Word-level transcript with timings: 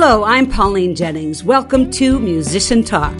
Hello, 0.00 0.22
I'm 0.22 0.48
Pauline 0.48 0.94
Jennings. 0.94 1.42
Welcome 1.42 1.90
to 1.90 2.20
Musician 2.20 2.84
Talk. 2.84 3.16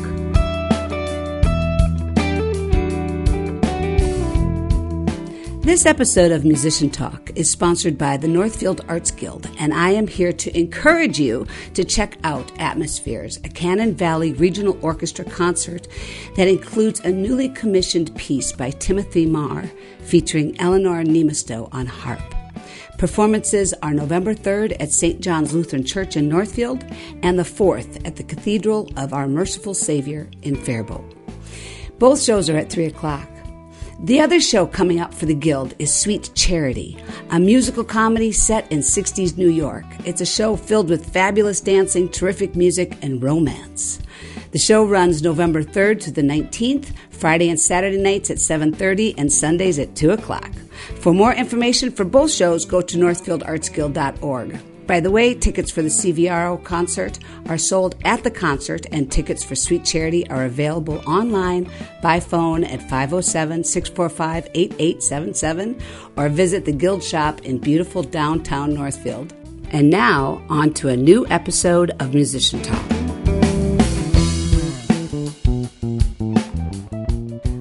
This 5.62 5.86
episode 5.86 6.30
of 6.30 6.44
Musician 6.44 6.88
Talk 6.88 7.32
is 7.34 7.50
sponsored 7.50 7.98
by 7.98 8.16
the 8.16 8.28
Northfield 8.28 8.82
Arts 8.86 9.10
Guild, 9.10 9.50
and 9.58 9.74
I 9.74 9.90
am 9.90 10.06
here 10.06 10.32
to 10.34 10.56
encourage 10.56 11.18
you 11.18 11.48
to 11.74 11.82
check 11.82 12.16
out 12.22 12.52
Atmospheres, 12.60 13.38
a 13.38 13.48
Cannon 13.48 13.96
Valley 13.96 14.32
Regional 14.34 14.78
Orchestra 14.80 15.24
concert 15.24 15.88
that 16.36 16.46
includes 16.46 17.00
a 17.00 17.10
newly 17.10 17.48
commissioned 17.48 18.14
piece 18.14 18.52
by 18.52 18.70
Timothy 18.70 19.26
Marr 19.26 19.68
featuring 19.98 20.56
Elinor 20.60 21.02
Niemisto 21.02 21.68
on 21.72 21.86
harp. 21.86 22.37
Performances 22.98 23.72
are 23.80 23.94
November 23.94 24.34
3rd 24.34 24.76
at 24.80 24.90
St. 24.90 25.20
John's 25.20 25.54
Lutheran 25.54 25.84
Church 25.84 26.16
in 26.16 26.28
Northfield 26.28 26.84
and 27.22 27.38
the 27.38 27.44
4th 27.44 28.04
at 28.04 28.16
the 28.16 28.24
Cathedral 28.24 28.90
of 28.96 29.12
Our 29.12 29.28
Merciful 29.28 29.72
Savior 29.72 30.28
in 30.42 30.56
Faribault. 30.56 31.04
Both 32.00 32.20
shows 32.20 32.50
are 32.50 32.56
at 32.56 32.70
3 32.70 32.86
o'clock. 32.86 33.28
The 34.00 34.20
other 34.20 34.40
show 34.40 34.66
coming 34.66 34.98
up 34.98 35.14
for 35.14 35.26
the 35.26 35.34
Guild 35.34 35.74
is 35.78 35.94
Sweet 35.94 36.32
Charity, 36.34 36.98
a 37.30 37.38
musical 37.38 37.84
comedy 37.84 38.32
set 38.32 38.70
in 38.72 38.80
60s 38.80 39.36
New 39.36 39.48
York. 39.48 39.86
It's 40.04 40.20
a 40.20 40.26
show 40.26 40.56
filled 40.56 40.90
with 40.90 41.12
fabulous 41.12 41.60
dancing, 41.60 42.08
terrific 42.08 42.56
music, 42.56 42.98
and 43.00 43.22
romance. 43.22 44.00
The 44.50 44.58
show 44.58 44.84
runs 44.84 45.22
November 45.22 45.62
3rd 45.62 46.00
to 46.02 46.10
the 46.10 46.22
19th, 46.22 46.94
Friday 47.10 47.50
and 47.50 47.60
Saturday 47.60 47.98
nights 47.98 48.30
at 48.30 48.38
7.30 48.38 49.14
and 49.18 49.30
Sundays 49.30 49.78
at 49.78 49.94
2 49.94 50.12
o'clock. 50.12 50.50
For 51.00 51.12
more 51.12 51.34
information 51.34 51.90
for 51.90 52.04
both 52.04 52.30
shows, 52.30 52.64
go 52.64 52.80
to 52.80 52.96
northfieldartsguild.org. 52.96 54.58
By 54.86 55.00
the 55.00 55.10
way, 55.10 55.34
tickets 55.34 55.70
for 55.70 55.82
the 55.82 55.90
CVRO 55.90 56.64
concert 56.64 57.18
are 57.46 57.58
sold 57.58 57.96
at 58.06 58.24
the 58.24 58.30
concert, 58.30 58.86
and 58.90 59.12
tickets 59.12 59.44
for 59.44 59.54
Sweet 59.54 59.84
Charity 59.84 60.26
are 60.30 60.46
available 60.46 61.02
online 61.06 61.70
by 62.00 62.18
phone 62.18 62.64
at 62.64 62.80
507 62.88 63.64
645 63.64 64.48
8877 64.54 65.78
or 66.16 66.30
visit 66.30 66.64
the 66.64 66.72
Guild 66.72 67.04
Shop 67.04 67.42
in 67.42 67.58
beautiful 67.58 68.02
downtown 68.02 68.72
Northfield. 68.72 69.34
And 69.72 69.90
now, 69.90 70.42
on 70.48 70.72
to 70.74 70.88
a 70.88 70.96
new 70.96 71.26
episode 71.26 71.90
of 72.00 72.14
Musician 72.14 72.62
Talk. 72.62 72.97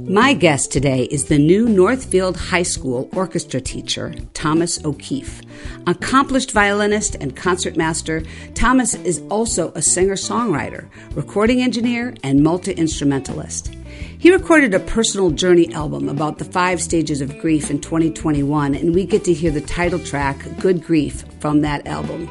My 0.09 0.33
guest 0.33 0.71
today 0.71 1.03
is 1.03 1.25
the 1.25 1.37
new 1.37 1.67
Northfield 1.67 2.37
High 2.37 2.63
School 2.63 3.09
orchestra 3.11 3.59
teacher, 3.59 4.15
Thomas 4.33 4.81
O'Keefe. 4.85 5.41
Accomplished 5.85 6.51
violinist 6.51 7.15
and 7.15 7.35
concertmaster, 7.35 8.23
Thomas 8.53 8.93
is 8.93 9.21
also 9.29 9.73
a 9.73 9.81
singer 9.81 10.15
songwriter, 10.15 10.87
recording 11.13 11.61
engineer, 11.61 12.15
and 12.23 12.41
multi 12.41 12.71
instrumentalist. 12.71 13.75
He 14.17 14.31
recorded 14.31 14.73
a 14.73 14.79
personal 14.79 15.31
journey 15.31 15.73
album 15.73 16.07
about 16.07 16.37
the 16.37 16.45
five 16.45 16.81
stages 16.81 17.19
of 17.19 17.37
grief 17.39 17.69
in 17.69 17.81
2021, 17.81 18.75
and 18.75 18.95
we 18.95 19.05
get 19.05 19.25
to 19.25 19.33
hear 19.33 19.51
the 19.51 19.59
title 19.59 19.99
track, 19.99 20.37
Good 20.57 20.85
Grief, 20.85 21.25
from 21.41 21.59
that 21.61 21.85
album. 21.85 22.29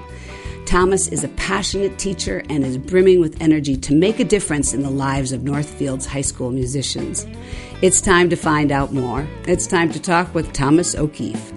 Thomas 0.67 1.07
is 1.07 1.23
a 1.23 1.29
passionate 1.29 1.97
teacher 1.97 2.43
and 2.51 2.65
is 2.65 2.77
brimming 2.77 3.21
with 3.21 3.41
energy 3.41 3.77
to 3.77 3.95
make 3.95 4.19
a 4.19 4.25
difference 4.25 4.75
in 4.75 4.83
the 4.83 4.91
lives 4.91 5.31
of 5.31 5.45
Northfield's 5.45 6.07
high 6.07 6.23
school 6.23 6.51
musicians. 6.51 7.25
It's 7.83 8.01
time 8.01 8.31
to 8.31 8.37
find 8.37 8.73
out 8.73 8.93
more. 8.93 9.29
It's 9.47 9.67
time 9.67 9.93
to 9.93 10.01
talk 10.01 10.35
with 10.35 10.53
Thomas 10.53 10.95
O'Keefe. 10.95 11.53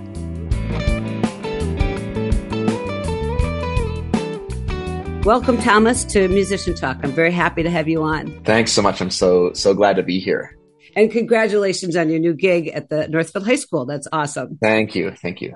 Welcome, 5.26 5.58
Thomas, 5.60 6.04
to 6.06 6.28
Musician 6.28 6.74
Talk. 6.76 6.98
I'm 7.04 7.12
very 7.12 7.32
happy 7.32 7.62
to 7.62 7.70
have 7.70 7.88
you 7.88 8.02
on. 8.02 8.42
Thanks 8.46 8.72
so 8.72 8.82
much. 8.82 9.00
I'm 9.02 9.12
so 9.12 9.54
so 9.54 9.74
glad 9.74 9.98
to 9.98 10.04
be 10.04 10.20
here. 10.20 10.58
And 10.96 11.12
congratulations 11.12 11.96
on 11.96 12.10
your 12.10 12.20
new 12.20 12.34
gig 12.34 12.68
at 12.70 12.90
the 12.90 13.08
Northfield 13.08 13.46
High 13.46 13.56
School. 13.58 13.86
That's 13.86 14.08
awesome. 14.12 14.58
Thank 14.62 14.96
you. 14.96 15.12
Thank 15.12 15.42
you. 15.42 15.56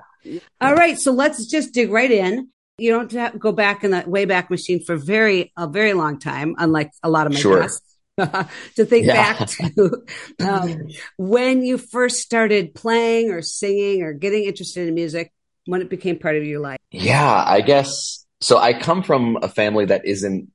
All 0.60 0.74
right, 0.74 0.98
so 0.98 1.12
let's 1.12 1.46
just 1.46 1.74
dig 1.74 1.90
right 1.90 2.10
in. 2.10 2.48
You 2.78 2.90
don't 2.90 3.10
have 3.12 3.32
to 3.32 3.38
go 3.38 3.52
back 3.52 3.84
in 3.84 3.90
that 3.90 4.06
wayback 4.06 4.48
machine 4.48 4.82
for 4.84 4.96
very 4.96 5.52
a 5.56 5.66
very 5.66 5.92
long 5.92 6.18
time, 6.18 6.54
unlike 6.58 6.90
a 7.02 7.10
lot 7.10 7.26
of 7.26 7.32
my 7.32 7.38
Sure. 7.40 7.60
guests. 7.60 7.93
to 8.76 8.84
think 8.84 9.06
Yeah. 9.06 9.14
back 9.14 9.46
to 9.48 10.02
um, 10.40 10.88
when 11.18 11.64
you 11.64 11.78
first 11.78 12.20
started 12.20 12.74
playing 12.74 13.30
or 13.30 13.42
singing 13.42 14.02
or 14.02 14.12
getting 14.12 14.44
interested 14.44 14.88
in 14.88 14.94
music, 14.94 15.32
when 15.66 15.80
it 15.80 15.90
became 15.90 16.18
part 16.18 16.36
of 16.36 16.44
your 16.44 16.60
life. 16.60 16.78
Yeah, 16.90 17.44
I 17.46 17.60
guess 17.60 18.24
so. 18.40 18.58
I 18.58 18.72
come 18.74 19.02
from 19.02 19.38
a 19.42 19.48
family 19.48 19.86
that 19.86 20.04
isn't 20.04 20.50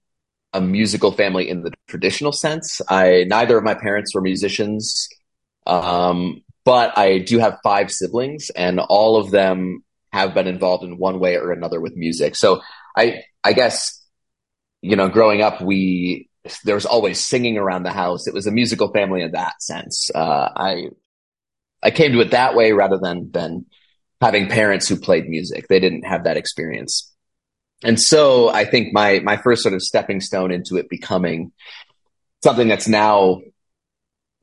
a 0.53 0.61
musical 0.61 1.11
family 1.11 1.49
in 1.49 1.63
the 1.63 1.71
traditional 1.87 2.31
sense. 2.31 2.81
I 2.89 3.25
neither 3.27 3.57
of 3.57 3.63
my 3.63 3.73
parents 3.73 4.13
were 4.15 4.21
musicians, 4.21 5.07
um, 5.67 6.41
but 6.63 6.97
I 6.97 7.19
do 7.19 7.39
have 7.39 7.57
five 7.63 7.91
siblings, 7.91 8.49
and 8.51 8.79
all 8.79 9.17
of 9.17 9.31
them 9.31 9.83
have 10.13 10.33
been 10.33 10.47
involved 10.47 10.83
in 10.83 10.97
one 10.97 11.19
way 11.19 11.35
or 11.35 11.51
another 11.51 11.79
with 11.81 11.95
music. 11.95 12.35
So 12.35 12.61
I, 12.95 13.23
I 13.43 13.53
guess, 13.53 14.01
you 14.81 14.95
know, 14.95 15.07
growing 15.07 15.41
up, 15.41 15.61
we 15.61 16.28
there 16.63 16.75
was 16.75 16.85
always 16.85 17.19
singing 17.19 17.57
around 17.57 17.83
the 17.83 17.91
house. 17.91 18.27
It 18.27 18.33
was 18.33 18.47
a 18.47 18.51
musical 18.51 18.91
family 18.91 19.21
in 19.21 19.31
that 19.31 19.61
sense. 19.61 20.09
Uh, 20.13 20.49
I 20.55 20.89
I 21.81 21.91
came 21.91 22.11
to 22.13 22.21
it 22.21 22.31
that 22.31 22.55
way 22.55 22.71
rather 22.71 22.97
than 22.97 23.31
than 23.31 23.65
having 24.21 24.47
parents 24.47 24.87
who 24.87 24.97
played 24.97 25.29
music. 25.29 25.67
They 25.67 25.79
didn't 25.79 26.03
have 26.03 26.25
that 26.25 26.37
experience. 26.37 27.13
And 27.83 27.99
so 27.99 28.49
I 28.49 28.65
think 28.65 28.93
my 28.93 29.19
my 29.19 29.37
first 29.37 29.63
sort 29.63 29.73
of 29.73 29.81
stepping 29.81 30.19
stone 30.21 30.51
into 30.51 30.77
it 30.77 30.89
becoming 30.89 31.51
something 32.43 32.67
that's 32.67 32.87
now 32.87 33.41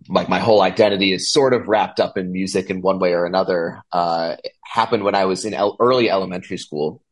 like 0.08 0.28
my 0.28 0.38
whole 0.38 0.62
identity 0.62 1.12
is 1.12 1.32
sort 1.32 1.54
of 1.54 1.68
wrapped 1.68 2.00
up 2.00 2.16
in 2.16 2.32
music 2.32 2.70
in 2.70 2.80
one 2.80 2.98
way 2.98 3.12
or 3.12 3.24
another 3.24 3.82
uh, 3.92 4.36
happened 4.62 5.04
when 5.04 5.14
I 5.14 5.24
was 5.24 5.44
in 5.44 5.54
el- 5.54 5.76
early 5.80 6.10
elementary 6.10 6.58
school. 6.58 7.02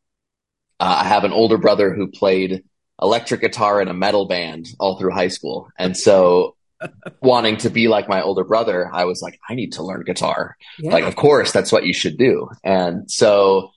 Uh, 0.79 0.97
I 1.01 1.05
have 1.05 1.25
an 1.25 1.33
older 1.33 1.57
brother 1.57 1.95
who 1.95 2.09
played 2.09 2.65
electric 3.01 3.41
guitar 3.41 3.81
in 3.81 3.89
a 3.89 3.95
metal 3.95 4.27
band 4.27 4.69
all 4.79 4.99
through 4.99 5.13
high 5.13 5.29
school. 5.29 5.69
And 5.79 5.97
so 5.97 6.57
wanting 7.21 7.57
to 7.59 7.71
be 7.71 7.89
like 7.89 8.09
my 8.09 8.23
older 8.23 8.45
brother, 8.45 8.91
I 8.93 9.05
was 9.05 9.23
like, 9.23 9.39
I 9.49 9.55
need 9.55 9.73
to 9.73 9.83
learn 9.83 10.05
guitar. 10.05 10.57
Yeah. 10.79 10.93
Like, 10.93 11.05
of 11.05 11.17
course, 11.17 11.53
that's 11.53 11.73
what 11.73 11.85
you 11.85 11.93
should 11.93 12.17
do. 12.17 12.49
And 12.63 13.11
so 13.11 13.71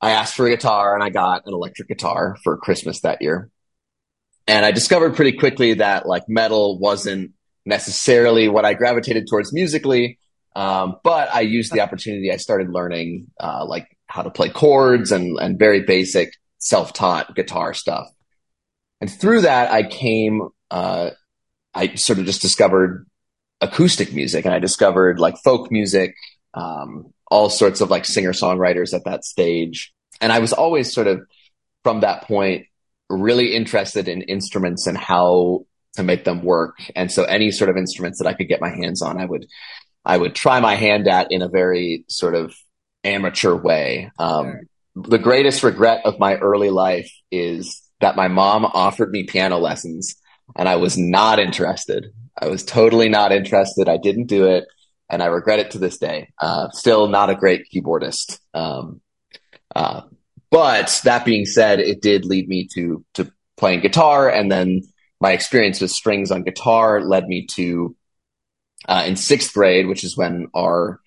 I 0.00 0.12
asked 0.12 0.34
for 0.34 0.46
a 0.46 0.50
guitar 0.50 0.94
and 0.94 1.02
I 1.02 1.10
got 1.10 1.46
an 1.46 1.54
electric 1.54 1.88
guitar 1.88 2.36
for 2.42 2.56
Christmas 2.56 3.00
that 3.00 3.22
year. 3.22 3.50
And 4.46 4.64
I 4.64 4.72
discovered 4.72 5.16
pretty 5.16 5.38
quickly 5.38 5.74
that 5.74 6.06
like 6.06 6.28
metal 6.28 6.78
wasn't 6.78 7.32
necessarily 7.64 8.48
what 8.48 8.64
I 8.64 8.74
gravitated 8.74 9.26
towards 9.28 9.52
musically. 9.52 10.18
Um, 10.54 10.96
but 11.02 11.34
I 11.34 11.40
used 11.40 11.72
the 11.72 11.80
opportunity. 11.82 12.30
I 12.30 12.36
started 12.36 12.70
learning, 12.70 13.28
uh, 13.40 13.64
like 13.66 13.88
how 14.06 14.22
to 14.22 14.30
play 14.30 14.50
chords 14.50 15.12
and, 15.12 15.38
and 15.38 15.58
very 15.58 15.82
basic 15.82 16.34
self-taught 16.58 17.34
guitar 17.34 17.74
stuff. 17.74 18.06
And 19.04 19.12
through 19.12 19.42
that, 19.42 19.70
I 19.70 19.82
came, 19.82 20.48
uh, 20.70 21.10
I 21.74 21.94
sort 21.96 22.18
of 22.18 22.24
just 22.24 22.40
discovered 22.40 23.06
acoustic 23.60 24.14
music 24.14 24.46
and 24.46 24.54
I 24.54 24.58
discovered 24.58 25.20
like 25.20 25.36
folk 25.44 25.70
music, 25.70 26.14
um, 26.54 27.12
all 27.30 27.50
sorts 27.50 27.82
of 27.82 27.90
like 27.90 28.06
singer 28.06 28.32
songwriters 28.32 28.94
at 28.94 29.04
that 29.04 29.26
stage. 29.26 29.92
And 30.22 30.32
I 30.32 30.38
was 30.38 30.54
always 30.54 30.90
sort 30.90 31.06
of 31.06 31.20
from 31.82 32.00
that 32.00 32.22
point 32.22 32.64
really 33.10 33.54
interested 33.54 34.08
in 34.08 34.22
instruments 34.22 34.86
and 34.86 34.96
how 34.96 35.66
to 35.96 36.02
make 36.02 36.24
them 36.24 36.42
work. 36.42 36.78
And 36.96 37.12
so 37.12 37.24
any 37.24 37.50
sort 37.50 37.68
of 37.68 37.76
instruments 37.76 38.20
that 38.20 38.26
I 38.26 38.32
could 38.32 38.48
get 38.48 38.62
my 38.62 38.70
hands 38.70 39.02
on, 39.02 39.20
I 39.20 39.26
would, 39.26 39.44
I 40.02 40.16
would 40.16 40.34
try 40.34 40.60
my 40.60 40.76
hand 40.76 41.08
at 41.08 41.30
in 41.30 41.42
a 41.42 41.48
very 41.50 42.06
sort 42.08 42.34
of 42.34 42.54
amateur 43.04 43.54
way. 43.54 44.10
Um, 44.18 44.60
the 44.96 45.18
greatest 45.18 45.62
regret 45.62 46.06
of 46.06 46.18
my 46.18 46.36
early 46.36 46.70
life 46.70 47.12
is 47.30 47.82
that 48.00 48.16
my 48.16 48.28
mom 48.28 48.64
offered 48.64 49.10
me 49.10 49.24
piano 49.24 49.58
lessons 49.58 50.16
and 50.56 50.68
I 50.68 50.76
was 50.76 50.98
not 50.98 51.38
interested. 51.38 52.12
I 52.40 52.48
was 52.48 52.64
totally 52.64 53.08
not 53.08 53.32
interested. 53.32 53.88
I 53.88 53.96
didn't 53.96 54.26
do 54.26 54.46
it 54.46 54.66
and 55.08 55.22
I 55.22 55.26
regret 55.26 55.60
it 55.60 55.72
to 55.72 55.78
this 55.78 55.98
day. 55.98 56.30
Uh, 56.40 56.70
still 56.70 57.08
not 57.08 57.30
a 57.30 57.34
great 57.34 57.66
keyboardist. 57.72 58.38
Um, 58.52 59.00
uh, 59.74 60.02
but 60.50 61.00
that 61.04 61.24
being 61.24 61.46
said, 61.46 61.80
it 61.80 62.00
did 62.00 62.24
lead 62.24 62.48
me 62.48 62.68
to, 62.74 63.04
to 63.14 63.32
playing 63.56 63.80
guitar. 63.80 64.28
And 64.28 64.50
then 64.50 64.82
my 65.20 65.32
experience 65.32 65.80
with 65.80 65.90
strings 65.90 66.30
on 66.30 66.42
guitar 66.42 67.00
led 67.00 67.26
me 67.26 67.46
to, 67.54 67.96
uh, 68.88 69.04
in 69.06 69.16
sixth 69.16 69.52
grade, 69.52 69.86
which 69.86 70.04
is 70.04 70.16
when 70.16 70.48
our, 70.54 71.00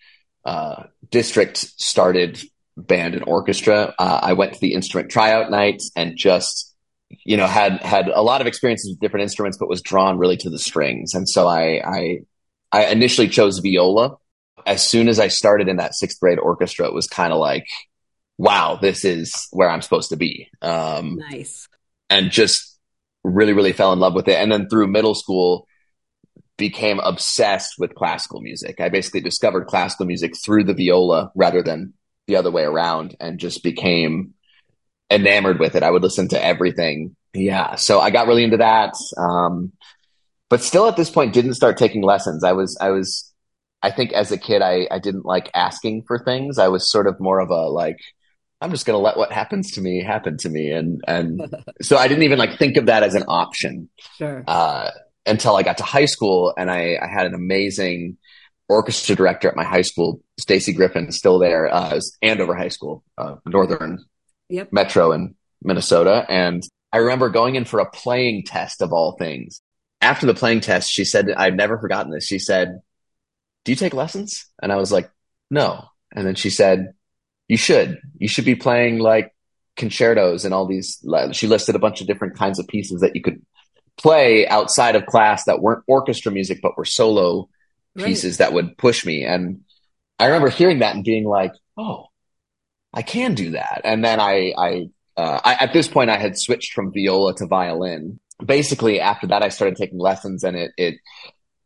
uh, 0.45 0.83
district 1.09 1.57
started 1.57 2.41
band 2.75 3.15
and 3.15 3.23
orchestra. 3.25 3.93
Uh, 3.97 4.19
I 4.21 4.33
went 4.33 4.53
to 4.53 4.59
the 4.59 4.73
instrument 4.73 5.11
tryout 5.11 5.49
nights 5.51 5.91
and 5.95 6.17
just, 6.17 6.75
you 7.09 7.37
know, 7.37 7.47
had 7.47 7.81
had 7.81 8.07
a 8.09 8.21
lot 8.21 8.41
of 8.41 8.47
experiences 8.47 8.91
with 8.91 8.99
different 8.99 9.23
instruments, 9.23 9.57
but 9.57 9.69
was 9.69 9.81
drawn 9.81 10.17
really 10.17 10.37
to 10.37 10.49
the 10.49 10.59
strings. 10.59 11.13
And 11.13 11.27
so 11.27 11.47
I 11.47 11.81
I, 11.83 12.19
I 12.71 12.85
initially 12.87 13.27
chose 13.27 13.59
viola. 13.59 14.17
As 14.65 14.85
soon 14.85 15.07
as 15.07 15.19
I 15.19 15.29
started 15.29 15.69
in 15.69 15.77
that 15.77 15.95
sixth 15.95 16.19
grade 16.19 16.39
orchestra, 16.39 16.87
it 16.87 16.93
was 16.93 17.07
kind 17.07 17.31
of 17.31 17.39
like, 17.39 17.67
wow, 18.37 18.77
this 18.81 19.05
is 19.05 19.47
where 19.51 19.69
I'm 19.69 19.81
supposed 19.81 20.09
to 20.09 20.17
be. 20.17 20.49
Um, 20.61 21.17
Nice. 21.17 21.69
and 22.09 22.31
just 22.31 22.77
really, 23.23 23.53
really 23.53 23.71
fell 23.71 23.93
in 23.93 23.99
love 23.99 24.13
with 24.13 24.27
it. 24.27 24.35
And 24.35 24.51
then 24.51 24.67
through 24.67 24.87
middle 24.87 25.15
school, 25.15 25.67
became 26.57 26.99
obsessed 26.99 27.75
with 27.77 27.95
classical 27.95 28.41
music. 28.41 28.81
I 28.81 28.89
basically 28.89 29.21
discovered 29.21 29.67
classical 29.67 30.05
music 30.05 30.33
through 30.43 30.63
the 30.63 30.73
viola 30.73 31.31
rather 31.35 31.61
than 31.61 31.93
the 32.25 32.35
other 32.35 32.51
way 32.51 32.63
around 32.63 33.15
and 33.19 33.39
just 33.39 33.63
became 33.63 34.33
enamored 35.09 35.59
with 35.59 35.75
it. 35.75 35.83
I 35.83 35.91
would 35.91 36.03
listen 36.03 36.27
to 36.29 36.43
everything. 36.43 37.15
Yeah. 37.33 37.75
So 37.75 37.99
I 37.99 38.09
got 38.09 38.27
really 38.27 38.43
into 38.43 38.57
that. 38.57 38.93
Um, 39.17 39.71
but 40.49 40.61
still 40.61 40.87
at 40.87 40.95
this 40.95 41.09
point 41.09 41.33
didn't 41.33 41.55
start 41.55 41.77
taking 41.77 42.01
lessons. 42.01 42.43
I 42.43 42.53
was, 42.53 42.77
I 42.79 42.89
was, 42.89 43.31
I 43.83 43.91
think 43.91 44.13
as 44.13 44.31
a 44.31 44.37
kid, 44.37 44.61
I, 44.61 44.87
I 44.89 44.99
didn't 44.99 45.25
like 45.25 45.51
asking 45.53 46.03
for 46.07 46.19
things. 46.19 46.57
I 46.57 46.67
was 46.67 46.89
sort 46.89 47.07
of 47.07 47.19
more 47.19 47.39
of 47.39 47.49
a 47.49 47.67
like, 47.67 47.99
I'm 48.59 48.71
just 48.71 48.85
going 48.85 48.95
to 48.95 49.03
let 49.03 49.17
what 49.17 49.31
happens 49.31 49.71
to 49.73 49.81
me 49.81 50.03
happen 50.03 50.37
to 50.37 50.49
me. 50.49 50.71
And, 50.71 51.01
and 51.07 51.41
so 51.81 51.97
I 51.97 52.07
didn't 52.07 52.23
even 52.23 52.39
like 52.39 52.57
think 52.57 52.77
of 52.77 52.87
that 52.87 53.03
as 53.03 53.13
an 53.13 53.23
option. 53.27 53.89
Sure. 54.17 54.43
Uh, 54.47 54.91
until 55.25 55.55
I 55.55 55.63
got 55.63 55.77
to 55.79 55.83
high 55.83 56.05
school 56.05 56.53
and 56.57 56.71
I, 56.71 56.97
I 57.01 57.07
had 57.07 57.27
an 57.27 57.33
amazing 57.33 58.17
orchestra 58.69 59.15
director 59.15 59.47
at 59.47 59.55
my 59.55 59.63
high 59.63 59.81
school, 59.81 60.21
Stacy 60.39 60.73
Griffin, 60.73 61.11
still 61.11 61.39
there, 61.39 61.73
uh, 61.73 61.99
Andover 62.21 62.55
High 62.55 62.67
School, 62.69 63.03
uh, 63.17 63.35
Northern 63.45 64.03
yep. 64.49 64.71
Metro 64.71 65.11
in 65.11 65.35
Minnesota. 65.61 66.25
And 66.29 66.63
I 66.91 66.97
remember 66.97 67.29
going 67.29 67.55
in 67.55 67.65
for 67.65 67.79
a 67.79 67.89
playing 67.89 68.43
test 68.43 68.81
of 68.81 68.93
all 68.93 69.13
things. 69.17 69.61
After 70.01 70.25
the 70.25 70.33
playing 70.33 70.61
test, 70.61 70.91
she 70.91 71.05
said, 71.05 71.29
I've 71.35 71.55
never 71.55 71.77
forgotten 71.77 72.11
this. 72.11 72.25
She 72.25 72.39
said, 72.39 72.79
Do 73.65 73.71
you 73.71 73.75
take 73.75 73.93
lessons? 73.93 74.45
And 74.61 74.71
I 74.71 74.75
was 74.75 74.91
like, 74.91 75.09
No. 75.49 75.85
And 76.15 76.25
then 76.25 76.35
she 76.35 76.49
said, 76.49 76.93
You 77.47 77.57
should. 77.57 77.99
You 78.17 78.27
should 78.27 78.45
be 78.45 78.55
playing 78.55 78.99
like 78.99 79.33
concertos 79.75 80.45
and 80.45 80.53
all 80.53 80.67
these. 80.67 81.03
She 81.31 81.47
listed 81.47 81.75
a 81.75 81.79
bunch 81.79 82.01
of 82.01 82.07
different 82.07 82.35
kinds 82.35 82.59
of 82.59 82.67
pieces 82.67 83.01
that 83.01 83.15
you 83.15 83.21
could 83.21 83.41
play 83.97 84.47
outside 84.47 84.95
of 84.95 85.05
class 85.07 85.45
that 85.45 85.61
weren't 85.61 85.83
orchestra 85.87 86.31
music, 86.31 86.59
but 86.61 86.77
were 86.77 86.85
solo 86.85 87.49
right. 87.95 88.05
pieces 88.05 88.37
that 88.37 88.53
would 88.53 88.77
push 88.77 89.05
me. 89.05 89.23
And 89.23 89.61
I 90.19 90.27
remember 90.27 90.49
hearing 90.49 90.79
that 90.79 90.95
and 90.95 91.03
being 91.03 91.25
like, 91.25 91.53
Oh, 91.75 92.06
I 92.93 93.01
can 93.01 93.35
do 93.35 93.51
that. 93.51 93.81
And 93.83 94.03
then 94.03 94.19
I, 94.19 94.53
I, 94.57 94.89
uh, 95.15 95.41
I, 95.43 95.53
at 95.55 95.73
this 95.73 95.87
point, 95.87 96.09
I 96.09 96.17
had 96.17 96.37
switched 96.37 96.73
from 96.73 96.91
viola 96.93 97.35
to 97.35 97.47
violin. 97.47 98.19
Basically, 98.43 98.99
after 98.99 99.27
that, 99.27 99.43
I 99.43 99.49
started 99.49 99.77
taking 99.77 99.99
lessons, 99.99 100.43
and 100.43 100.55
it, 100.55 100.71
it, 100.77 100.95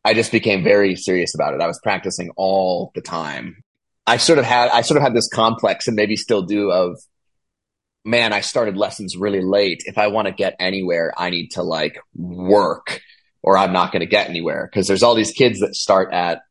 I 0.04 0.14
just 0.14 0.32
became 0.32 0.64
very 0.64 0.96
serious 0.96 1.36
about 1.36 1.54
it. 1.54 1.62
I 1.62 1.68
was 1.68 1.80
practicing 1.84 2.32
all 2.36 2.92
the 2.96 3.02
time. 3.02 3.64
I 4.08 4.18
sort 4.18 4.40
of 4.40 4.46
had, 4.46 4.70
I 4.70 4.82
sort 4.82 4.98
of 4.98 5.04
had 5.04 5.14
this 5.14 5.30
complex, 5.30 5.88
and 5.88 5.96
maybe 5.96 6.16
still 6.16 6.44
do, 6.44 6.72
of 6.72 6.98
man, 8.04 8.34
I 8.34 8.42
started 8.42 8.78
lessons 8.78 9.16
really 9.16 9.42
late. 9.42 9.84
If 9.86 9.98
I 9.98 10.08
want 10.08 10.28
to 10.28 10.34
get 10.34 10.56
anywhere, 10.60 11.14
I 11.18 11.30
need 11.30 11.50
to 11.50 11.64
like 11.64 12.00
work, 12.16 13.02
or 13.44 13.58
I'm 13.58 13.74
not 13.74 13.92
going 13.92 14.00
to 14.00 14.06
get 14.06 14.30
anywhere. 14.30 14.70
Because 14.72 14.88
there's 14.88 15.04
all 15.04 15.16
these 15.16 15.32
kids 15.32 15.60
that 15.60 15.76
start 15.76 16.14
at 16.14 16.42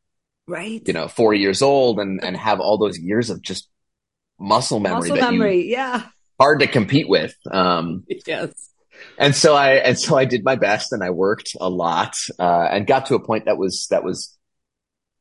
right, 0.47 0.81
you 0.85 0.93
know, 0.93 1.07
four 1.07 1.33
years 1.33 1.61
old 1.61 1.99
and 1.99 2.23
and 2.23 2.37
have 2.37 2.59
all 2.59 2.77
those 2.77 2.99
years 2.99 3.29
of 3.29 3.41
just 3.41 3.67
muscle 4.41 4.79
memory 4.79 5.09
muscle 5.09 5.31
memory 5.31 5.69
yeah. 5.69 6.03
hard 6.39 6.59
to 6.59 6.67
compete 6.67 7.07
with 7.07 7.35
um 7.51 8.03
yes. 8.25 8.51
and 9.17 9.35
so 9.35 9.55
i 9.55 9.73
and 9.73 9.97
so 9.97 10.17
i 10.17 10.25
did 10.25 10.43
my 10.43 10.55
best 10.55 10.91
and 10.91 11.03
i 11.03 11.09
worked 11.11 11.55
a 11.61 11.69
lot 11.69 12.15
uh 12.39 12.67
and 12.71 12.87
got 12.87 13.05
to 13.05 13.15
a 13.15 13.23
point 13.23 13.45
that 13.45 13.57
was 13.57 13.87
that 13.91 14.03
was 14.03 14.37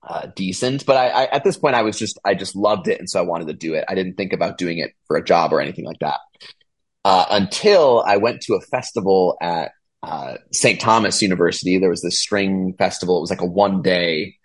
uh, 0.03 0.29
decent 0.35 0.87
but 0.87 0.97
I, 0.97 1.09
I 1.09 1.25
at 1.27 1.45
this 1.45 1.59
point 1.59 1.75
i 1.75 1.83
was 1.83 1.99
just 1.99 2.19
i 2.25 2.35
just 2.35 2.57
loved 2.57 2.89
it 2.89 2.99
and 2.99 3.09
so 3.09 3.21
i 3.21 3.23
wanted 3.23 3.49
to 3.49 3.53
do 3.53 3.75
it. 3.75 3.85
I 3.87 3.95
didn't 3.95 4.15
think 4.15 4.33
about 4.33 4.57
doing 4.57 4.79
it 4.79 4.93
for 5.07 5.19
a 5.19 5.25
job 5.25 5.53
or 5.53 5.61
anything 5.61 5.85
like 5.85 5.99
that. 6.01 6.21
Uh, 7.05 7.27
until 7.29 8.03
i 8.07 8.17
went 8.17 8.41
to 8.43 8.55
a 8.55 8.63
festival 8.63 9.37
at 9.43 9.73
uh, 10.03 10.37
st 10.53 10.81
thomas 10.81 11.21
university. 11.21 11.79
There 11.79 11.91
was 11.91 12.01
this 12.01 12.19
string 12.19 12.75
festival. 12.79 13.19
It 13.19 13.21
was 13.21 13.31
like 13.31 13.43
a 13.43 13.47
one 13.47 13.83
day 13.83 14.37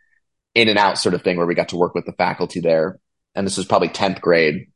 in 0.53 0.67
and 0.67 0.77
out 0.77 0.97
sort 0.97 1.15
of 1.15 1.21
thing 1.21 1.37
where 1.37 1.45
we 1.45 1.55
got 1.55 1.69
to 1.69 1.77
work 1.77 1.95
with 1.95 2.05
the 2.05 2.11
faculty 2.13 2.59
there 2.59 2.99
and 3.35 3.45
this 3.45 3.57
was 3.57 3.65
probably 3.65 3.89
10th 3.89 4.21
grade. 4.21 4.67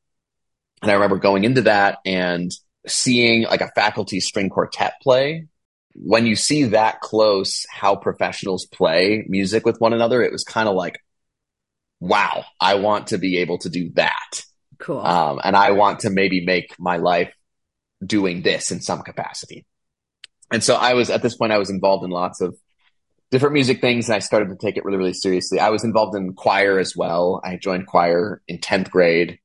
And 0.82 0.92
I 0.92 0.94
remember 0.94 1.18
going 1.18 1.44
into 1.44 1.64
that 1.64 2.00
and 2.06 2.52
seeing 2.88 3.44
like 3.44 3.62
a 3.62 3.72
faculty 3.76 4.20
string 4.20 4.50
quartet 4.50 4.94
play. 5.02 5.48
When 5.96 6.26
you 6.26 6.36
see 6.36 6.66
that 6.66 7.02
close 7.02 7.66
how 7.70 7.96
professionals 7.96 8.66
play 8.66 9.26
music 9.28 9.66
with 9.66 9.80
one 9.82 9.94
another, 9.94 10.22
it 10.22 10.32
was 10.32 10.44
kind 10.44 10.70
of 10.70 10.76
like, 10.76 11.00
wow, 12.00 12.46
I 12.62 12.76
want 12.76 13.08
to 13.08 13.18
be 13.18 13.38
able 13.38 13.58
to 13.60 13.70
do 13.70 13.92
that. 13.96 14.46
Cool. 14.78 15.00
Um, 15.00 15.42
and 15.44 15.58
I 15.58 15.72
want 15.72 16.02
to 16.02 16.10
maybe 16.10 16.46
make 16.46 16.74
my 16.80 16.98
life 16.98 17.34
doing 18.06 18.42
this 18.44 18.72
in 18.72 18.80
some 18.82 19.02
capacity. 19.02 19.66
And 20.52 20.64
so 20.64 20.76
I 20.76 20.94
was 20.94 21.10
at 21.10 21.22
this 21.22 21.36
point, 21.36 21.52
I 21.52 21.58
was 21.58 21.70
involved 21.70 22.06
in 22.06 22.12
lots 22.12 22.40
of 22.40 22.56
different 23.32 23.54
music 23.54 23.82
things 23.82 24.08
and 24.08 24.16
I 24.16 24.20
started 24.20 24.50
to 24.50 24.56
take 24.56 24.78
it 24.78 24.86
really, 24.86 24.98
really 24.98 25.14
seriously. 25.14 25.60
I 25.60 25.70
was 25.70 25.84
involved 25.84 26.16
in 26.16 26.34
choir 26.34 26.80
as 26.80 26.96
well. 26.96 27.42
I 27.44 27.58
joined 27.58 27.88
choir 27.88 28.42
in 28.48 28.58
10th 28.58 28.90
grade. 28.90 29.40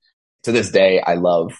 To 0.44 0.52
this 0.52 0.70
day, 0.70 1.00
I 1.00 1.14
love 1.14 1.52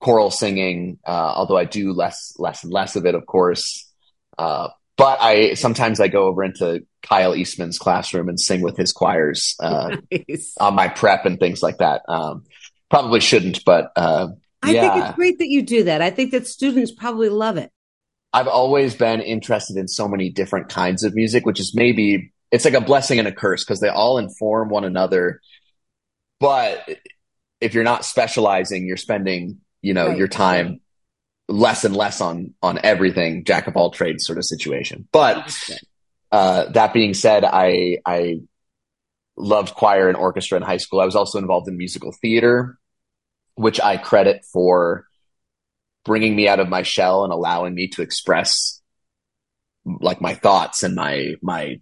choral 0.00 0.30
singing, 0.30 0.98
uh, 1.06 1.10
although 1.36 1.56
I 1.56 1.64
do 1.64 1.92
less, 1.92 2.34
less 2.36 2.64
and 2.64 2.72
less 2.72 2.96
of 2.96 3.06
it, 3.06 3.14
of 3.14 3.26
course. 3.26 3.88
Uh, 4.36 4.68
but 4.96 5.18
I 5.20 5.54
sometimes 5.54 6.00
I 6.00 6.08
go 6.08 6.26
over 6.26 6.44
into 6.44 6.84
Kyle 7.02 7.34
Eastman's 7.34 7.78
classroom 7.78 8.28
and 8.28 8.38
sing 8.38 8.60
with 8.60 8.76
his 8.76 8.92
choirs 8.92 9.54
uh, 9.60 9.96
nice. 10.10 10.54
on 10.60 10.74
my 10.74 10.88
prep 10.88 11.24
and 11.26 11.38
things 11.38 11.62
like 11.62 11.78
that. 11.78 12.02
Um, 12.08 12.44
probably 12.90 13.20
shouldn't, 13.20 13.64
but 13.64 13.92
uh, 13.96 14.28
I 14.62 14.72
yeah. 14.72 14.80
think 14.92 15.04
it's 15.04 15.16
great 15.16 15.38
that 15.38 15.48
you 15.48 15.62
do 15.62 15.84
that. 15.84 16.02
I 16.02 16.10
think 16.10 16.32
that 16.32 16.46
students 16.46 16.92
probably 16.92 17.28
love 17.28 17.56
it. 17.56 17.70
I've 18.32 18.48
always 18.48 18.94
been 18.94 19.20
interested 19.20 19.76
in 19.76 19.88
so 19.88 20.08
many 20.08 20.30
different 20.30 20.68
kinds 20.68 21.04
of 21.04 21.14
music, 21.14 21.44
which 21.44 21.60
is 21.60 21.74
maybe 21.74 22.32
it's 22.50 22.64
like 22.64 22.74
a 22.74 22.80
blessing 22.80 23.18
and 23.18 23.28
a 23.28 23.32
curse 23.32 23.64
because 23.64 23.80
they 23.80 23.88
all 23.88 24.18
inform 24.18 24.68
one 24.68 24.84
another. 24.84 25.40
But 26.40 26.88
if 27.60 27.74
you're 27.74 27.84
not 27.84 28.04
specializing, 28.04 28.86
you're 28.86 28.96
spending, 28.96 29.58
you 29.80 29.94
know, 29.94 30.08
right. 30.08 30.18
your 30.18 30.28
time 30.28 30.80
less 31.48 31.84
and 31.84 31.94
less 31.94 32.20
on 32.20 32.54
on 32.62 32.78
everything, 32.82 33.44
jack 33.44 33.66
of 33.66 33.76
all 33.76 33.90
trades 33.90 34.26
sort 34.26 34.38
of 34.38 34.44
situation. 34.44 35.08
But 35.12 35.54
uh, 36.30 36.66
that 36.70 36.92
being 36.92 37.14
said, 37.14 37.44
I 37.44 37.98
I 38.06 38.40
loved 39.36 39.74
choir 39.74 40.08
and 40.08 40.16
orchestra 40.16 40.56
in 40.56 40.62
high 40.62 40.78
school. 40.78 41.00
I 41.00 41.04
was 41.04 41.16
also 41.16 41.38
involved 41.38 41.68
in 41.68 41.76
musical 41.76 42.14
theater, 42.20 42.78
which 43.54 43.80
I 43.80 43.96
credit 43.96 44.44
for 44.52 45.06
bringing 46.04 46.34
me 46.34 46.48
out 46.48 46.60
of 46.60 46.68
my 46.68 46.82
shell 46.82 47.24
and 47.24 47.32
allowing 47.32 47.74
me 47.74 47.88
to 47.88 48.02
express 48.02 48.80
like 49.84 50.20
my 50.20 50.34
thoughts 50.34 50.82
and 50.82 50.94
my 50.94 51.34
my 51.42 51.80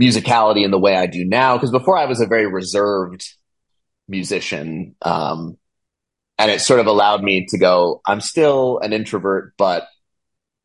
musicality 0.00 0.64
in 0.64 0.70
the 0.70 0.78
way 0.78 0.96
I 0.96 1.06
do 1.06 1.24
now. 1.24 1.56
Because 1.56 1.70
before 1.70 1.96
I 1.96 2.06
was 2.06 2.20
a 2.20 2.26
very 2.26 2.46
reserved 2.46 3.24
musician, 4.08 4.96
um, 5.02 5.56
and 6.38 6.50
it 6.50 6.60
sort 6.60 6.80
of 6.80 6.86
allowed 6.86 7.22
me 7.22 7.46
to 7.50 7.58
go. 7.58 8.00
I'm 8.06 8.20
still 8.20 8.78
an 8.80 8.92
introvert, 8.92 9.54
but 9.56 9.86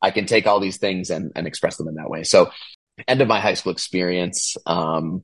I 0.00 0.10
can 0.10 0.26
take 0.26 0.46
all 0.46 0.60
these 0.60 0.78
things 0.78 1.10
and, 1.10 1.32
and 1.36 1.46
express 1.46 1.76
them 1.76 1.88
in 1.88 1.94
that 1.96 2.10
way. 2.10 2.24
So, 2.24 2.50
end 3.06 3.20
of 3.20 3.28
my 3.28 3.40
high 3.40 3.54
school 3.54 3.72
experience, 3.72 4.56
um, 4.66 5.22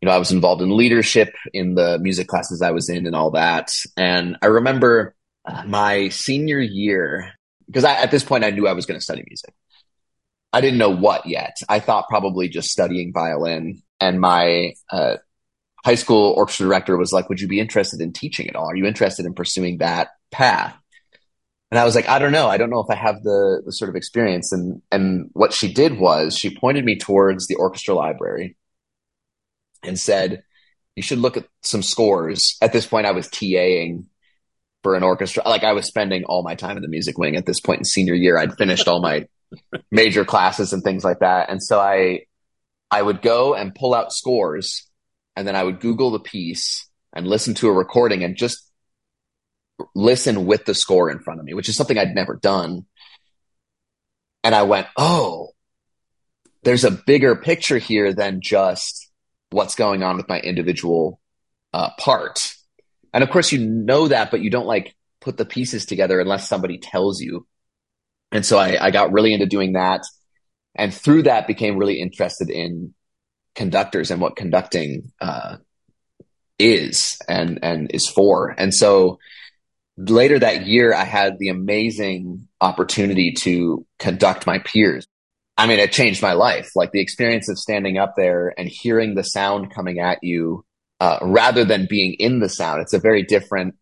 you 0.00 0.06
know, 0.06 0.12
I 0.12 0.18
was 0.18 0.30
involved 0.30 0.62
in 0.62 0.76
leadership 0.76 1.34
in 1.52 1.74
the 1.74 1.98
music 1.98 2.28
classes 2.28 2.62
I 2.62 2.70
was 2.70 2.88
in 2.88 3.06
and 3.06 3.16
all 3.16 3.32
that. 3.32 3.70
And 3.96 4.36
I 4.42 4.46
remember 4.46 5.14
my 5.66 6.08
senior 6.08 6.60
year, 6.60 7.32
because 7.66 7.84
at 7.84 8.10
this 8.10 8.24
point 8.24 8.44
I 8.44 8.50
knew 8.50 8.66
I 8.66 8.72
was 8.72 8.86
going 8.86 8.98
to 8.98 9.04
study 9.04 9.24
music. 9.26 9.54
I 10.52 10.60
didn't 10.60 10.78
know 10.78 10.94
what 10.94 11.26
yet. 11.26 11.56
I 11.68 11.80
thought 11.80 12.08
probably 12.08 12.48
just 12.48 12.70
studying 12.70 13.12
violin. 13.12 13.82
And 14.00 14.20
my 14.20 14.72
uh, 14.90 15.16
high 15.84 15.96
school 15.96 16.34
orchestra 16.36 16.66
director 16.66 16.96
was 16.96 17.12
like, 17.12 17.28
Would 17.28 17.40
you 17.40 17.48
be 17.48 17.60
interested 17.60 18.00
in 18.00 18.12
teaching 18.12 18.48
at 18.48 18.56
all? 18.56 18.70
Are 18.70 18.76
you 18.76 18.86
interested 18.86 19.26
in 19.26 19.34
pursuing 19.34 19.78
that 19.78 20.08
path? 20.30 20.76
And 21.70 21.78
I 21.78 21.84
was 21.84 21.94
like, 21.94 22.08
I 22.08 22.18
don't 22.18 22.32
know. 22.32 22.48
I 22.48 22.56
don't 22.56 22.70
know 22.70 22.80
if 22.80 22.90
I 22.90 22.94
have 22.94 23.22
the, 23.22 23.62
the 23.64 23.72
sort 23.72 23.90
of 23.90 23.96
experience. 23.96 24.52
And, 24.52 24.80
and 24.90 25.28
what 25.34 25.52
she 25.52 25.70
did 25.70 25.98
was 25.98 26.36
she 26.36 26.56
pointed 26.56 26.84
me 26.84 26.96
towards 26.96 27.46
the 27.46 27.56
orchestra 27.56 27.94
library 27.94 28.56
and 29.82 29.98
said, 29.98 30.42
You 30.96 31.02
should 31.02 31.18
look 31.18 31.36
at 31.36 31.46
some 31.62 31.82
scores. 31.82 32.56
At 32.62 32.72
this 32.72 32.86
point, 32.86 33.06
I 33.06 33.12
was 33.12 33.28
TAing 33.28 34.04
for 34.82 34.94
an 34.94 35.02
orchestra. 35.02 35.42
Like 35.46 35.64
I 35.64 35.72
was 35.72 35.86
spending 35.86 36.24
all 36.24 36.42
my 36.42 36.54
time 36.54 36.76
in 36.76 36.82
the 36.82 36.88
music 36.88 37.18
wing 37.18 37.36
at 37.36 37.46
this 37.46 37.60
point 37.60 37.80
in 37.80 37.84
senior 37.84 38.14
year. 38.14 38.38
I'd 38.38 38.56
finished 38.56 38.88
all 38.88 39.00
my 39.00 39.26
major 39.90 40.24
classes 40.24 40.72
and 40.72 40.82
things 40.82 41.04
like 41.04 41.20
that. 41.20 41.50
And 41.50 41.62
so 41.62 41.78
I, 41.80 42.22
I 42.90 43.02
would 43.02 43.22
go 43.22 43.54
and 43.54 43.74
pull 43.74 43.94
out 43.94 44.12
scores 44.12 44.88
and 45.36 45.46
then 45.46 45.56
I 45.56 45.62
would 45.62 45.80
Google 45.80 46.10
the 46.10 46.20
piece 46.20 46.88
and 47.12 47.26
listen 47.26 47.54
to 47.54 47.68
a 47.68 47.72
recording 47.72 48.24
and 48.24 48.36
just 48.36 48.64
listen 49.94 50.46
with 50.46 50.64
the 50.64 50.74
score 50.74 51.10
in 51.10 51.20
front 51.20 51.40
of 51.40 51.46
me, 51.46 51.54
which 51.54 51.68
is 51.68 51.76
something 51.76 51.98
I'd 51.98 52.14
never 52.14 52.36
done. 52.36 52.86
And 54.44 54.54
I 54.54 54.62
went, 54.62 54.86
Oh, 54.96 55.50
there's 56.62 56.84
a 56.84 56.90
bigger 56.90 57.36
picture 57.36 57.78
here 57.78 58.12
than 58.12 58.40
just 58.42 59.10
what's 59.50 59.74
going 59.74 60.02
on 60.02 60.16
with 60.16 60.28
my 60.28 60.40
individual 60.40 61.20
uh, 61.72 61.90
part 61.98 62.38
and 63.18 63.24
of 63.24 63.30
course, 63.30 63.50
you 63.50 63.66
know 63.66 64.06
that, 64.06 64.30
but 64.30 64.42
you 64.42 64.48
don't 64.48 64.68
like 64.68 64.94
put 65.20 65.36
the 65.36 65.44
pieces 65.44 65.86
together 65.86 66.20
unless 66.20 66.48
somebody 66.48 66.78
tells 66.78 67.20
you 67.20 67.48
And 68.30 68.44
so 68.44 68.58
I, 68.58 68.86
I 68.86 68.90
got 68.90 69.12
really 69.12 69.32
into 69.32 69.46
doing 69.46 69.72
that. 69.72 70.02
And 70.74 70.92
through 70.94 71.22
that 71.22 71.46
became 71.46 71.76
really 71.76 72.00
interested 72.00 72.50
in 72.50 72.94
conductors 73.54 74.10
and 74.10 74.20
what 74.20 74.36
conducting, 74.36 75.12
uh, 75.20 75.56
is 76.58 77.18
and, 77.28 77.60
and 77.62 77.90
is 77.94 78.08
for. 78.08 78.54
And 78.56 78.74
so 78.74 79.18
later 79.96 80.38
that 80.38 80.66
year, 80.66 80.92
I 80.94 81.04
had 81.04 81.38
the 81.38 81.48
amazing 81.48 82.48
opportunity 82.60 83.32
to 83.38 83.86
conduct 83.98 84.46
my 84.46 84.58
peers. 84.58 85.06
I 85.56 85.66
mean, 85.66 85.80
it 85.80 85.90
changed 85.90 86.22
my 86.22 86.34
life. 86.34 86.70
Like 86.76 86.92
the 86.92 87.00
experience 87.00 87.48
of 87.48 87.58
standing 87.58 87.98
up 87.98 88.14
there 88.16 88.54
and 88.56 88.68
hearing 88.68 89.14
the 89.14 89.24
sound 89.24 89.74
coming 89.74 89.98
at 89.98 90.18
you, 90.22 90.64
uh, 91.00 91.18
rather 91.22 91.64
than 91.64 91.86
being 91.88 92.14
in 92.14 92.40
the 92.40 92.48
sound. 92.48 92.82
It's 92.82 92.94
a 92.94 92.98
very 92.98 93.22
different 93.22 93.74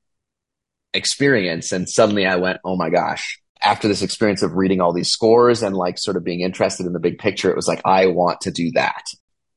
experience. 0.93 1.73
And 1.73 1.89
suddenly 1.89 2.27
I 2.27 2.37
went, 2.37 2.59
Oh 2.65 2.77
my 2.77 2.91
gosh. 2.91 3.41
After 3.63 3.89
this 3.89 4.03
experience 4.03 4.43
of 4.43 4.53
reading 4.53 4.81
all 4.81 4.93
these 4.93 5.11
scores 5.11 5.63
and 5.63 5.75
like 5.75 5.99
sort 5.99 6.17
of 6.17 6.25
being 6.25 6.41
interested 6.41 6.87
in 6.87 6.93
the 6.93 7.01
big 7.01 7.19
picture, 7.19 7.51
it 7.51 7.57
was 7.57 7.67
like, 7.67 7.81
I 7.85 8.07
want 8.07 8.43
to 8.43 8.51
do 8.51 8.71
that. 8.75 9.03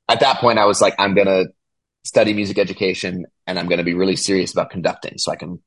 At 0.08 0.22
that 0.22 0.38
point, 0.38 0.58
I 0.58 0.66
was 0.66 0.82
like, 0.82 0.96
I'm 0.98 1.14
going 1.14 1.28
to 1.28 1.48
study 2.04 2.34
music 2.34 2.58
education 2.58 3.26
and 3.46 3.60
I'm 3.60 3.68
going 3.68 3.78
to 3.78 3.84
be 3.84 3.94
really 3.94 4.16
serious 4.16 4.52
about 4.54 4.72
conducting 4.72 5.18
so 5.18 5.32
I 5.32 5.36
can 5.36 5.62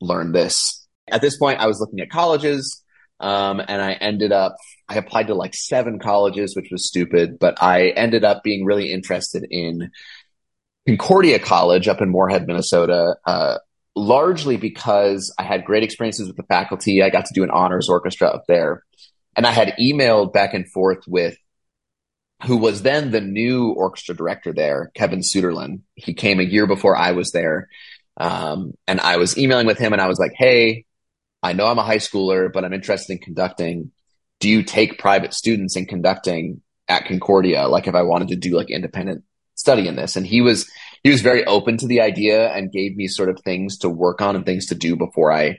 learn 0.00 0.32
this. 0.32 0.86
At 1.08 1.20
this 1.20 1.36
point, 1.36 1.60
I 1.60 1.66
was 1.66 1.80
looking 1.80 2.00
at 2.00 2.08
colleges, 2.08 2.82
um, 3.20 3.60
and 3.60 3.80
I 3.82 3.92
ended 3.92 4.32
up, 4.32 4.56
I 4.88 4.96
applied 4.96 5.28
to 5.28 5.34
like 5.34 5.54
seven 5.54 5.98
colleges, 5.98 6.56
which 6.56 6.68
was 6.70 6.88
stupid, 6.88 7.38
but 7.38 7.62
I 7.62 7.88
ended 7.90 8.24
up 8.24 8.42
being 8.42 8.64
really 8.64 8.92
interested 8.92 9.46
in 9.50 9.90
Concordia 10.86 11.38
College 11.38 11.88
up 11.88 12.00
in 12.00 12.10
Moorhead, 12.10 12.46
Minnesota, 12.46 13.16
uh, 13.24 13.58
largely 13.94 14.56
because 14.56 15.32
I 15.38 15.44
had 15.44 15.64
great 15.64 15.82
experiences 15.82 16.26
with 16.26 16.36
the 16.36 16.42
faculty. 16.44 17.02
I 17.02 17.10
got 17.10 17.26
to 17.26 17.34
do 17.34 17.44
an 17.44 17.50
honors 17.50 17.88
orchestra 17.88 18.28
up 18.28 18.44
there. 18.48 18.82
And 19.36 19.46
I 19.46 19.52
had 19.52 19.76
emailed 19.80 20.32
back 20.32 20.54
and 20.54 20.68
forth 20.70 21.04
with 21.06 21.36
who 22.44 22.56
was 22.56 22.82
then 22.82 23.12
the 23.12 23.20
new 23.20 23.70
orchestra 23.70 24.16
director 24.16 24.52
there, 24.52 24.90
Kevin 24.94 25.20
Sütterlin. 25.20 25.82
He 25.94 26.14
came 26.14 26.40
a 26.40 26.44
year 26.44 26.66
before 26.66 26.96
I 26.96 27.12
was 27.12 27.30
there. 27.30 27.68
Um, 28.16 28.72
and 28.86 29.00
I 29.00 29.16
was 29.16 29.38
emailing 29.38 29.66
with 29.66 29.78
him 29.78 29.92
and 29.92 30.02
I 30.02 30.08
was 30.08 30.18
like, 30.18 30.32
Hey, 30.34 30.84
I 31.42 31.52
know 31.52 31.66
I'm 31.66 31.78
a 31.78 31.84
high 31.84 31.98
schooler, 31.98 32.52
but 32.52 32.64
I'm 32.64 32.72
interested 32.72 33.12
in 33.12 33.18
conducting. 33.18 33.92
Do 34.40 34.48
you 34.48 34.62
take 34.62 34.98
private 34.98 35.34
students 35.34 35.76
in 35.76 35.86
conducting 35.86 36.62
at 36.88 37.06
Concordia? 37.06 37.68
Like 37.68 37.86
if 37.86 37.94
I 37.94 38.02
wanted 38.02 38.28
to 38.28 38.36
do 38.36 38.56
like 38.56 38.70
independent 38.70 39.24
study 39.54 39.88
in 39.88 39.96
this. 39.96 40.16
And 40.16 40.26
he 40.26 40.40
was, 40.40 40.70
he 41.02 41.10
was 41.10 41.20
very 41.20 41.44
open 41.44 41.76
to 41.78 41.86
the 41.86 42.00
idea 42.00 42.50
and 42.52 42.72
gave 42.72 42.96
me 42.96 43.08
sort 43.08 43.28
of 43.28 43.40
things 43.40 43.78
to 43.78 43.88
work 43.88 44.20
on 44.20 44.36
and 44.36 44.46
things 44.46 44.66
to 44.66 44.74
do 44.74 44.96
before 44.96 45.32
I 45.32 45.58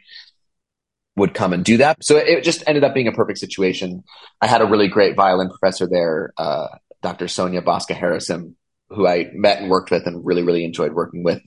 would 1.16 1.34
come 1.34 1.54
and 1.54 1.64
do 1.64 1.78
that. 1.78 2.04
So 2.04 2.18
it 2.18 2.44
just 2.44 2.64
ended 2.66 2.84
up 2.84 2.94
being 2.94 3.08
a 3.08 3.12
perfect 3.12 3.40
situation. 3.40 4.04
I 4.42 4.48
had 4.48 4.62
a 4.62 4.66
really 4.66 4.88
great 4.88 5.16
violin 5.16 5.50
professor 5.50 5.88
there, 5.88 6.34
uh, 6.38 6.68
Dr. 7.02 7.28
Sonia 7.28 7.62
Bosca 7.62 7.94
Harrison, 7.94 8.56
who 8.90 9.08
I 9.08 9.30
met 9.34 9.62
and 9.62 9.70
worked 9.70 9.92
with 9.92 10.08
and 10.08 10.26
really, 10.26 10.42
really 10.42 10.66
enjoyed 10.66 10.94
working 10.94 11.24
with 11.24 11.42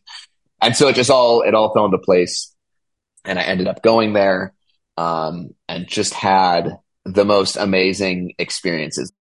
and 0.61 0.77
so 0.77 0.89
it 0.89 0.95
just 0.95 1.11
all 1.11 1.43
it 1.43 1.55
all 1.55 1.73
fell 1.73 1.87
into 1.87 1.99
place 1.99 2.55
and 3.25 3.39
i 3.39 3.43
ended 3.43 3.67
up 3.67 3.83
going 3.83 4.13
there 4.13 4.53
um, 4.99 5.51
and 5.69 5.87
just 5.87 6.15
had 6.15 6.79
the 7.05 7.27
most 7.27 7.57
amazing 7.57 8.33
experiences 8.39 9.13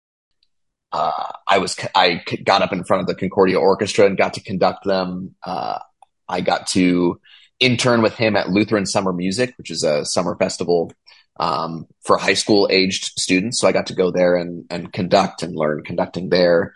uh, 0.95 1.31
i 1.47 1.57
was 1.57 1.77
i 1.95 2.21
got 2.43 2.61
up 2.61 2.73
in 2.73 2.83
front 2.83 3.01
of 3.01 3.07
the 3.07 3.15
concordia 3.15 3.59
orchestra 3.59 4.05
and 4.05 4.17
got 4.17 4.33
to 4.33 4.41
conduct 4.41 4.83
them 4.85 5.35
uh, 5.45 5.79
i 6.27 6.41
got 6.41 6.67
to 6.67 7.19
intern 7.59 8.01
with 8.01 8.15
him 8.15 8.35
at 8.35 8.49
lutheran 8.49 8.85
summer 8.85 9.13
music 9.13 9.53
which 9.57 9.71
is 9.71 9.83
a 9.83 10.05
summer 10.05 10.35
festival 10.35 10.91
um, 11.37 11.85
for 12.01 12.17
high 12.17 12.33
school 12.33 12.67
aged 12.71 13.11
students 13.17 13.59
so 13.59 13.67
i 13.67 13.71
got 13.71 13.87
to 13.87 13.95
go 13.95 14.11
there 14.11 14.35
and, 14.35 14.65
and 14.69 14.93
conduct 14.93 15.43
and 15.43 15.55
learn 15.55 15.83
conducting 15.83 16.29
there 16.29 16.73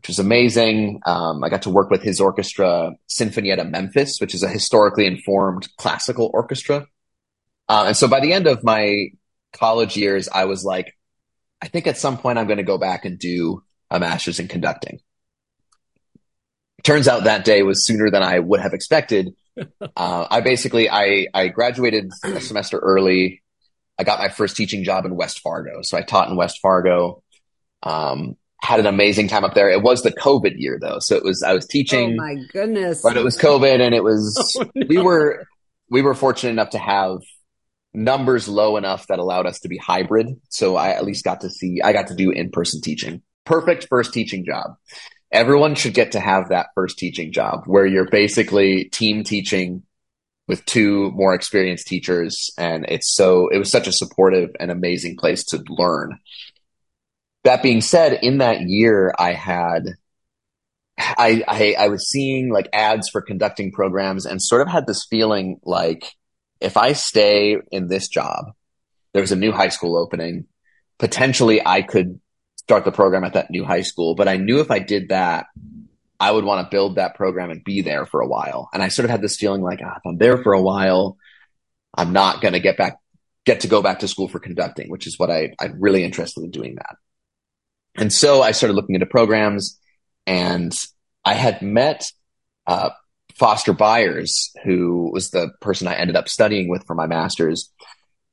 which 0.00 0.08
was 0.08 0.18
amazing. 0.18 1.00
Um, 1.06 1.42
I 1.42 1.48
got 1.48 1.62
to 1.62 1.70
work 1.70 1.90
with 1.90 2.02
his 2.02 2.20
orchestra, 2.20 2.92
Sinfonietta 3.08 3.68
Memphis, 3.68 4.20
which 4.20 4.34
is 4.34 4.42
a 4.42 4.48
historically 4.48 5.06
informed 5.06 5.68
classical 5.76 6.30
orchestra. 6.32 6.86
Uh, 7.68 7.84
and 7.88 7.96
so 7.96 8.08
by 8.08 8.20
the 8.20 8.32
end 8.32 8.46
of 8.46 8.62
my 8.62 9.08
college 9.52 9.96
years, 9.96 10.28
I 10.28 10.44
was 10.44 10.64
like, 10.64 10.94
I 11.60 11.68
think 11.68 11.86
at 11.86 11.98
some 11.98 12.18
point 12.18 12.38
I'm 12.38 12.46
going 12.46 12.58
to 12.58 12.64
go 12.64 12.78
back 12.78 13.04
and 13.04 13.18
do 13.18 13.62
a 13.90 13.98
master's 13.98 14.38
in 14.38 14.48
conducting. 14.48 15.00
Turns 16.84 17.08
out 17.08 17.24
that 17.24 17.44
day 17.44 17.62
was 17.62 17.84
sooner 17.84 18.10
than 18.10 18.22
I 18.22 18.38
would 18.38 18.60
have 18.60 18.74
expected. 18.74 19.34
Uh, 19.96 20.24
I 20.30 20.40
basically 20.40 20.88
I 20.88 21.26
I 21.34 21.48
graduated 21.48 22.12
a 22.22 22.40
semester 22.40 22.78
early. 22.78 23.42
I 23.98 24.04
got 24.04 24.20
my 24.20 24.28
first 24.28 24.54
teaching 24.54 24.84
job 24.84 25.04
in 25.04 25.16
West 25.16 25.40
Fargo, 25.40 25.82
so 25.82 25.98
I 25.98 26.02
taught 26.02 26.30
in 26.30 26.36
West 26.36 26.60
Fargo. 26.62 27.24
Um, 27.82 28.36
had 28.62 28.80
an 28.80 28.86
amazing 28.86 29.28
time 29.28 29.44
up 29.44 29.54
there. 29.54 29.70
It 29.70 29.82
was 29.82 30.02
the 30.02 30.12
COVID 30.12 30.54
year 30.56 30.78
though. 30.80 30.98
So 31.00 31.16
it 31.16 31.22
was, 31.22 31.42
I 31.42 31.54
was 31.54 31.66
teaching. 31.66 32.12
Oh 32.12 32.16
my 32.16 32.36
goodness. 32.52 33.02
But 33.02 33.16
it 33.16 33.24
was 33.24 33.36
COVID 33.36 33.80
and 33.80 33.94
it 33.94 34.02
was, 34.02 34.56
oh, 34.60 34.66
no. 34.74 34.86
we 34.88 34.98
were, 34.98 35.46
we 35.90 36.02
were 36.02 36.14
fortunate 36.14 36.50
enough 36.50 36.70
to 36.70 36.78
have 36.78 37.18
numbers 37.98 38.48
low 38.48 38.76
enough 38.76 39.06
that 39.08 39.18
allowed 39.18 39.46
us 39.46 39.60
to 39.60 39.68
be 39.68 39.76
hybrid. 39.76 40.28
So 40.48 40.76
I 40.76 40.90
at 40.90 41.04
least 41.04 41.24
got 41.24 41.40
to 41.42 41.50
see, 41.50 41.80
I 41.82 41.92
got 41.92 42.08
to 42.08 42.14
do 42.14 42.30
in-person 42.30 42.80
teaching. 42.80 43.22
Perfect 43.44 43.86
first 43.88 44.12
teaching 44.12 44.44
job. 44.44 44.76
Everyone 45.32 45.74
should 45.74 45.94
get 45.94 46.12
to 46.12 46.20
have 46.20 46.48
that 46.48 46.68
first 46.74 46.98
teaching 46.98 47.32
job 47.32 47.64
where 47.66 47.86
you're 47.86 48.08
basically 48.08 48.84
team 48.84 49.24
teaching 49.24 49.82
with 50.46 50.64
two 50.64 51.10
more 51.10 51.34
experienced 51.34 51.86
teachers. 51.86 52.50
And 52.56 52.86
it's 52.88 53.14
so, 53.14 53.48
it 53.48 53.58
was 53.58 53.70
such 53.70 53.86
a 53.86 53.92
supportive 53.92 54.50
and 54.58 54.70
amazing 54.70 55.16
place 55.16 55.44
to 55.46 55.62
learn. 55.68 56.18
That 57.44 57.62
being 57.62 57.80
said, 57.80 58.20
in 58.22 58.38
that 58.38 58.62
year, 58.62 59.12
I 59.18 59.32
had 59.32 59.94
I, 60.98 61.44
I, 61.46 61.76
I 61.78 61.88
was 61.88 62.10
seeing 62.10 62.50
like 62.50 62.68
ads 62.72 63.08
for 63.08 63.22
conducting 63.22 63.70
programs 63.70 64.26
and 64.26 64.42
sort 64.42 64.62
of 64.62 64.68
had 64.68 64.86
this 64.86 65.06
feeling 65.08 65.60
like 65.64 66.12
if 66.60 66.76
I 66.76 66.92
stay 66.92 67.56
in 67.70 67.88
this 67.88 68.08
job, 68.08 68.52
there 69.12 69.22
was 69.22 69.32
a 69.32 69.36
new 69.36 69.52
high 69.52 69.68
school 69.68 69.96
opening. 69.96 70.46
Potentially, 70.98 71.64
I 71.64 71.82
could 71.82 72.20
start 72.56 72.84
the 72.84 72.92
program 72.92 73.24
at 73.24 73.34
that 73.34 73.50
new 73.50 73.64
high 73.64 73.82
school, 73.82 74.14
but 74.14 74.28
I 74.28 74.36
knew 74.36 74.60
if 74.60 74.70
I 74.70 74.78
did 74.78 75.08
that, 75.08 75.46
I 76.20 76.30
would 76.30 76.44
want 76.44 76.66
to 76.66 76.70
build 76.74 76.96
that 76.96 77.14
program 77.14 77.50
and 77.50 77.62
be 77.62 77.82
there 77.82 78.04
for 78.04 78.20
a 78.20 78.26
while. 78.26 78.68
And 78.72 78.82
I 78.82 78.88
sort 78.88 79.04
of 79.04 79.10
had 79.10 79.22
this 79.22 79.36
feeling 79.36 79.62
like, 79.62 79.80
ah, 79.84 79.94
if 79.96 80.02
I'm 80.04 80.18
there 80.18 80.42
for 80.42 80.52
a 80.52 80.60
while, 80.60 81.16
I'm 81.94 82.12
not 82.12 82.40
going 82.40 82.54
to 82.54 82.60
get 82.60 82.76
back, 82.76 82.98
get 83.44 83.60
to 83.60 83.68
go 83.68 83.82
back 83.82 84.00
to 84.00 84.08
school 84.08 84.28
for 84.28 84.40
conducting, 84.40 84.90
which 84.90 85.06
is 85.06 85.18
what 85.18 85.30
I, 85.30 85.54
I'm 85.60 85.80
really 85.80 86.02
interested 86.02 86.42
in 86.42 86.50
doing 86.50 86.74
that. 86.74 86.96
And 87.96 88.12
so 88.12 88.42
I 88.42 88.52
started 88.52 88.74
looking 88.74 88.94
into 88.94 89.06
programs 89.06 89.78
and 90.26 90.72
I 91.24 91.34
had 91.34 91.62
met 91.62 92.10
uh, 92.66 92.90
Foster 93.38 93.72
Beyers, 93.72 94.50
who 94.64 95.10
was 95.12 95.30
the 95.30 95.50
person 95.60 95.86
I 95.86 95.94
ended 95.94 96.16
up 96.16 96.28
studying 96.28 96.68
with 96.68 96.84
for 96.86 96.94
my 96.94 97.06
master's, 97.06 97.70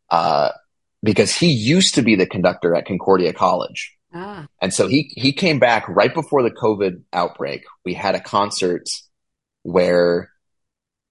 uh, 0.09 0.49
because 1.03 1.35
he 1.35 1.51
used 1.51 1.95
to 1.95 2.01
be 2.01 2.15
the 2.15 2.25
conductor 2.25 2.75
at 2.75 2.85
Concordia 2.85 3.33
College. 3.33 3.93
Ah. 4.13 4.47
And 4.61 4.73
so 4.73 4.87
he, 4.87 5.11
he 5.15 5.33
came 5.33 5.59
back 5.59 5.87
right 5.87 6.13
before 6.13 6.41
the 6.41 6.51
COVID 6.51 7.03
outbreak. 7.13 7.63
We 7.83 7.93
had 7.93 8.15
a 8.15 8.19
concert 8.19 8.87
where 9.63 10.29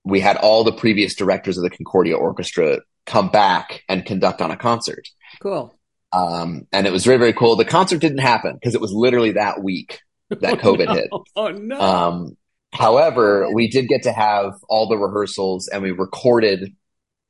we 0.05 0.21
had 0.21 0.37
all 0.37 0.65
the 0.65 0.73
previous 0.73 1.15
directors 1.15 1.57
of 1.57 1.63
the 1.63 1.71
Concordia 1.71 2.17
Orchestra 2.17 2.81
come 3.07 3.29
back 3.29 3.83
and 3.89 4.05
conduct 4.05 4.43
on 4.43 4.51
a 4.51 4.57
concert. 4.57 5.09
Cool. 5.41 5.75
Um, 6.13 6.67
and 6.73 6.87
it 6.87 6.93
was 6.93 7.05
very, 7.05 7.19
very 7.19 7.33
cool. 7.33 7.57
The 7.57 7.65
concert 7.65 7.99
didn't 8.01 8.19
happen 8.19 8.55
because 8.55 8.75
it 8.75 8.81
was 8.81 8.93
literally 8.93 9.33
that 9.33 9.63
week 9.63 10.01
that 10.31 10.59
COVID 10.61 10.87
oh, 10.89 10.93
no. 10.93 10.95
hit. 10.95 11.11
Oh 11.37 11.49
no. 11.49 11.81
Um, 11.81 12.37
however, 12.75 13.49
we 13.53 13.69
did 13.69 13.89
get 13.89 14.03
to 14.03 14.13
have 14.13 14.55
all 14.69 14.89
the 14.89 14.99
rehearsals 14.99 15.69
and 15.69 15.83
we 15.83 15.93
recorded 15.93 16.75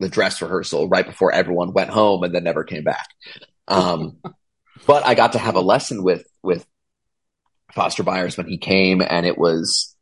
the 0.00 0.08
dress 0.08 0.42
rehearsal 0.42 0.88
right 0.88 1.06
before 1.06 1.32
everyone 1.32 1.72
went 1.72 1.90
home 1.90 2.22
and 2.22 2.34
then 2.34 2.44
never 2.44 2.64
came 2.64 2.84
back. 2.84 3.06
Um, 3.68 4.18
but 4.86 5.06
I 5.06 5.14
got 5.14 5.32
to 5.32 5.38
have 5.38 5.54
a 5.54 5.60
lesson 5.60 6.02
with, 6.02 6.26
with 6.42 6.66
Foster 7.72 8.02
Beyers 8.02 8.36
when 8.36 8.48
he 8.48 8.58
came 8.58 9.02
and 9.02 9.26
it 9.26 9.38
was, 9.38 9.94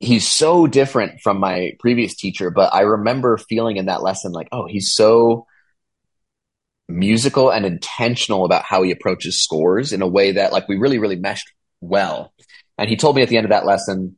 he's 0.00 0.26
so 0.26 0.66
different 0.66 1.20
from 1.20 1.38
my 1.38 1.72
previous 1.80 2.14
teacher, 2.14 2.50
but 2.50 2.74
I 2.74 2.80
remember 2.80 3.36
feeling 3.36 3.76
in 3.76 3.86
that 3.86 4.02
lesson 4.02 4.32
like, 4.32 4.48
oh, 4.52 4.66
he's 4.66 4.94
so 4.94 5.46
musical 6.88 7.50
and 7.50 7.64
intentional 7.64 8.44
about 8.44 8.62
how 8.62 8.82
he 8.82 8.90
approaches 8.90 9.42
scores 9.42 9.92
in 9.92 10.02
a 10.02 10.06
way 10.06 10.32
that 10.32 10.52
like 10.52 10.68
we 10.68 10.76
really 10.76 10.98
really 10.98 11.16
meshed 11.16 11.50
well 11.80 12.34
and 12.76 12.90
he 12.90 12.96
told 12.96 13.16
me 13.16 13.22
at 13.22 13.28
the 13.28 13.38
end 13.38 13.46
of 13.46 13.50
that 13.50 13.64
lesson 13.64 14.16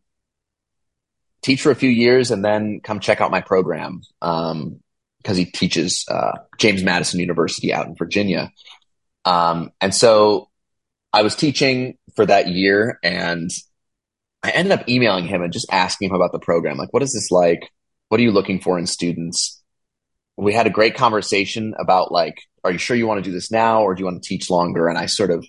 teach 1.42 1.62
for 1.62 1.70
a 1.70 1.76
few 1.76 1.90
years 1.90 2.30
and 2.30 2.44
then 2.44 2.80
come 2.82 3.00
check 3.00 3.20
out 3.20 3.30
my 3.30 3.40
program 3.40 4.02
um, 4.22 4.80
because 5.18 5.36
he 5.36 5.44
teaches 5.44 6.04
uh, 6.10 6.32
james 6.58 6.82
madison 6.82 7.20
university 7.20 7.72
out 7.72 7.86
in 7.86 7.94
virginia. 7.94 8.50
Um, 9.24 9.70
and 9.80 9.94
so 9.94 10.48
i 11.12 11.22
was 11.22 11.34
teaching 11.34 11.96
for 12.14 12.26
that 12.26 12.48
year 12.48 12.98
and 13.02 13.50
i 14.42 14.50
ended 14.50 14.78
up 14.78 14.88
emailing 14.88 15.26
him 15.26 15.42
and 15.42 15.52
just 15.52 15.66
asking 15.72 16.10
him 16.10 16.16
about 16.16 16.32
the 16.32 16.38
program 16.38 16.76
like 16.76 16.92
what 16.92 17.02
is 17.02 17.12
this 17.12 17.30
like? 17.30 17.70
What 18.08 18.20
are 18.20 18.22
you 18.22 18.30
looking 18.30 18.60
for 18.60 18.78
in 18.78 18.86
students? 18.86 19.62
We 20.36 20.52
had 20.52 20.66
a 20.66 20.70
great 20.70 20.94
conversation 20.94 21.74
about 21.78 22.12
like 22.12 22.42
are 22.62 22.72
you 22.72 22.78
sure 22.78 22.96
you 22.96 23.06
want 23.06 23.22
to 23.22 23.30
do 23.30 23.34
this 23.34 23.50
now 23.50 23.82
or 23.82 23.94
do 23.94 24.00
you 24.00 24.06
want 24.06 24.22
to 24.22 24.28
teach 24.28 24.50
longer? 24.50 24.88
And 24.88 24.98
I 24.98 25.06
sort 25.06 25.30
of 25.30 25.46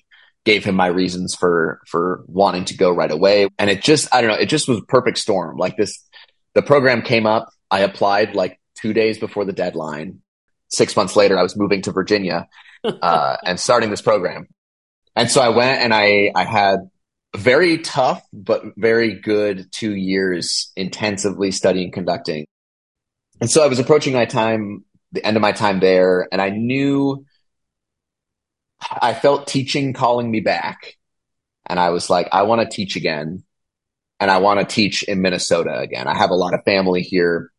gave 0.47 0.63
him 0.63 0.75
my 0.75 0.87
reasons 0.87 1.35
for 1.35 1.81
for 1.85 2.23
wanting 2.25 2.63
to 2.63 2.77
go 2.77 2.89
right 2.89 3.11
away. 3.11 3.49
And 3.59 3.69
it 3.69 3.81
just 3.81 4.07
I 4.15 4.21
don't 4.21 4.29
know, 4.29 4.37
it 4.37 4.45
just 4.45 4.69
was 4.69 4.77
a 4.79 4.85
perfect 4.85 5.17
storm. 5.17 5.57
Like 5.57 5.75
this 5.75 6.01
the 6.55 6.61
program 6.61 7.01
came 7.01 7.25
up, 7.25 7.49
I 7.69 7.81
applied 7.81 8.33
like 8.33 8.57
2 8.81 8.93
days 8.93 9.19
before 9.19 9.43
the 9.43 9.51
deadline. 9.51 10.21
6 10.69 10.95
months 10.95 11.17
later 11.17 11.37
I 11.37 11.43
was 11.43 11.57
moving 11.57 11.81
to 11.81 11.91
Virginia 11.91 12.47
uh, 12.85 13.35
and 13.43 13.59
starting 13.59 13.89
this 13.89 14.01
program. 14.01 14.47
And 15.17 15.29
so 15.29 15.41
I 15.41 15.49
went 15.49 15.81
and 15.81 15.93
I 15.93 16.31
I 16.33 16.45
had 16.45 16.79
very 17.35 17.79
tough 17.79 18.23
but 18.31 18.63
very 18.77 19.19
good 19.19 19.69
2 19.73 19.93
years 19.93 20.71
intensively 20.77 21.51
studying 21.51 21.91
conducting. 21.91 22.47
And 23.41 23.51
so 23.51 23.65
I 23.65 23.67
was 23.67 23.79
approaching 23.79 24.13
my 24.13 24.25
time 24.25 24.85
the 25.11 25.25
end 25.25 25.35
of 25.35 25.41
my 25.41 25.51
time 25.51 25.81
there 25.81 26.25
and 26.31 26.41
I 26.41 26.51
knew 26.51 27.25
I 28.81 29.13
felt 29.13 29.47
teaching 29.47 29.93
calling 29.93 30.29
me 30.29 30.39
back. 30.39 30.97
And 31.65 31.79
I 31.79 31.89
was 31.89 32.09
like, 32.09 32.29
I 32.31 32.43
want 32.43 32.61
to 32.61 32.75
teach 32.75 32.95
again. 32.95 33.43
And 34.19 34.31
I 34.31 34.37
want 34.37 34.59
to 34.59 34.65
teach 34.65 35.03
in 35.03 35.21
Minnesota 35.21 35.77
again. 35.79 36.07
I 36.07 36.17
have 36.17 36.31
a 36.31 36.35
lot 36.35 36.53
of 36.53 36.63
family 36.63 37.01
here. 37.01 37.51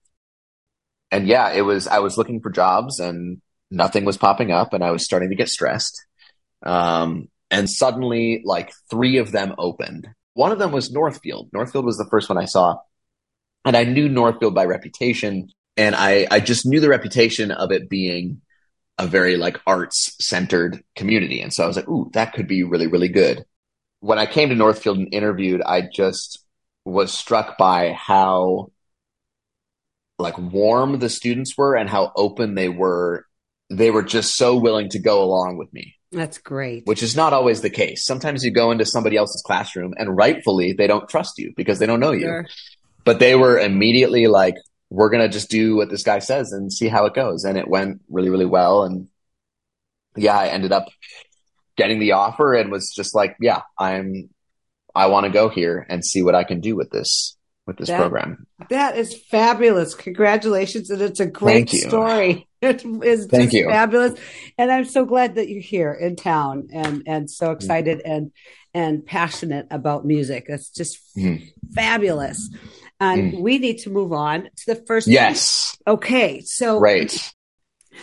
And 1.10 1.26
yeah, 1.26 1.50
it 1.50 1.62
was, 1.62 1.86
I 1.86 2.00
was 2.00 2.18
looking 2.18 2.40
for 2.40 2.50
jobs 2.50 2.98
and 3.00 3.40
nothing 3.70 4.04
was 4.04 4.16
popping 4.16 4.50
up 4.50 4.72
and 4.72 4.82
I 4.82 4.90
was 4.90 5.04
starting 5.04 5.30
to 5.30 5.36
get 5.36 5.48
stressed. 5.48 6.04
Um, 6.62 7.28
and 7.50 7.70
suddenly 7.70 8.42
like 8.44 8.72
three 8.90 9.18
of 9.18 9.30
them 9.30 9.54
opened. 9.58 10.08
One 10.34 10.52
of 10.52 10.58
them 10.58 10.72
was 10.72 10.90
Northfield. 10.90 11.50
Northfield 11.52 11.84
was 11.84 11.96
the 11.96 12.08
first 12.10 12.28
one 12.28 12.38
I 12.38 12.44
saw. 12.44 12.78
And 13.64 13.76
I 13.76 13.84
knew 13.84 14.08
Northfield 14.08 14.54
by 14.54 14.64
reputation. 14.64 15.48
And 15.76 15.94
I, 15.94 16.26
I 16.30 16.40
just 16.40 16.66
knew 16.66 16.80
the 16.80 16.88
reputation 16.88 17.50
of 17.50 17.70
it 17.70 17.88
being 17.88 18.40
a 18.98 19.06
very 19.06 19.36
like 19.36 19.60
arts 19.66 20.16
centered 20.20 20.82
community. 20.96 21.40
And 21.40 21.52
so 21.52 21.64
I 21.64 21.66
was 21.66 21.76
like, 21.76 21.88
ooh, 21.88 22.10
that 22.14 22.32
could 22.32 22.48
be 22.48 22.64
really, 22.64 22.88
really 22.88 23.08
good. 23.08 23.44
When 24.00 24.18
I 24.18 24.26
came 24.26 24.48
to 24.48 24.54
Northfield 24.54 24.98
and 24.98 25.12
interviewed, 25.12 25.62
I 25.62 25.82
just 25.92 26.44
was 26.84 27.12
struck 27.12 27.58
by 27.58 27.92
how 27.92 28.72
like 30.18 30.36
warm 30.36 30.98
the 30.98 31.08
students 31.08 31.56
were 31.56 31.76
and 31.76 31.88
how 31.88 32.12
open 32.16 32.54
they 32.54 32.68
were. 32.68 33.24
They 33.70 33.90
were 33.90 34.02
just 34.02 34.36
so 34.36 34.56
willing 34.56 34.88
to 34.90 34.98
go 34.98 35.22
along 35.22 35.58
with 35.58 35.72
me. 35.72 35.94
That's 36.10 36.38
great. 36.38 36.86
Which 36.86 37.02
is 37.02 37.14
not 37.14 37.32
always 37.32 37.60
the 37.60 37.70
case. 37.70 38.04
Sometimes 38.04 38.42
you 38.42 38.50
go 38.50 38.70
into 38.70 38.86
somebody 38.86 39.16
else's 39.16 39.42
classroom 39.42 39.94
and 39.98 40.16
rightfully 40.16 40.72
they 40.72 40.86
don't 40.86 41.08
trust 41.08 41.34
you 41.38 41.52
because 41.56 41.78
they 41.78 41.86
don't 41.86 42.00
know 42.00 42.12
you. 42.12 42.26
Sure. 42.26 42.46
But 43.04 43.18
they 43.18 43.34
were 43.34 43.58
immediately 43.58 44.26
like, 44.26 44.54
we're 44.90 45.10
going 45.10 45.22
to 45.22 45.28
just 45.28 45.50
do 45.50 45.76
what 45.76 45.90
this 45.90 46.02
guy 46.02 46.18
says 46.18 46.52
and 46.52 46.72
see 46.72 46.88
how 46.88 47.06
it 47.06 47.14
goes. 47.14 47.44
And 47.44 47.58
it 47.58 47.68
went 47.68 48.00
really, 48.08 48.30
really 48.30 48.46
well. 48.46 48.84
And 48.84 49.08
yeah, 50.16 50.38
I 50.38 50.48
ended 50.48 50.72
up 50.72 50.86
getting 51.76 51.98
the 51.98 52.12
offer 52.12 52.54
and 52.54 52.70
was 52.70 52.92
just 52.94 53.14
like, 53.14 53.36
yeah, 53.40 53.62
I'm, 53.78 54.30
I 54.94 55.06
want 55.06 55.26
to 55.26 55.32
go 55.32 55.48
here 55.48 55.86
and 55.88 56.04
see 56.04 56.22
what 56.22 56.34
I 56.34 56.44
can 56.44 56.60
do 56.60 56.74
with 56.74 56.90
this, 56.90 57.36
with 57.66 57.76
this 57.76 57.88
that, 57.88 58.00
program. 58.00 58.46
That 58.70 58.96
is 58.96 59.14
fabulous. 59.14 59.94
Congratulations. 59.94 60.90
And 60.90 61.02
it's 61.02 61.20
a 61.20 61.26
great 61.26 61.68
story. 61.70 62.44
It 62.60 62.84
is 62.84 63.26
Thank 63.26 63.52
you. 63.52 63.68
fabulous. 63.70 64.18
And 64.58 64.72
I'm 64.72 64.84
so 64.84 65.04
glad 65.04 65.36
that 65.36 65.48
you're 65.48 65.62
here 65.62 65.92
in 65.92 66.16
town 66.16 66.70
and, 66.72 67.04
and 67.06 67.30
so 67.30 67.52
excited 67.52 68.02
and, 68.04 68.32
and 68.74 69.06
passionate 69.06 69.68
about 69.70 70.04
music. 70.04 70.46
It's 70.48 70.68
just 70.68 70.98
mm. 71.16 71.52
fabulous 71.72 72.50
and 73.00 73.32
mm. 73.32 73.40
we 73.40 73.58
need 73.58 73.78
to 73.78 73.90
move 73.90 74.12
on 74.12 74.44
to 74.44 74.74
the 74.74 74.76
first. 74.86 75.08
Yes. 75.08 75.72
Piece. 75.72 75.78
Okay. 75.86 76.40
So 76.42 76.80
right. 76.80 77.32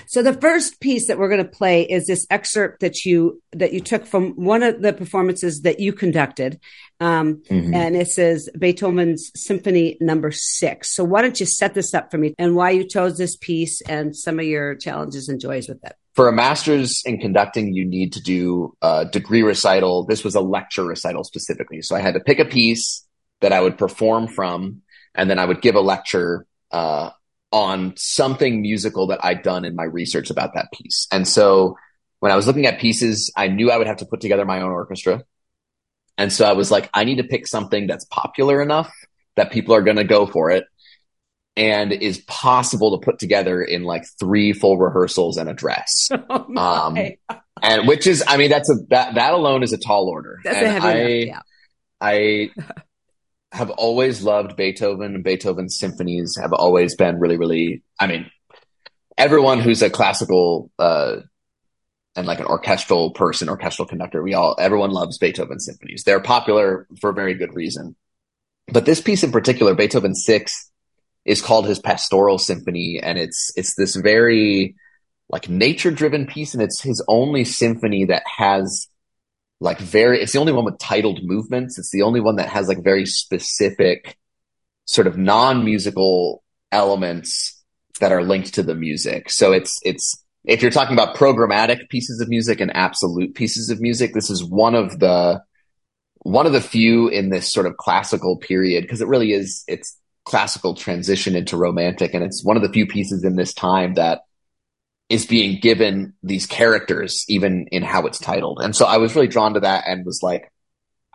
So 0.07 0.21
the 0.21 0.33
first 0.33 0.79
piece 0.79 1.07
that 1.07 1.17
we're 1.17 1.29
going 1.29 1.43
to 1.43 1.49
play 1.49 1.83
is 1.83 2.07
this 2.07 2.27
excerpt 2.29 2.81
that 2.81 3.05
you 3.05 3.41
that 3.53 3.73
you 3.73 3.79
took 3.79 4.05
from 4.05 4.33
one 4.33 4.63
of 4.63 4.81
the 4.81 4.93
performances 4.93 5.61
that 5.61 5.79
you 5.79 5.93
conducted, 5.93 6.59
um, 6.99 7.41
mm-hmm. 7.49 7.73
and 7.73 7.95
it 7.95 8.07
says 8.07 8.49
Beethoven's 8.57 9.31
Symphony 9.35 9.97
Number 10.01 10.31
Six. 10.31 10.93
So 10.93 11.03
why 11.03 11.21
don't 11.21 11.39
you 11.39 11.45
set 11.45 11.73
this 11.73 11.93
up 11.93 12.11
for 12.11 12.17
me 12.17 12.35
and 12.37 12.55
why 12.55 12.71
you 12.71 12.87
chose 12.87 13.17
this 13.17 13.35
piece 13.35 13.81
and 13.81 14.15
some 14.15 14.39
of 14.39 14.45
your 14.45 14.75
challenges 14.75 15.29
and 15.29 15.39
joys 15.39 15.67
with 15.67 15.83
it? 15.83 15.95
For 16.13 16.29
a 16.29 16.33
master's 16.33 17.03
in 17.05 17.19
conducting, 17.19 17.73
you 17.73 17.85
need 17.85 18.13
to 18.13 18.21
do 18.21 18.75
a 18.81 19.05
degree 19.05 19.43
recital. 19.43 20.05
This 20.05 20.23
was 20.23 20.35
a 20.35 20.41
lecture 20.41 20.85
recital 20.85 21.23
specifically, 21.23 21.81
so 21.81 21.95
I 21.95 21.99
had 21.99 22.13
to 22.13 22.19
pick 22.19 22.39
a 22.39 22.45
piece 22.45 23.05
that 23.41 23.51
I 23.51 23.61
would 23.61 23.77
perform 23.77 24.27
from 24.27 24.81
and 25.15 25.29
then 25.29 25.39
I 25.39 25.45
would 25.45 25.61
give 25.61 25.75
a 25.75 25.81
lecture 25.81 26.45
uh, 26.71 27.09
on 27.51 27.93
something 27.95 28.61
musical 28.61 29.07
that 29.07 29.23
I'd 29.23 29.43
done 29.43 29.65
in 29.65 29.75
my 29.75 29.85
research 29.85 30.29
about 30.29 30.55
that 30.55 30.67
piece. 30.73 31.07
And 31.11 31.27
so 31.27 31.77
when 32.19 32.31
I 32.31 32.35
was 32.35 32.47
looking 32.47 32.65
at 32.65 32.79
pieces, 32.79 33.31
I 33.35 33.47
knew 33.47 33.71
I 33.71 33.77
would 33.77 33.87
have 33.87 33.97
to 33.97 34.05
put 34.05 34.21
together 34.21 34.45
my 34.45 34.61
own 34.61 34.71
orchestra. 34.71 35.23
And 36.17 36.31
so 36.31 36.45
I 36.45 36.53
was 36.53 36.71
like, 36.71 36.89
I 36.93 37.03
need 37.03 37.17
to 37.17 37.23
pick 37.23 37.47
something 37.47 37.87
that's 37.87 38.05
popular 38.05 38.61
enough 38.61 38.91
that 39.35 39.51
people 39.51 39.75
are 39.75 39.81
going 39.81 39.97
to 39.97 40.03
go 40.03 40.25
for 40.25 40.51
it 40.51 40.65
and 41.57 41.91
is 41.91 42.19
possible 42.27 42.97
to 42.97 43.05
put 43.05 43.19
together 43.19 43.61
in 43.61 43.83
like 43.83 44.03
three 44.19 44.53
full 44.53 44.77
rehearsals 44.77 45.37
and 45.37 45.49
a 45.49 45.53
dress. 45.53 46.09
Oh 46.29 46.57
um, 46.57 46.97
and 47.61 47.87
which 47.87 48.05
is, 48.05 48.23
I 48.27 48.37
mean, 48.37 48.49
that's 48.49 48.69
a, 48.69 48.75
that, 48.89 49.15
that 49.15 49.33
alone 49.33 49.63
is 49.63 49.71
a 49.71 49.77
tall 49.77 50.09
order. 50.09 50.39
That's 50.43 50.57
and 50.57 50.65
a 50.65 50.71
heavy 50.71 50.87
I, 50.87 50.97
enough, 50.97 51.27
yeah. 51.27 51.41
I 52.01 52.49
have 53.55 53.69
always 53.69 54.21
loved 54.21 54.57
Beethoven 54.57 55.15
and 55.15 55.23
Beethoven's 55.23 55.77
symphonies 55.77 56.37
have 56.41 56.51
always 56.51 56.95
been 56.95 57.19
really, 57.19 57.37
really, 57.37 57.83
I 57.99 58.07
mean, 58.07 58.29
everyone 59.17 59.59
who's 59.59 59.81
a 59.81 59.89
classical, 59.89 60.69
uh, 60.77 61.17
and 62.17 62.27
like 62.27 62.39
an 62.39 62.47
orchestral 62.47 63.11
person, 63.11 63.49
orchestral 63.49 63.87
conductor, 63.87 64.21
we 64.21 64.33
all, 64.33 64.55
everyone 64.59 64.91
loves 64.91 65.17
Beethoven 65.17 65.59
symphonies. 65.59 66.03
They're 66.03 66.19
popular 66.19 66.85
for 66.99 67.11
a 67.11 67.13
very 67.13 67.33
good 67.33 67.53
reason. 67.55 67.95
But 68.67 68.85
this 68.85 69.01
piece 69.01 69.23
in 69.23 69.31
particular, 69.31 69.73
Beethoven 69.73 70.15
6, 70.15 70.71
is 71.23 71.41
called 71.41 71.65
his 71.65 71.79
pastoral 71.79 72.37
symphony. 72.37 72.99
And 73.01 73.17
it's, 73.17 73.51
it's 73.55 73.75
this 73.75 73.95
very 73.95 74.75
like 75.29 75.49
nature 75.49 75.91
driven 75.91 76.25
piece. 76.27 76.53
And 76.53 76.61
it's 76.61 76.81
his 76.81 77.03
only 77.07 77.45
symphony 77.45 78.05
that 78.05 78.23
has 78.37 78.87
like 79.59 79.79
very 79.79 80.21
it's 80.21 80.33
the 80.33 80.39
only 80.39 80.53
one 80.53 80.65
with 80.65 80.79
titled 80.79 81.19
movements. 81.23 81.77
It's 81.77 81.91
the 81.91 82.01
only 82.01 82.19
one 82.19 82.35
that 82.37 82.49
has 82.49 82.67
like 82.67 82.83
very 82.83 83.05
specific 83.05 84.17
sort 84.85 85.07
of 85.07 85.17
non-musical 85.17 86.43
elements 86.71 87.63
that 87.99 88.11
are 88.11 88.23
linked 88.23 88.53
to 88.55 88.63
the 88.63 88.75
music. 88.75 89.29
So 89.29 89.51
it's 89.53 89.79
it's 89.83 90.23
if 90.45 90.61
you're 90.61 90.71
talking 90.71 90.93
about 90.93 91.15
programmatic 91.15 91.89
pieces 91.89 92.21
of 92.21 92.29
music 92.29 92.59
and 92.59 92.75
absolute 92.75 93.33
pieces 93.35 93.69
of 93.69 93.81
music 93.81 94.13
this 94.13 94.29
is 94.29 94.43
one 94.43 94.75
of 94.75 94.99
the 94.99 95.41
one 96.19 96.45
of 96.45 96.53
the 96.53 96.61
few 96.61 97.07
in 97.07 97.29
this 97.29 97.51
sort 97.51 97.65
of 97.65 97.77
classical 97.77 98.37
period 98.37 98.81
because 98.81 99.01
it 99.01 99.07
really 99.07 99.31
is 99.31 99.63
it's 99.67 99.97
classical 100.25 100.73
transition 100.73 101.35
into 101.35 101.57
romantic 101.57 102.13
and 102.13 102.23
it's 102.23 102.43
one 102.43 102.57
of 102.57 102.63
the 102.63 102.71
few 102.71 102.87
pieces 102.87 103.23
in 103.23 103.35
this 103.35 103.53
time 103.53 103.93
that 103.93 104.21
is 105.09 105.25
being 105.25 105.59
given 105.59 106.13
these 106.23 106.47
characters, 106.47 107.25
even 107.27 107.67
in 107.71 107.83
how 107.83 108.05
it's 108.07 108.19
titled. 108.19 108.59
And 108.61 108.75
so 108.75 108.85
I 108.85 108.97
was 108.97 109.15
really 109.15 109.27
drawn 109.27 109.53
to 109.53 109.59
that 109.59 109.83
and 109.87 110.05
was 110.05 110.21
like, 110.23 110.51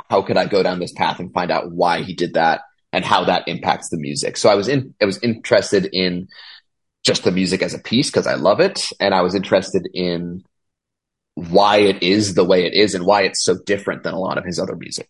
how 0.09 0.22
could 0.22 0.37
I 0.37 0.46
go 0.46 0.62
down 0.62 0.79
this 0.79 0.92
path 0.92 1.18
and 1.18 1.33
find 1.33 1.50
out 1.50 1.72
why 1.72 2.03
he 2.03 2.14
did 2.14 2.35
that 2.35 2.62
and 2.92 3.05
how 3.05 3.24
that 3.24 3.48
impacts 3.48 3.88
the 3.88 3.98
music? 3.98 4.37
So 4.37 4.48
I 4.48 4.55
was 4.55 4.68
in, 4.68 4.94
I 5.03 5.07
was 5.07 5.18
interested 5.22 5.88
in 5.92 6.29
just 7.05 7.24
the 7.24 7.33
music 7.33 7.62
as 7.62 7.74
a 7.74 7.79
piece 7.79 8.11
because 8.11 8.26
I 8.26 8.35
love 8.35 8.61
it. 8.61 8.81
And 9.00 9.14
I 9.14 9.22
was 9.22 9.35
interested 9.35 9.88
in 9.92 10.44
why 11.35 11.79
it 11.79 12.03
is 12.03 12.35
the 12.35 12.44
way 12.44 12.66
it 12.66 12.74
is 12.74 12.94
and 12.94 13.05
why 13.05 13.22
it's 13.22 13.44
so 13.44 13.57
different 13.66 14.05
than 14.05 14.14
a 14.14 14.18
lot 14.18 14.38
of 14.38 14.44
his 14.44 14.59
other 14.59 14.76
music. 14.76 15.09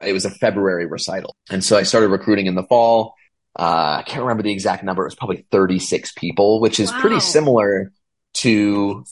It 0.00 0.12
was 0.12 0.24
a 0.24 0.30
February 0.30 0.86
recital. 0.86 1.36
And 1.50 1.62
so 1.62 1.76
I 1.76 1.82
started 1.82 2.08
recruiting 2.08 2.46
in 2.46 2.54
the 2.54 2.62
fall. 2.64 3.14
Uh, 3.58 3.98
I 4.00 4.02
can't 4.06 4.22
remember 4.22 4.42
the 4.42 4.52
exact 4.52 4.82
number. 4.82 5.02
It 5.02 5.06
was 5.06 5.14
probably 5.14 5.46
36 5.50 6.12
people, 6.12 6.60
which 6.60 6.80
is 6.80 6.90
wow. 6.90 7.00
pretty 7.00 7.20
similar 7.20 7.92
to 8.44 9.04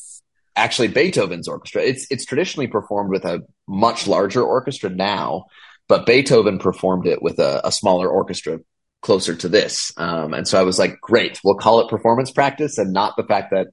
actually 0.55 0.89
Beethoven's 0.89 1.49
orchestra. 1.49 1.83
It's 1.83 2.07
it's 2.11 2.25
traditionally 2.25 2.67
performed 2.67 3.11
with 3.11 3.25
a 3.25 3.41
much 3.67 4.07
larger 4.07 4.43
orchestra 4.43 4.91
now, 4.91 5.47
but 5.89 6.07
Beethoven 6.07 6.59
performed 6.59 7.07
it 7.07 7.23
with 7.23 7.39
a, 7.39 7.67
a 7.67 7.73
smaller 7.73 8.09
orchestra 8.09 8.61
closer 9.01 9.35
to 9.35 9.49
this. 9.49 9.93
Um, 9.97 10.33
and 10.33 10.47
so 10.47 10.61
I 10.61 10.63
was 10.63 10.79
like, 10.79 11.01
great, 11.01 11.41
we'll 11.43 11.57
call 11.57 11.81
it 11.81 11.91
performance 11.91 12.31
practice 12.31 12.79
and 12.79 12.93
not 12.93 13.17
the 13.17 13.25
fact 13.25 13.51
that 13.51 13.69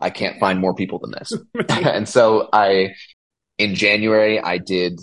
I 0.00 0.10
can't 0.10 0.40
find 0.40 0.58
more 0.58 0.74
people 0.74 0.98
than 0.98 1.12
this. 1.12 1.32
and 1.68 2.08
so 2.08 2.48
I, 2.52 2.94
in 3.58 3.74
January, 3.74 4.40
I 4.40 4.58
did 4.58 5.00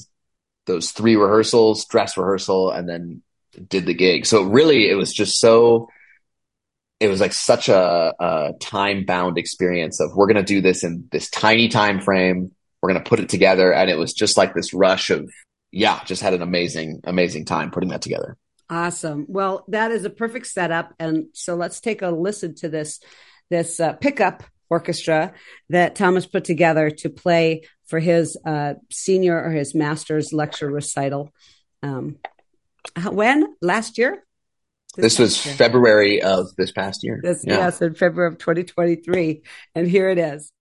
those 0.65 0.91
three 0.91 1.15
rehearsals, 1.15 1.85
dress 1.85 2.17
rehearsal, 2.17 2.71
and 2.71 2.89
then 2.89 3.23
did 3.69 3.85
the 3.85 3.93
gig. 3.93 4.25
So 4.25 4.43
really, 4.43 4.89
it 4.89 4.95
was 4.95 5.13
just 5.13 5.39
so 5.39 5.87
it 6.99 7.07
was 7.07 7.21
like 7.21 7.33
such 7.33 7.69
a, 7.69 8.13
a 8.19 8.53
time 8.59 9.05
bound 9.05 9.37
experience 9.37 9.99
of 10.01 10.15
we're 10.15 10.27
going 10.27 10.35
to 10.35 10.43
do 10.43 10.61
this 10.61 10.83
in 10.83 11.07
this 11.11 11.29
tiny 11.29 11.69
time 11.69 12.01
frame. 12.01 12.51
We're 12.81 12.91
going 12.91 13.03
to 13.03 13.09
put 13.09 13.19
it 13.19 13.29
together. 13.29 13.73
And 13.73 13.89
it 13.89 13.97
was 13.97 14.13
just 14.13 14.37
like 14.37 14.53
this 14.53 14.73
rush 14.73 15.09
of, 15.09 15.29
yeah, 15.71 16.03
just 16.03 16.21
had 16.21 16.33
an 16.33 16.41
amazing, 16.41 17.01
amazing 17.05 17.45
time 17.45 17.71
putting 17.71 17.89
that 17.89 18.01
together. 18.01 18.37
Awesome. 18.69 19.25
Well, 19.27 19.65
that 19.69 19.91
is 19.91 20.05
a 20.05 20.09
perfect 20.09 20.47
setup. 20.47 20.93
And 20.99 21.27
so 21.33 21.55
let's 21.55 21.79
take 21.79 22.01
a 22.01 22.09
listen 22.09 22.55
to 22.55 22.69
this, 22.69 22.99
this 23.49 23.79
uh, 23.79 23.93
pickup 23.93 24.43
orchestra 24.69 25.33
that 25.69 25.95
Thomas 25.95 26.25
put 26.25 26.43
together 26.43 26.89
to 26.89 27.09
play 27.09 27.63
for 27.87 27.99
his 27.99 28.37
uh, 28.45 28.75
senior 28.91 29.41
or 29.41 29.51
his 29.51 29.73
master's 29.73 30.31
lecture 30.33 30.69
recital. 30.69 31.33
Um, 31.81 32.17
when? 33.09 33.55
Last 33.61 33.97
year? 33.97 34.23
This, 34.95 35.17
this 35.17 35.19
was 35.19 35.45
year. 35.45 35.55
February 35.55 36.21
of 36.21 36.55
this 36.57 36.71
past 36.71 37.03
year. 37.03 37.19
This, 37.21 37.43
yeah. 37.45 37.57
Yes, 37.57 37.81
in 37.81 37.93
February 37.93 38.31
of 38.31 38.39
2023. 38.39 39.41
And 39.75 39.87
here 39.87 40.09
it 40.09 40.17
is. 40.17 40.51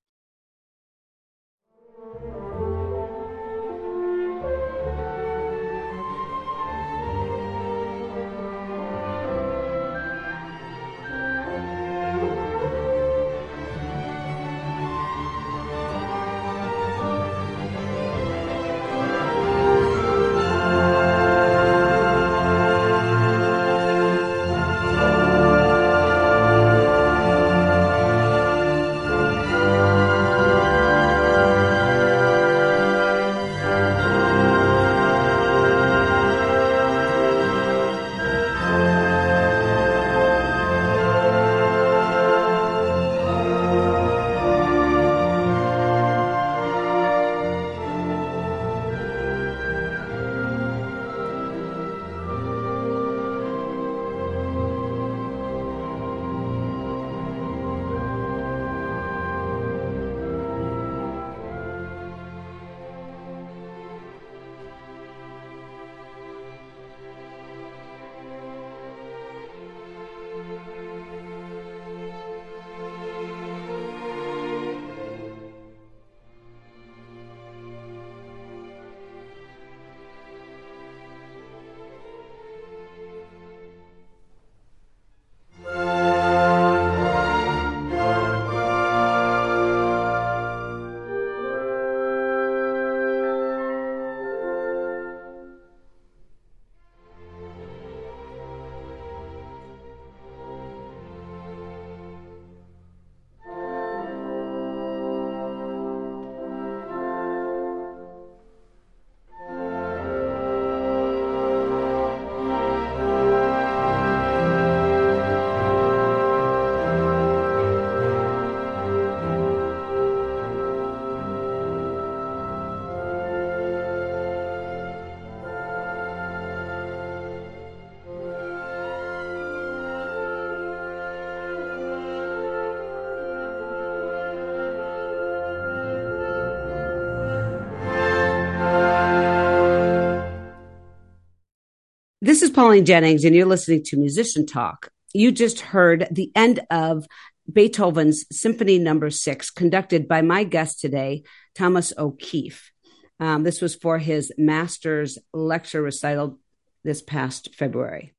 This 142.28 142.42
is 142.42 142.50
Pauline 142.50 142.84
Jennings, 142.84 143.24
and 143.24 143.34
you're 143.34 143.46
listening 143.46 143.82
to 143.84 143.96
Musician 143.96 144.44
Talk. 144.44 144.90
You 145.14 145.32
just 145.32 145.60
heard 145.60 146.06
the 146.10 146.30
end 146.36 146.60
of 146.70 147.06
Beethoven's 147.50 148.26
Symphony 148.30 148.78
Number 148.78 149.06
no. 149.06 149.10
Six, 149.10 149.50
conducted 149.50 150.06
by 150.06 150.20
my 150.20 150.44
guest 150.44 150.78
today, 150.78 151.22
Thomas 151.54 151.90
O'Keefe. 151.96 152.70
Um, 153.18 153.44
this 153.44 153.62
was 153.62 153.74
for 153.74 153.96
his 153.96 154.30
master's 154.36 155.16
lecture 155.32 155.80
recital 155.80 156.38
this 156.84 157.00
past 157.00 157.54
February. 157.54 158.12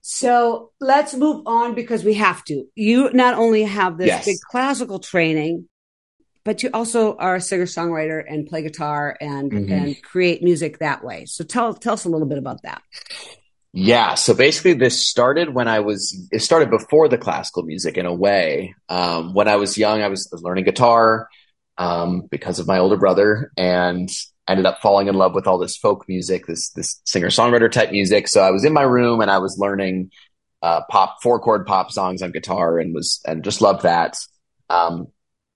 So 0.00 0.72
let's 0.80 1.12
move 1.12 1.42
on 1.44 1.74
because 1.74 2.04
we 2.04 2.14
have 2.14 2.42
to. 2.44 2.64
You 2.74 3.10
not 3.12 3.34
only 3.34 3.64
have 3.64 3.98
this 3.98 4.06
yes. 4.06 4.24
big 4.24 4.38
classical 4.50 4.98
training, 4.98 5.68
but 6.46 6.62
you 6.62 6.70
also 6.72 7.16
are 7.16 7.34
a 7.34 7.40
singer 7.40 7.64
songwriter 7.64 8.24
and 8.26 8.46
play 8.46 8.62
guitar 8.62 9.16
and 9.20 9.50
mm-hmm. 9.50 9.72
and 9.72 10.02
create 10.02 10.42
music 10.42 10.78
that 10.78 11.04
way. 11.04 11.26
So 11.26 11.44
tell 11.44 11.74
tell 11.74 11.94
us 11.94 12.06
a 12.06 12.08
little 12.08 12.28
bit 12.28 12.38
about 12.38 12.62
that. 12.62 12.80
Yeah, 13.72 14.14
so 14.14 14.32
basically, 14.32 14.72
this 14.72 15.06
started 15.06 15.52
when 15.52 15.68
I 15.68 15.80
was. 15.80 16.28
It 16.32 16.38
started 16.38 16.70
before 16.70 17.08
the 17.08 17.18
classical 17.18 17.64
music 17.64 17.98
in 17.98 18.06
a 18.06 18.14
way. 18.14 18.74
Um, 18.88 19.34
when 19.34 19.48
I 19.48 19.56
was 19.56 19.76
young, 19.76 20.00
I 20.00 20.08
was 20.08 20.32
learning 20.32 20.64
guitar 20.64 21.28
um, 21.76 22.22
because 22.30 22.58
of 22.58 22.66
my 22.66 22.78
older 22.78 22.96
brother, 22.96 23.52
and 23.58 24.08
ended 24.48 24.64
up 24.64 24.80
falling 24.80 25.08
in 25.08 25.16
love 25.16 25.34
with 25.34 25.48
all 25.48 25.58
this 25.58 25.76
folk 25.76 26.06
music, 26.08 26.46
this 26.46 26.70
this 26.70 27.02
singer 27.04 27.28
songwriter 27.28 27.70
type 27.70 27.90
music. 27.90 28.28
So 28.28 28.40
I 28.40 28.52
was 28.52 28.64
in 28.64 28.72
my 28.72 28.82
room 28.82 29.20
and 29.20 29.30
I 29.30 29.38
was 29.38 29.58
learning 29.58 30.12
uh, 30.62 30.82
pop 30.88 31.16
four 31.22 31.40
chord 31.40 31.66
pop 31.66 31.90
songs 31.90 32.22
on 32.22 32.30
guitar, 32.30 32.78
and 32.78 32.94
was 32.94 33.20
and 33.26 33.42
just 33.42 33.60
loved 33.60 33.82
that. 33.82 34.16
Um, 34.70 35.08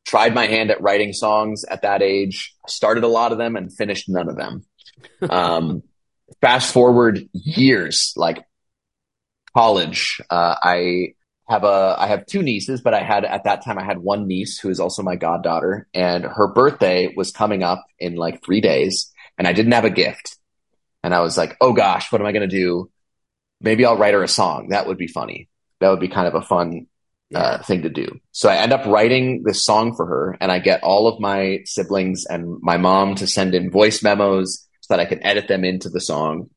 tried 0.07 0.35
my 0.35 0.47
hand 0.47 0.71
at 0.71 0.83
writing 0.83 1.13
songs 1.13 1.65
at 1.65 1.83
that 1.83 2.03
age. 2.03 2.55
Started 2.67 3.05
a 3.05 3.09
lot 3.09 3.33
of 3.33 3.39
them 3.39 3.57
and 3.57 3.73
finished 3.73 4.09
none 4.09 4.29
of 4.29 4.37
them. 4.37 4.65
um, 5.31 5.83
fast 6.41 6.73
forward 6.73 7.29
years, 7.33 8.13
like 8.17 8.45
college, 9.55 10.21
uh, 10.31 10.55
I 10.63 11.15
have 11.49 11.65
a 11.65 11.97
I 11.99 12.07
have 12.07 12.27
two 12.27 12.43
nieces, 12.43 12.81
but 12.81 12.95
I 12.95 13.03
had 13.03 13.25
at 13.25 13.45
that 13.45 13.65
time 13.65 13.79
I 13.79 13.85
had 13.85 13.99
one 13.99 14.27
niece 14.29 14.59
who 14.59 14.71
is 14.71 14.79
also 14.79 15.03
my 15.03 15.17
goddaughter, 15.17 15.89
and 15.93 16.25
her 16.25 16.47
birthday 16.47 17.13
was 17.15 17.33
coming 17.33 17.63
up 17.63 17.85
in 17.99 18.15
like 18.15 18.45
three 18.45 18.61
days, 18.61 19.13
and 19.37 19.49
I 19.49 19.53
didn't 19.53 19.73
have 19.73 19.85
a 19.85 19.91
gift, 19.91 20.37
and 21.03 21.13
I 21.13 21.21
was 21.21 21.37
like, 21.37 21.57
oh 21.61 21.73
gosh, 21.73 22.13
what 22.13 22.21
am 22.21 22.27
I 22.27 22.33
gonna 22.33 22.47
do? 22.47 22.91
Maybe 23.61 23.85
I'll 23.85 23.99
write 23.99 24.15
her 24.15 24.23
a 24.23 24.29
song. 24.29 24.69
That 24.69 24.87
would 24.87 24.97
be 24.97 25.09
funny. 25.09 25.49
That 25.81 25.91
would 25.91 26.01
be 26.01 26.09
kind 26.09 26.29
of 26.29 26.35
a 26.35 26.43
fun 26.43 26.87
uh, 27.35 27.63
thing 27.63 27.83
to 27.83 27.91
do. 27.91 28.21
So 28.33 28.49
I 28.49 28.57
end 28.57 28.73
up 28.73 28.87
writing 28.87 29.43
this 29.45 29.65
song 29.65 29.95
for 29.95 30.07
her, 30.07 30.37
and 30.41 30.51
I 30.51 30.59
get 30.59 30.83
all 30.83 31.09
of 31.09 31.21
my 31.21 31.61
siblings 31.65 32.27
and 32.27 32.59
my 32.61 32.77
mom 32.77 33.15
to 33.17 33.27
send 33.27 33.55
in 33.55 33.71
voice 33.71 34.03
memos 34.03 34.67
so 34.81 34.95
that 34.95 35.01
I 35.01 35.05
can 35.05 35.25
edit 35.25 35.49
them 35.49 35.65
into 35.65 35.89
the 35.89 36.01
song. 36.01 36.51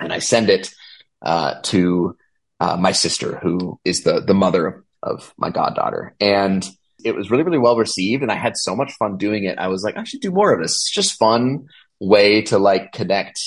And 0.00 0.12
I 0.12 0.18
send 0.18 0.48
it 0.48 0.72
uh, 1.20 1.60
to 1.64 2.16
uh, 2.58 2.76
my 2.76 2.92
sister, 2.92 3.38
who 3.38 3.78
is 3.84 4.02
the 4.02 4.20
the 4.20 4.34
mother 4.34 4.66
of, 4.66 4.74
of 5.02 5.34
my 5.36 5.50
goddaughter, 5.50 6.14
and 6.20 6.66
it 7.04 7.14
was 7.14 7.30
really 7.30 7.44
really 7.44 7.58
well 7.58 7.76
received. 7.76 8.22
And 8.22 8.32
I 8.32 8.36
had 8.36 8.56
so 8.56 8.74
much 8.74 8.92
fun 8.94 9.18
doing 9.18 9.44
it. 9.44 9.58
I 9.58 9.68
was 9.68 9.82
like, 9.84 9.96
I 9.96 10.04
should 10.04 10.20
do 10.20 10.30
more 10.30 10.52
of 10.52 10.60
this. 10.60 10.72
It's 10.72 10.92
just 10.92 11.18
fun 11.18 11.66
way 12.00 12.42
to 12.42 12.58
like 12.58 12.92
connect 12.92 13.38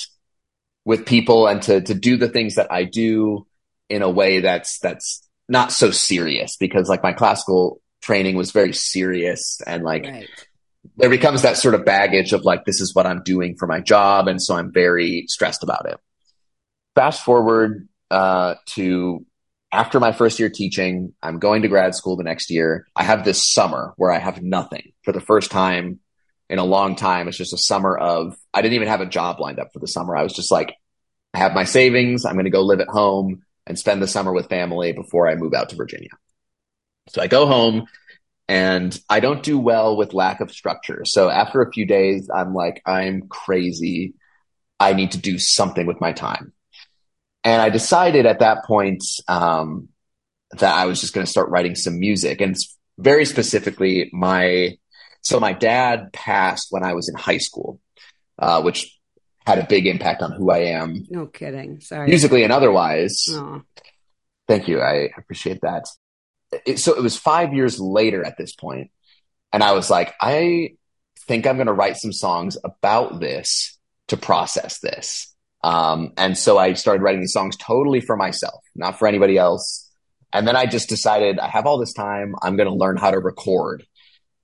with 0.84 1.04
people 1.04 1.46
and 1.46 1.60
to 1.62 1.80
to 1.82 1.94
do 1.94 2.16
the 2.16 2.28
things 2.28 2.54
that 2.54 2.70
I 2.70 2.84
do 2.84 3.46
in 3.88 4.02
a 4.02 4.10
way 4.10 4.40
that's 4.40 4.78
that's 4.78 5.25
not 5.48 5.72
so 5.72 5.90
serious 5.90 6.56
because 6.56 6.88
like 6.88 7.02
my 7.02 7.12
classical 7.12 7.80
training 8.02 8.36
was 8.36 8.50
very 8.50 8.72
serious 8.72 9.60
and 9.66 9.82
like 9.82 10.04
right. 10.04 10.28
there 10.96 11.10
becomes 11.10 11.42
that 11.42 11.56
sort 11.56 11.74
of 11.74 11.84
baggage 11.84 12.32
of 12.32 12.44
like 12.44 12.64
this 12.64 12.80
is 12.80 12.94
what 12.94 13.06
I'm 13.06 13.22
doing 13.22 13.56
for 13.56 13.66
my 13.66 13.80
job 13.80 14.28
and 14.28 14.42
so 14.42 14.56
I'm 14.56 14.72
very 14.72 15.24
stressed 15.28 15.62
about 15.62 15.88
it. 15.88 15.98
Fast 16.94 17.24
forward 17.24 17.88
uh, 18.10 18.54
to 18.66 19.24
after 19.72 20.00
my 20.00 20.12
first 20.12 20.38
year 20.38 20.48
teaching, 20.48 21.12
I'm 21.22 21.38
going 21.38 21.62
to 21.62 21.68
grad 21.68 21.94
school 21.94 22.16
the 22.16 22.24
next 22.24 22.50
year. 22.50 22.86
I 22.96 23.02
have 23.02 23.24
this 23.24 23.52
summer 23.52 23.92
where 23.96 24.10
I 24.10 24.18
have 24.18 24.42
nothing 24.42 24.92
for 25.02 25.12
the 25.12 25.20
first 25.20 25.50
time 25.50 26.00
in 26.48 26.58
a 26.58 26.64
long 26.64 26.96
time. 26.96 27.28
It's 27.28 27.36
just 27.36 27.52
a 27.52 27.58
summer 27.58 27.96
of 27.96 28.36
I 28.54 28.62
didn't 28.62 28.74
even 28.74 28.88
have 28.88 29.00
a 29.00 29.06
job 29.06 29.40
lined 29.40 29.58
up 29.58 29.72
for 29.72 29.80
the 29.80 29.88
summer. 29.88 30.16
I 30.16 30.22
was 30.22 30.32
just 30.32 30.50
like 30.50 30.74
I 31.34 31.38
have 31.38 31.52
my 31.52 31.64
savings. 31.64 32.24
I'm 32.24 32.34
going 32.34 32.44
to 32.44 32.50
go 32.50 32.62
live 32.62 32.80
at 32.80 32.88
home 32.88 33.42
and 33.66 33.78
spend 33.78 34.02
the 34.02 34.08
summer 34.08 34.32
with 34.32 34.48
family 34.48 34.92
before 34.92 35.28
I 35.28 35.34
move 35.34 35.54
out 35.54 35.70
to 35.70 35.76
Virginia. 35.76 36.10
So 37.08 37.22
I 37.22 37.26
go 37.26 37.46
home 37.46 37.86
and 38.48 38.98
I 39.08 39.20
don't 39.20 39.42
do 39.42 39.58
well 39.58 39.96
with 39.96 40.14
lack 40.14 40.40
of 40.40 40.52
structure. 40.52 41.04
So 41.04 41.28
after 41.28 41.62
a 41.62 41.72
few 41.72 41.86
days, 41.86 42.30
I'm 42.32 42.54
like, 42.54 42.80
I'm 42.86 43.28
crazy. 43.28 44.14
I 44.78 44.92
need 44.92 45.12
to 45.12 45.18
do 45.18 45.38
something 45.38 45.86
with 45.86 46.00
my 46.00 46.12
time. 46.12 46.52
And 47.42 47.62
I 47.62 47.70
decided 47.70 48.26
at 48.26 48.40
that 48.40 48.64
point 48.64 49.04
um, 49.28 49.88
that 50.52 50.74
I 50.74 50.86
was 50.86 51.00
just 51.00 51.12
going 51.12 51.24
to 51.24 51.30
start 51.30 51.48
writing 51.48 51.74
some 51.74 51.98
music. 51.98 52.40
And 52.40 52.56
very 52.98 53.24
specifically, 53.24 54.10
my 54.12 54.78
so 55.22 55.40
my 55.40 55.52
dad 55.52 56.12
passed 56.12 56.68
when 56.70 56.84
I 56.84 56.94
was 56.94 57.08
in 57.08 57.16
high 57.16 57.38
school, 57.38 57.80
uh, 58.38 58.62
which 58.62 58.95
had 59.46 59.58
a 59.58 59.66
big 59.66 59.86
impact 59.86 60.22
on 60.22 60.32
who 60.32 60.50
I 60.50 60.58
am. 60.58 61.04
No 61.08 61.26
kidding. 61.26 61.80
Sorry. 61.80 62.08
Musically 62.08 62.42
and 62.42 62.52
otherwise. 62.52 63.24
Aww. 63.30 63.62
Thank 64.48 64.68
you. 64.68 64.80
I 64.80 65.10
appreciate 65.16 65.60
that. 65.62 65.84
It, 66.64 66.78
so 66.78 66.94
it 66.94 67.02
was 67.02 67.16
five 67.16 67.54
years 67.54 67.80
later 67.80 68.24
at 68.24 68.36
this 68.36 68.54
point, 68.54 68.90
and 69.52 69.62
I 69.62 69.72
was 69.72 69.90
like, 69.90 70.14
I 70.20 70.76
think 71.26 71.46
I'm 71.46 71.56
going 71.56 71.66
to 71.66 71.72
write 71.72 71.96
some 71.96 72.12
songs 72.12 72.56
about 72.62 73.20
this 73.20 73.78
to 74.08 74.16
process 74.16 74.78
this. 74.78 75.34
Um, 75.64 76.12
and 76.16 76.38
so 76.38 76.58
I 76.58 76.74
started 76.74 77.02
writing 77.02 77.20
these 77.20 77.32
songs 77.32 77.56
totally 77.56 78.00
for 78.00 78.16
myself, 78.16 78.62
not 78.76 78.98
for 78.98 79.08
anybody 79.08 79.36
else. 79.36 79.90
And 80.32 80.46
then 80.46 80.54
I 80.54 80.66
just 80.66 80.88
decided 80.88 81.40
I 81.40 81.48
have 81.48 81.66
all 81.66 81.78
this 81.78 81.92
time. 81.92 82.34
I'm 82.42 82.56
going 82.56 82.68
to 82.68 82.74
learn 82.74 82.96
how 82.96 83.10
to 83.10 83.18
record. 83.18 83.84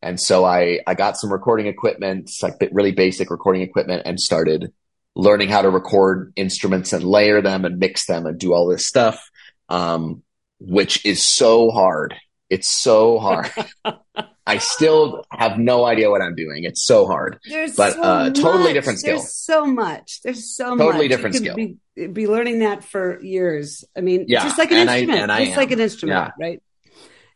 And 0.00 0.18
so 0.18 0.44
I, 0.44 0.80
I 0.86 0.94
got 0.94 1.16
some 1.16 1.32
recording 1.32 1.66
equipment, 1.66 2.30
like 2.42 2.54
really 2.72 2.90
basic 2.90 3.30
recording 3.30 3.62
equipment 3.62 4.02
and 4.04 4.18
started 4.18 4.72
learning 5.14 5.48
how 5.48 5.62
to 5.62 5.70
record 5.70 6.32
instruments 6.36 6.92
and 6.92 7.04
layer 7.04 7.42
them 7.42 7.64
and 7.64 7.78
mix 7.78 8.06
them 8.06 8.26
and 8.26 8.38
do 8.38 8.54
all 8.54 8.68
this 8.68 8.86
stuff. 8.86 9.30
Um, 9.68 10.22
which 10.62 11.04
is 11.04 11.28
so 11.28 11.70
hard. 11.70 12.14
It's 12.48 12.68
so 12.68 13.18
hard. 13.18 13.50
I 14.46 14.58
still 14.58 15.24
have 15.30 15.58
no 15.58 15.84
idea 15.84 16.10
what 16.10 16.20
I'm 16.20 16.34
doing. 16.34 16.64
It's 16.64 16.84
so 16.84 17.06
hard. 17.06 17.38
There's 17.48 17.76
but 17.76 17.94
so 17.94 18.02
uh, 18.02 18.30
totally 18.30 18.72
different 18.72 18.98
skill. 18.98 19.18
There's 19.18 19.34
so 19.34 19.64
much. 19.64 20.20
There's 20.22 20.54
so 20.54 20.64
totally 20.64 20.78
much. 20.78 20.86
Totally 20.92 21.08
different 21.08 21.36
skill. 21.36 21.54
Be, 21.54 21.76
be, 22.08 22.26
learning 22.26 22.58
that 22.60 22.84
for 22.84 23.22
years. 23.22 23.84
I 23.96 24.00
mean, 24.00 24.26
yeah. 24.28 24.42
just 24.42 24.58
like 24.58 24.72
an 24.72 24.78
and 24.78 24.90
instrument. 24.90 25.30
I, 25.30 25.44
just 25.44 25.56
like 25.56 25.70
an 25.70 25.80
instrument, 25.80 26.32
yeah. 26.38 26.44
right? 26.44 26.62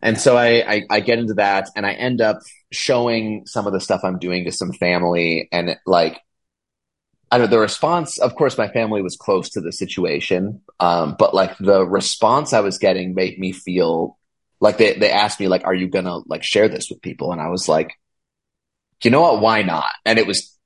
And 0.03 0.17
yeah. 0.17 0.21
so 0.21 0.37
I, 0.37 0.49
I, 0.49 0.83
I 0.91 1.01
get 1.01 1.19
into 1.19 1.35
that, 1.35 1.71
and 1.77 1.87
I 1.87 1.93
end 1.93 2.21
up 2.21 2.41
showing 2.73 3.45
some 3.47 3.67
of 3.67 3.73
the 3.73 3.81
stuff 3.81 4.03
I'm 4.03 4.19
doing 4.19 4.45
to 4.45 4.53
some 4.53 4.73
family, 4.73 5.49
and 5.53 5.77
like 5.87 6.21
I 7.37 7.39
know, 7.39 7.47
the 7.47 7.59
response, 7.59 8.19
of 8.19 8.35
course, 8.35 8.57
my 8.57 8.69
family 8.69 9.03
was 9.03 9.15
close 9.17 9.51
to 9.51 9.61
the 9.61 9.71
situation. 9.71 10.63
Um, 10.81 11.17
but 11.19 11.35
like 11.35 11.59
the 11.59 11.85
response 11.85 12.55
I 12.55 12.61
was 12.61 12.79
getting 12.79 13.15
made 13.15 13.39
me 13.39 13.53
feel 13.53 14.17
like 14.59 14.79
they, 14.79 14.95
they 14.95 15.11
asked 15.11 15.39
me, 15.39 15.47
like, 15.47 15.65
are 15.65 15.75
you 15.75 15.87
gonna 15.87 16.21
like 16.27 16.43
share 16.43 16.69
this 16.69 16.89
with 16.89 17.03
people? 17.03 17.33
And 17.33 17.41
I 17.41 17.51
was 17.51 17.69
like, 17.69 17.93
you 19.05 19.11
know 19.11 19.21
what? 19.21 19.43
Why 19.43 19.61
not? 19.61 19.93
And 20.07 20.19
it 20.19 20.27
was 20.27 20.57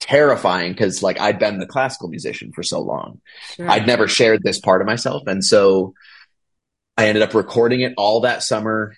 terrifying 0.00 0.72
because 0.72 1.02
like 1.02 1.18
I'd 1.18 1.38
been 1.38 1.58
the 1.58 1.66
classical 1.66 2.08
musician 2.08 2.52
for 2.52 2.62
so 2.62 2.82
long. 2.82 3.22
Sure. 3.54 3.70
I'd 3.70 3.86
never 3.86 4.06
shared 4.06 4.42
this 4.42 4.60
part 4.60 4.82
of 4.82 4.86
myself. 4.86 5.22
And 5.26 5.42
so 5.42 5.94
I 6.98 7.08
ended 7.08 7.22
up 7.22 7.32
recording 7.32 7.80
it 7.80 7.94
all 7.96 8.20
that 8.20 8.42
summer, 8.42 8.94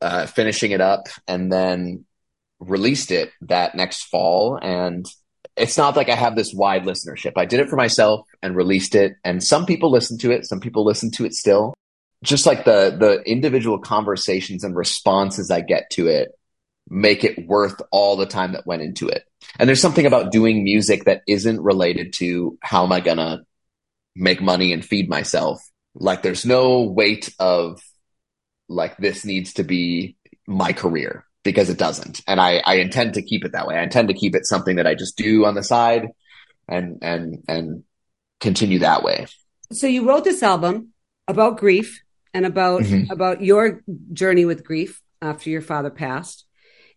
uh, 0.00 0.24
finishing 0.24 0.70
it 0.70 0.80
up 0.80 1.08
and 1.26 1.52
then 1.52 2.06
released 2.58 3.10
it 3.10 3.32
that 3.42 3.74
next 3.74 4.04
fall. 4.04 4.58
And 4.60 5.04
it's 5.58 5.78
not 5.78 5.96
like 5.96 6.08
I 6.08 6.14
have 6.14 6.36
this 6.36 6.52
wide 6.54 6.84
listenership. 6.84 7.32
I 7.36 7.44
did 7.44 7.60
it 7.60 7.68
for 7.68 7.76
myself 7.76 8.26
and 8.42 8.56
released 8.56 8.94
it, 8.94 9.14
and 9.24 9.42
some 9.42 9.66
people 9.66 9.90
listen 9.90 10.18
to 10.18 10.30
it. 10.30 10.46
Some 10.46 10.60
people 10.60 10.84
listen 10.84 11.10
to 11.12 11.24
it 11.24 11.34
still. 11.34 11.74
Just 12.22 12.46
like 12.46 12.64
the 12.64 12.96
the 12.98 13.22
individual 13.30 13.78
conversations 13.78 14.64
and 14.64 14.74
responses 14.74 15.50
I 15.50 15.60
get 15.60 15.90
to 15.90 16.08
it 16.08 16.32
make 16.90 17.22
it 17.22 17.46
worth 17.46 17.80
all 17.90 18.16
the 18.16 18.26
time 18.26 18.52
that 18.52 18.66
went 18.66 18.82
into 18.82 19.08
it. 19.08 19.24
And 19.58 19.68
there's 19.68 19.80
something 19.80 20.06
about 20.06 20.32
doing 20.32 20.64
music 20.64 21.04
that 21.04 21.22
isn't 21.28 21.60
related 21.60 22.14
to 22.14 22.58
how 22.62 22.84
am 22.84 22.92
I 22.92 23.00
gonna 23.00 23.42
make 24.16 24.40
money 24.40 24.72
and 24.72 24.84
feed 24.84 25.08
myself. 25.08 25.60
Like 25.94 26.22
there's 26.22 26.46
no 26.46 26.82
weight 26.82 27.32
of 27.38 27.80
like 28.68 28.96
this 28.96 29.24
needs 29.24 29.54
to 29.54 29.64
be 29.64 30.16
my 30.46 30.72
career 30.72 31.24
because 31.48 31.70
it 31.70 31.78
doesn't. 31.78 32.20
And 32.26 32.38
I, 32.38 32.60
I 32.66 32.74
intend 32.74 33.14
to 33.14 33.22
keep 33.22 33.42
it 33.42 33.52
that 33.52 33.66
way. 33.66 33.74
I 33.74 33.82
intend 33.82 34.08
to 34.08 34.14
keep 34.14 34.34
it 34.34 34.44
something 34.44 34.76
that 34.76 34.86
I 34.86 34.94
just 34.94 35.16
do 35.16 35.46
on 35.46 35.54
the 35.54 35.62
side 35.62 36.08
and, 36.68 36.98
and, 37.00 37.42
and 37.48 37.84
continue 38.38 38.80
that 38.80 39.02
way. 39.02 39.26
So 39.72 39.86
you 39.86 40.06
wrote 40.06 40.24
this 40.24 40.42
album 40.42 40.92
about 41.26 41.56
grief 41.56 42.02
and 42.34 42.44
about, 42.44 42.82
mm-hmm. 42.82 43.10
about 43.10 43.42
your 43.42 43.80
journey 44.12 44.44
with 44.44 44.62
grief 44.62 45.00
after 45.22 45.48
your 45.48 45.62
father 45.62 45.88
passed 45.88 46.44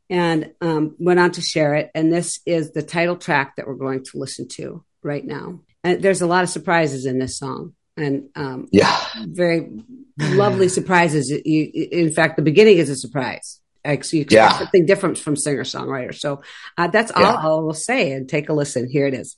and 0.09 0.51
um, 0.59 0.97
went 0.99 1.21
on 1.21 1.31
to 1.31 1.41
share 1.41 1.75
it. 1.75 1.91
And 1.95 2.11
this 2.11 2.41
is 2.45 2.73
the 2.73 2.83
title 2.83 3.15
track 3.15 3.55
that 3.55 3.67
we're 3.67 3.75
going 3.75 4.03
to 4.03 4.17
listen 4.17 4.49
to 4.55 4.83
right 5.01 5.25
now. 5.25 5.61
And 5.81 6.03
there's 6.03 6.21
a 6.21 6.27
lot 6.27 6.43
of 6.43 6.49
surprises 6.49 7.05
in 7.05 7.19
this 7.19 7.37
song 7.37 7.73
and 7.95 8.27
um, 8.35 8.67
yeah, 8.73 9.05
very 9.27 9.69
lovely 10.17 10.67
surprises. 10.67 11.31
in 11.31 12.11
fact, 12.11 12.35
the 12.35 12.41
beginning 12.41 12.79
is 12.79 12.89
a 12.89 12.97
surprise 12.97 13.61
you 14.13 14.21
expect 14.21 14.31
yeah. 14.31 14.57
something 14.57 14.85
different 14.85 15.17
from 15.17 15.35
singer 15.35 15.63
songwriter. 15.63 16.13
So 16.13 16.41
uh, 16.77 16.87
that's 16.87 17.11
all 17.11 17.23
I 17.23 17.47
will 17.61 17.73
say. 17.73 18.11
And 18.11 18.27
take 18.27 18.49
a 18.49 18.53
listen. 18.53 18.87
Here 18.87 19.07
it 19.07 19.13
is. 19.13 19.35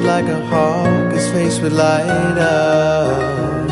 Like 0.00 0.26
a 0.26 0.40
hawk. 0.46 1.12
His 1.12 1.30
face 1.30 1.58
would 1.60 1.72
light 1.72 2.38
up 2.38 3.70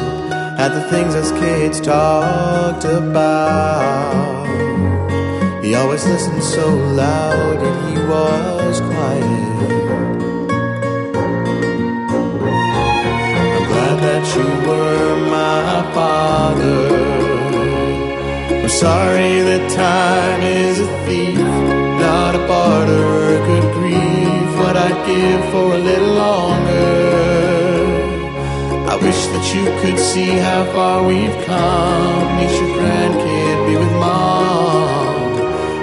at 0.59 0.75
the 0.75 0.83
things 0.91 1.15
us 1.15 1.33
kids 1.33 1.81
talked 1.81 2.85
about. 2.85 4.47
He 5.65 5.75
always 5.75 6.05
listened 6.07 6.43
so 6.43 6.69
loud 6.75 7.59
and 7.69 7.79
he 7.89 7.97
was 8.05 8.81
quiet. 8.81 9.51
I'm 13.57 13.67
glad 13.73 13.97
that 14.07 14.25
you 14.37 14.49
were 14.69 15.17
my 15.31 15.93
father. 15.95 16.83
I'm 18.63 18.69
sorry 18.69 19.43
that 19.49 19.71
time 19.71 20.43
is 20.43 20.81
a 20.81 20.89
thief, 21.07 21.39
not 21.39 22.35
a 22.35 22.39
barter. 22.47 23.39
Could 23.47 23.70
I'd 24.83 24.99
give 25.07 25.43
for 25.53 25.67
a 25.75 25.79
little 25.79 26.15
longer 26.15 27.11
I 28.93 28.97
wish 28.97 29.27
that 29.27 29.55
you 29.55 29.65
could 29.81 30.01
see 30.01 30.33
how 30.49 30.65
far 30.73 31.07
we've 31.07 31.39
come. 31.47 32.37
Meet 32.37 32.51
your 32.59 32.71
grandkid, 32.77 33.57
be 33.69 33.77
with 33.77 33.93
mom. 34.03 35.31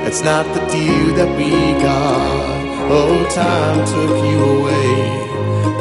It's 0.06 0.22
not 0.22 0.46
the 0.54 0.60
deal 0.68 1.16
that 1.16 1.32
we 1.38 1.52
got. 1.82 2.58
Oh, 2.92 3.18
time 3.34 3.80
took 3.94 4.14
you 4.30 4.40
away, 4.58 4.94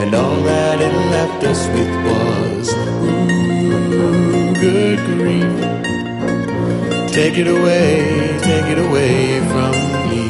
and 0.03 0.15
all 0.15 0.37
that 0.43 0.81
it 0.81 0.95
left 1.15 1.43
us 1.45 1.67
with 1.75 1.93
was 2.07 2.69
ooh, 3.03 4.55
good 4.55 4.99
grief. 5.11 5.57
Take 7.13 7.39
it 7.39 7.49
away, 7.49 8.39
take 8.41 8.67
it 8.67 8.79
away 8.79 9.41
from 9.51 9.73
me. 10.11 10.26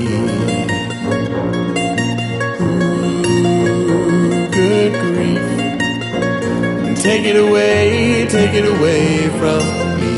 Take 7.06 7.24
it 7.24 7.36
away, 7.36 8.26
take 8.26 8.52
it 8.52 8.64
away 8.64 9.28
from 9.38 9.62
me. 10.00 10.16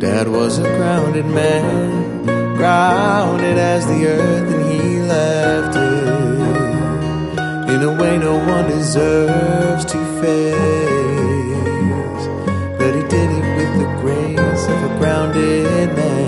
Dad 0.00 0.26
was 0.26 0.58
a 0.58 0.62
grounded 0.78 1.26
man, 1.26 2.24
grounded 2.56 3.56
as 3.56 3.86
the 3.86 4.04
earth, 4.08 4.52
and 4.52 4.64
he 4.72 4.98
left 5.02 5.76
it 5.76 6.08
in 7.72 7.82
a 7.90 7.92
way 8.00 8.18
no 8.18 8.36
one 8.52 8.66
deserves 8.68 9.84
to 9.84 9.98
face. 10.20 10.56
But 12.80 12.96
he 12.96 13.02
did 13.14 13.28
it 13.38 13.46
with 13.58 13.72
the 13.82 13.88
grace 14.02 14.64
of 14.74 14.78
a 14.90 14.92
grounded 14.98 15.88
man. 15.94 16.21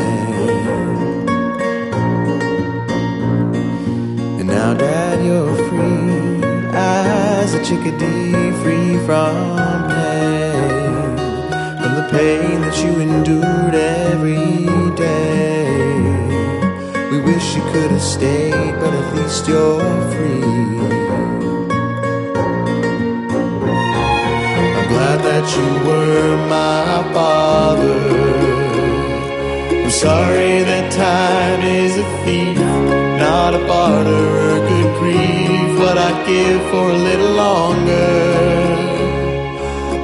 Chickadee, 7.75 8.53
free 8.63 8.97
from 9.05 9.59
pain, 9.89 11.17
from 11.81 11.93
the 11.99 12.07
pain 12.11 12.61
that 12.61 12.77
you 12.85 13.01
endured 13.01 13.75
every 13.75 14.67
day. 14.95 15.67
We 17.11 17.19
wish 17.21 17.57
you 17.57 17.63
could 17.73 17.91
have 17.91 18.03
stayed, 18.03 18.75
but 18.81 18.93
at 18.95 19.15
least 19.17 19.49
you're 19.49 19.81
free. 20.13 20.43
I'm 24.77 24.87
glad 24.93 25.19
that 25.29 25.47
you 25.57 25.69
were 25.89 26.37
my 26.49 27.13
father. 27.13 27.99
I'm 29.85 29.91
sorry 29.91 30.63
that 30.71 30.93
time 30.93 31.61
is 31.63 31.97
a 31.99 32.07
thief, 32.25 32.59
not 33.19 33.55
a 33.55 33.59
barterer. 33.67 34.55
Good 34.69 34.91
grief, 35.01 35.64
what 35.85 35.99
I'd 35.99 36.21
give 36.27 36.61
for 36.73 36.85
a 36.97 36.99
little 37.09 37.33
longer. 37.45 38.13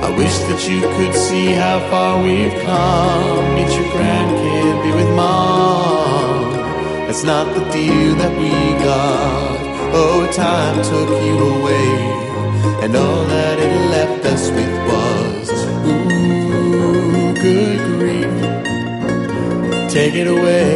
I 0.07 0.09
wish 0.21 0.37
that 0.49 0.61
you 0.71 0.81
could 0.97 1.15
see 1.15 1.47
how 1.63 1.79
far 1.91 2.23
we've 2.23 2.59
come. 2.69 3.43
Meet 3.57 3.71
your 3.79 3.89
grandkid, 3.95 4.75
be 4.85 4.91
with 4.99 5.11
mom. 5.23 6.53
That's 7.07 7.25
not 7.25 7.47
the 7.57 7.65
deal 7.79 8.11
that 8.23 8.33
we 8.43 8.53
got. 8.91 9.59
Oh, 10.01 10.21
time 10.47 10.77
took 10.91 11.11
you 11.27 11.37
away, 11.55 11.91
and 12.85 12.93
all 13.03 13.23
that 13.35 13.57
it 13.67 13.75
left 13.97 14.23
us 14.35 14.45
with 14.57 14.75
was 14.91 15.49
ooh, 15.89 17.33
good 17.47 17.81
grief. 17.95 18.39
Take 19.97 20.15
it 20.23 20.29
away, 20.37 20.67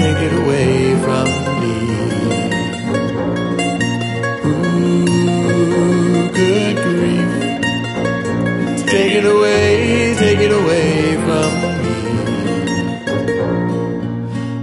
take 0.00 0.20
it 0.28 0.34
away 0.42 0.81
good 6.42 6.76
grief. 6.86 7.32
Take 8.92 9.14
it 9.20 9.26
away, 9.34 10.14
take 10.22 10.40
it 10.46 10.52
away 10.60 10.90
from 11.24 11.50
me. 11.62 11.98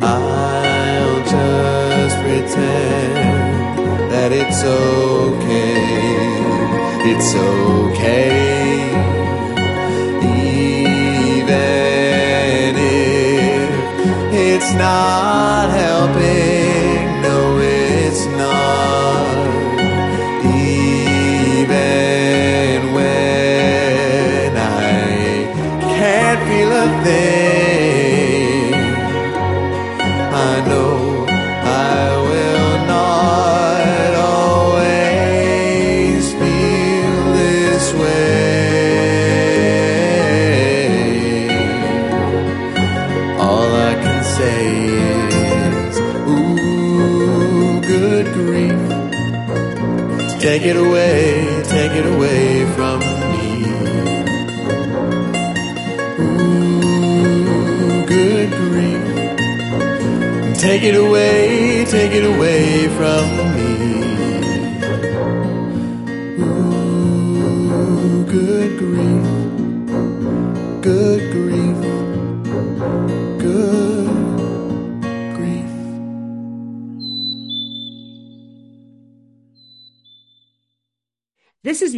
I'll 0.01 1.19
just 1.35 2.15
pretend 2.23 3.77
that 4.11 4.29
it's 4.41 4.61
okay. 4.63 5.79
It's 7.11 7.31
okay. 7.35 8.59
It's 14.51 14.73
not 14.73 15.69
it 50.69 50.77
away, 50.77 51.63
take 51.63 51.93
it 51.93 52.05
away 52.05 52.65
from 52.75 52.99
me. 52.99 53.65
Ooh, 56.19 58.05
good 58.05 58.49
grief. 58.51 59.03
Take 60.59 60.83
it 60.83 60.95
away, 60.95 61.85
take 61.85 62.11
it 62.11 62.23
away 62.23 62.87
from 62.89 63.37
me. 63.37 63.38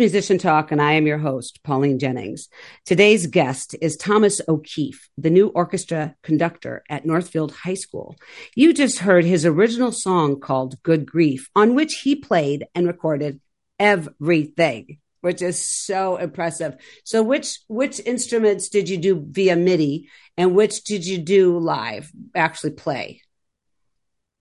Musician 0.02 0.40
Talk, 0.40 0.72
and 0.72 0.82
I 0.82 0.94
am 0.94 1.06
your 1.06 1.20
host, 1.20 1.62
Pauline 1.64 2.00
Jennings. 2.00 2.50
Today's 2.88 3.28
guest 3.28 3.76
is 3.84 3.96
Thomas 3.96 4.42
O'Keefe, 4.48 5.08
the 5.16 5.30
new 5.30 5.50
orchestra 5.50 6.16
conductor 6.24 6.82
at 6.90 7.06
Northfield 7.06 7.52
High 7.52 7.76
School. 7.76 8.16
You 8.56 8.74
just 8.74 8.98
heard 8.98 9.26
his 9.26 9.46
original 9.46 9.92
song 9.92 10.40
called 10.40 10.82
Good 10.82 11.06
Grief, 11.06 11.52
on 11.56 11.76
which 11.76 12.00
he 12.00 12.16
played 12.16 12.66
and 12.74 12.88
recorded 12.88 13.42
everything, 13.78 14.98
which 15.22 15.44
is 15.44 15.64
so 15.70 16.18
impressive. 16.18 16.78
So, 17.04 17.22
which 17.22 17.60
which 17.68 18.00
instruments 18.00 18.70
did 18.70 18.90
you 18.90 18.98
do 18.98 19.24
via 19.30 19.56
MIDI, 19.56 20.10
and 20.36 20.56
which 20.56 20.84
did 20.84 21.06
you 21.06 21.20
do 21.20 21.60
live, 21.60 22.12
actually 22.34 22.72
play? 22.72 23.22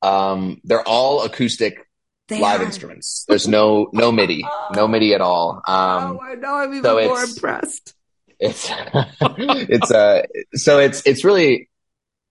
Um, 0.01 0.59
they're 0.65 0.89
all 0.89 1.23
acoustic 1.23 1.87
They 2.31 2.41
live 2.41 2.61
are. 2.61 2.65
instruments. 2.65 3.25
There's 3.29 3.47
no 3.47 3.89
no 3.93 4.11
MIDI, 4.11 4.45
no 4.75 4.89
MIDI 4.89 5.15
at 5.15 5.21
all. 5.21 5.61
Um, 5.69 6.19
oh, 6.19 6.21
I 6.23 6.35
know. 6.37 6.55
I'm 6.55 6.73
even 6.73 6.83
so 6.85 6.95
more 6.95 7.03
it's- 7.03 7.35
impressed. 7.37 7.95
it's 8.39 8.71
it's 9.21 9.91
uh 9.91 10.23
so 10.55 10.79
it's 10.79 11.07
it's 11.07 11.25
really 11.27 11.69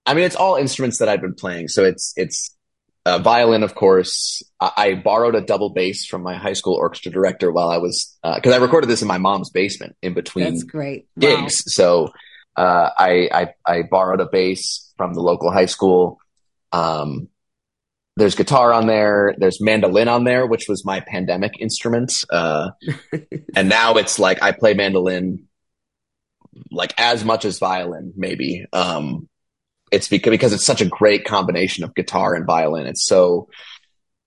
i 0.07 0.15
mean 0.15 0.23
it's 0.23 0.35
all 0.35 0.55
instruments 0.55 0.97
that 0.97 1.07
i've 1.07 1.21
been 1.21 1.35
playing 1.35 1.67
so 1.67 1.83
it's 1.83 2.13
it's 2.17 2.57
uh, 3.05 3.19
violin 3.19 3.61
of 3.61 3.75
course 3.75 4.41
I, 4.59 4.71
I 4.75 4.93
borrowed 4.95 5.35
a 5.35 5.41
double 5.41 5.69
bass 5.69 6.07
from 6.07 6.23
my 6.23 6.33
high 6.35 6.53
school 6.53 6.73
orchestra 6.73 7.11
director 7.11 7.51
while 7.51 7.69
i 7.69 7.77
was 7.77 8.17
because 8.23 8.53
i 8.53 8.57
recorded 8.57 8.87
this 8.89 9.03
in 9.03 9.07
my 9.07 9.19
mom's 9.19 9.51
basement 9.51 9.95
in 10.01 10.15
between 10.15 10.45
That's 10.45 10.63
great. 10.63 11.07
Wow. 11.15 11.41
gigs 11.41 11.61
so 11.75 12.11
uh 12.57 12.89
I, 12.97 13.29
I 13.31 13.47
i 13.67 13.83
borrowed 13.83 14.19
a 14.19 14.25
bass 14.25 14.91
from 14.97 15.13
the 15.13 15.21
local 15.21 15.51
high 15.51 15.67
school 15.67 16.17
um 16.71 17.27
there's 18.19 18.35
guitar 18.35 18.73
on 18.73 18.85
there 18.85 19.33
there's 19.37 19.59
mandolin 19.59 20.07
on 20.07 20.23
there 20.23 20.45
which 20.45 20.67
was 20.69 20.85
my 20.85 20.99
pandemic 20.99 21.53
instrument 21.59 22.13
uh 22.29 22.69
and 23.55 23.69
now 23.69 23.95
it's 23.95 24.19
like 24.19 24.41
I 24.43 24.51
play 24.51 24.73
mandolin 24.73 25.47
like 26.71 26.93
as 26.97 27.23
much 27.23 27.45
as 27.45 27.59
violin, 27.59 28.13
maybe. 28.15 28.65
Um, 28.73 29.27
it's 29.91 30.07
because 30.07 30.31
because 30.31 30.53
it's 30.53 30.65
such 30.65 30.81
a 30.81 30.85
great 30.85 31.25
combination 31.25 31.83
of 31.83 31.95
guitar 31.95 32.35
and 32.35 32.45
violin. 32.45 32.85
It's 32.85 33.05
so 33.05 33.49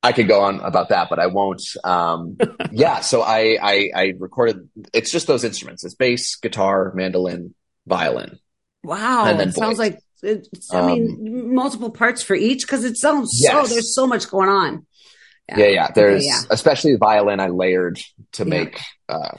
I 0.02 0.12
could 0.12 0.26
go 0.26 0.40
on 0.40 0.60
about 0.60 0.88
that, 0.88 1.08
but 1.08 1.20
I 1.20 1.26
won't. 1.28 1.62
Um, 1.84 2.36
yeah, 2.72 3.00
so 3.00 3.22
I, 3.22 3.58
I 3.62 3.90
I 3.94 4.14
recorded. 4.18 4.68
It's 4.92 5.12
just 5.12 5.26
those 5.26 5.44
instruments. 5.44 5.84
It's 5.84 5.94
bass, 5.94 6.36
guitar, 6.36 6.92
mandolin, 6.94 7.54
violin. 7.86 8.38
Wow. 8.82 9.26
And 9.26 9.38
then 9.38 9.52
sounds 9.52 9.78
like 9.78 10.00
it's, 10.22 10.72
I 10.72 10.86
mean, 10.86 11.54
multiple 11.54 11.90
parts 11.90 12.22
for 12.22 12.34
each 12.34 12.62
because 12.62 12.84
it 12.84 12.96
sounds 12.96 13.30
so, 13.44 13.52
Yes. 13.52 13.70
there's 13.70 13.94
so 13.94 14.06
much 14.06 14.28
going 14.30 14.48
on. 14.48 14.86
Yeah, 15.48 15.66
yeah. 15.66 15.90
There's 15.90 16.24
yeah. 16.24 16.40
especially 16.50 16.92
the 16.92 16.98
violin. 16.98 17.40
I 17.40 17.48
layered 17.48 17.98
to 18.32 18.44
Yeah. 18.44 18.48
make 18.48 18.78
uh, 19.08 19.36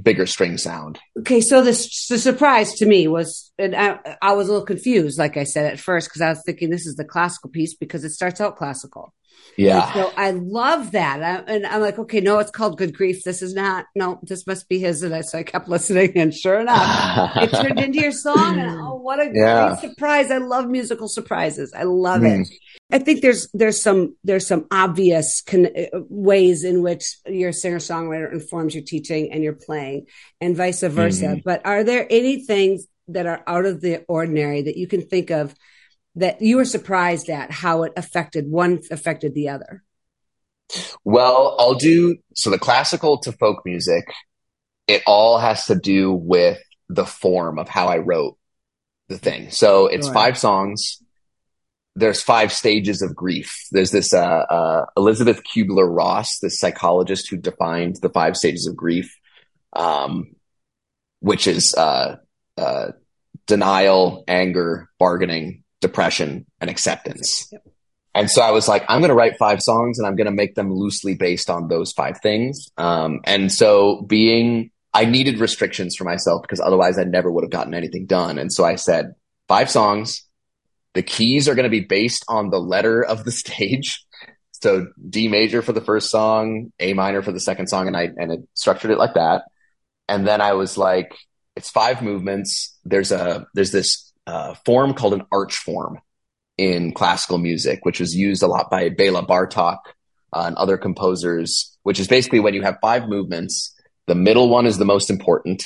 bigger 0.00 0.26
string 0.26 0.58
sound. 0.58 0.98
Okay. 1.18 1.40
So 1.40 1.62
this, 1.62 2.06
the 2.08 2.18
surprise 2.18 2.74
to 2.74 2.86
me 2.86 3.08
was 3.08 3.50
and 3.58 3.74
I, 3.74 3.98
I 4.22 4.34
was 4.34 4.48
a 4.48 4.52
little 4.52 4.66
confused, 4.66 5.18
like 5.18 5.36
I 5.36 5.44
said 5.44 5.72
at 5.72 5.80
first, 5.80 6.08
because 6.08 6.20
I 6.20 6.28
was 6.28 6.42
thinking 6.44 6.70
this 6.70 6.86
is 6.86 6.94
the 6.96 7.04
classical 7.04 7.50
piece 7.50 7.74
because 7.74 8.04
it 8.04 8.10
starts 8.10 8.40
out 8.40 8.56
classical. 8.56 9.14
Yeah. 9.56 9.84
And 9.84 9.92
so 9.94 10.12
I 10.16 10.30
love 10.30 10.92
that. 10.92 11.20
I, 11.20 11.52
and 11.52 11.66
I'm 11.66 11.80
like, 11.80 11.98
okay, 11.98 12.20
no, 12.20 12.38
it's 12.38 12.52
called 12.52 12.78
Good 12.78 12.96
Grief. 12.96 13.24
This 13.24 13.42
is 13.42 13.54
not, 13.54 13.86
no, 13.96 14.20
this 14.22 14.46
must 14.46 14.68
be 14.68 14.78
his. 14.78 15.02
And 15.02 15.12
I, 15.12 15.22
so 15.22 15.38
I 15.38 15.42
kept 15.42 15.68
listening 15.74 16.12
and 16.16 16.32
sure 16.32 16.60
enough, 16.60 17.36
it 17.36 17.50
turned 17.50 17.80
into 17.80 18.00
your 18.00 18.12
song. 18.12 18.60
And 18.60 18.70
oh, 18.80 18.94
what 19.02 19.18
a 19.18 19.30
Yeah. 19.34 19.76
great 19.80 19.90
surprise. 19.90 20.30
I 20.30 20.38
love 20.38 20.68
musical 20.68 21.08
surprises. 21.08 21.72
I 21.76 21.82
love 21.82 22.22
it. 22.22 22.38
Mm. 22.40 22.46
I 22.92 23.00
think 23.00 23.20
there's, 23.20 23.48
there's 23.52 23.82
some, 23.82 24.16
there's 24.22 24.46
some 24.46 24.66
obvious 24.70 25.42
con- 25.44 25.68
ways 26.08 26.62
in 26.62 26.82
which 26.82 27.02
your 27.26 27.50
singer 27.52 27.78
songwriter 27.78 28.32
informs 28.32 28.76
your 28.76 28.84
teaching 28.84 29.32
and 29.32 29.42
your 29.42 29.54
playing 29.54 30.06
and 30.40 30.56
vice 30.56 30.82
versa. 30.82 31.24
Mhm. 31.24 31.42
But 31.44 31.66
are 31.66 31.82
there 31.82 32.06
any 32.08 32.44
things 32.46 32.86
that 33.08 33.26
are 33.26 33.42
out 33.46 33.66
of 33.66 33.80
the 33.80 34.04
ordinary 34.08 34.62
that 34.62 34.76
you 34.76 34.86
can 34.86 35.02
think 35.02 35.30
of 35.30 35.52
that 36.18 36.42
you 36.42 36.56
were 36.56 36.64
surprised 36.64 37.30
at 37.30 37.50
how 37.50 37.84
it 37.84 37.92
affected 37.96 38.50
one 38.50 38.80
affected 38.90 39.34
the 39.34 39.48
other? 39.48 39.82
Well, 41.04 41.56
I'll 41.58 41.74
do 41.74 42.16
so 42.34 42.50
the 42.50 42.58
classical 42.58 43.18
to 43.20 43.32
folk 43.32 43.62
music, 43.64 44.12
it 44.86 45.02
all 45.06 45.38
has 45.38 45.66
to 45.66 45.74
do 45.74 46.12
with 46.12 46.58
the 46.88 47.06
form 47.06 47.58
of 47.58 47.68
how 47.68 47.88
I 47.88 47.98
wrote 47.98 48.36
the 49.08 49.18
thing. 49.18 49.50
So 49.50 49.86
it's 49.86 50.06
Sure. 50.06 50.14
five 50.14 50.38
songs. 50.38 51.02
There's 51.96 52.22
five 52.22 52.52
stages 52.52 53.02
of 53.02 53.14
grief. 53.14 53.52
There's 53.72 53.90
this 53.90 54.14
uh, 54.14 54.18
uh, 54.18 54.86
Elisabeth 54.96 55.42
Kübler-Ross, 55.42 56.38
this 56.38 56.60
psychologist 56.60 57.28
who 57.28 57.36
defined 57.36 57.96
the 58.02 58.10
five 58.10 58.36
stages 58.36 58.66
of 58.66 58.76
grief, 58.76 59.12
um, 59.72 60.36
which 61.20 61.46
is 61.46 61.74
uh, 61.76 62.16
uh, 62.56 62.92
denial, 63.46 64.24
anger, 64.28 64.88
bargaining, 64.98 65.64
depression, 65.80 66.46
and 66.60 66.70
acceptance. 66.70 67.48
Yep. 67.52 67.66
And 68.14 68.30
so 68.30 68.42
I 68.42 68.50
was 68.50 68.66
like, 68.66 68.84
I'm 68.88 69.00
going 69.00 69.10
to 69.10 69.14
write 69.14 69.38
five 69.38 69.62
songs 69.62 69.98
and 69.98 70.06
I'm 70.06 70.16
going 70.16 70.26
to 70.26 70.32
make 70.32 70.54
them 70.54 70.72
loosely 70.72 71.14
based 71.14 71.48
on 71.50 71.68
those 71.68 71.92
five 71.92 72.20
things. 72.20 72.68
Um, 72.76 73.20
and 73.24 73.52
so 73.52 74.02
being, 74.02 74.70
I 74.92 75.04
needed 75.04 75.38
restrictions 75.38 75.94
for 75.94 76.04
myself 76.04 76.42
because 76.42 76.60
otherwise 76.60 76.98
I 76.98 77.04
never 77.04 77.30
would 77.30 77.44
have 77.44 77.52
gotten 77.52 77.74
anything 77.74 78.06
done. 78.06 78.38
And 78.38 78.52
so 78.52 78.64
I 78.64 78.74
said, 78.74 79.14
five 79.48 79.70
songs. 79.70 80.24
The 80.94 81.02
keys 81.02 81.48
are 81.48 81.54
going 81.54 81.64
to 81.64 81.70
be 81.70 81.80
based 81.80 82.24
on 82.28 82.50
the 82.50 82.58
letter 82.58 83.04
of 83.04 83.24
the 83.24 83.32
stage. 83.32 84.04
So 84.52 84.88
D 85.08 85.28
major 85.28 85.62
for 85.62 85.72
the 85.72 85.80
first 85.80 86.10
song, 86.10 86.72
A 86.80 86.92
minor 86.94 87.22
for 87.22 87.30
the 87.30 87.40
second 87.40 87.68
song, 87.68 87.86
and 87.86 87.96
I 87.96 88.08
and 88.16 88.32
it 88.32 88.40
structured 88.54 88.90
it 88.90 88.98
like 88.98 89.14
that. 89.14 89.44
And 90.08 90.26
then 90.26 90.40
I 90.40 90.54
was 90.54 90.76
like, 90.76 91.14
it's 91.54 91.70
five 91.70 92.02
movements. 92.02 92.76
There's 92.84 93.12
a 93.12 93.46
there's 93.54 93.70
this 93.70 94.07
uh, 94.28 94.54
form 94.66 94.90
called 94.94 95.14
an 95.14 95.24
arch 95.32 95.56
form 95.56 95.94
in 96.56 96.92
classical 96.92 97.38
music, 97.38 97.78
which 97.84 98.00
was 98.00 98.14
used 98.14 98.42
a 98.42 98.46
lot 98.54 98.68
by 98.70 98.88
Bela 98.90 99.24
Bartok 99.24 99.78
uh, 100.34 100.44
and 100.46 100.56
other 100.56 100.76
composers. 100.76 101.48
Which 101.84 102.00
is 102.00 102.08
basically 102.08 102.40
when 102.40 102.54
you 102.54 102.62
have 102.62 102.76
five 102.82 103.08
movements, 103.08 103.74
the 104.06 104.14
middle 104.14 104.48
one 104.50 104.66
is 104.66 104.76
the 104.76 104.84
most 104.94 105.08
important, 105.10 105.60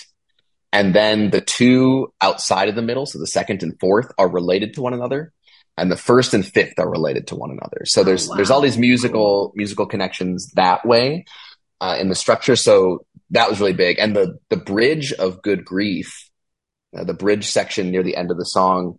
and 0.72 0.94
then 0.94 1.30
the 1.30 1.40
two 1.40 2.12
outside 2.20 2.68
of 2.68 2.76
the 2.76 2.82
middle, 2.90 3.06
so 3.06 3.18
the 3.18 3.26
second 3.26 3.62
and 3.62 3.74
fourth, 3.80 4.08
are 4.18 4.28
related 4.28 4.74
to 4.74 4.82
one 4.82 4.94
another, 4.94 5.32
and 5.76 5.90
the 5.90 5.96
first 5.96 6.34
and 6.34 6.44
fifth 6.46 6.78
are 6.78 6.88
related 6.98 7.26
to 7.28 7.34
one 7.36 7.50
another. 7.50 7.82
So 7.84 8.00
Oh, 8.00 8.04
there's 8.04 8.28
wow. 8.28 8.36
there's 8.36 8.50
all 8.52 8.60
these 8.60 8.78
musical 8.78 9.52
musical 9.56 9.86
connections 9.86 10.52
that 10.54 10.86
way 10.86 11.24
uh, 11.80 11.96
in 12.00 12.08
the 12.08 12.14
structure. 12.24 12.56
So 12.56 13.04
that 13.30 13.48
was 13.50 13.58
really 13.60 13.72
big, 13.86 13.98
and 13.98 14.14
the 14.14 14.38
the 14.50 14.62
bridge 14.72 15.12
of 15.24 15.42
Good 15.42 15.64
Grief, 15.64 16.30
uh, 16.96 17.04
the 17.04 17.14
bridge 17.14 17.46
section 17.46 17.90
near 17.90 18.02
the 18.02 18.16
end 18.16 18.30
of 18.30 18.36
the 18.38 18.44
song. 18.44 18.98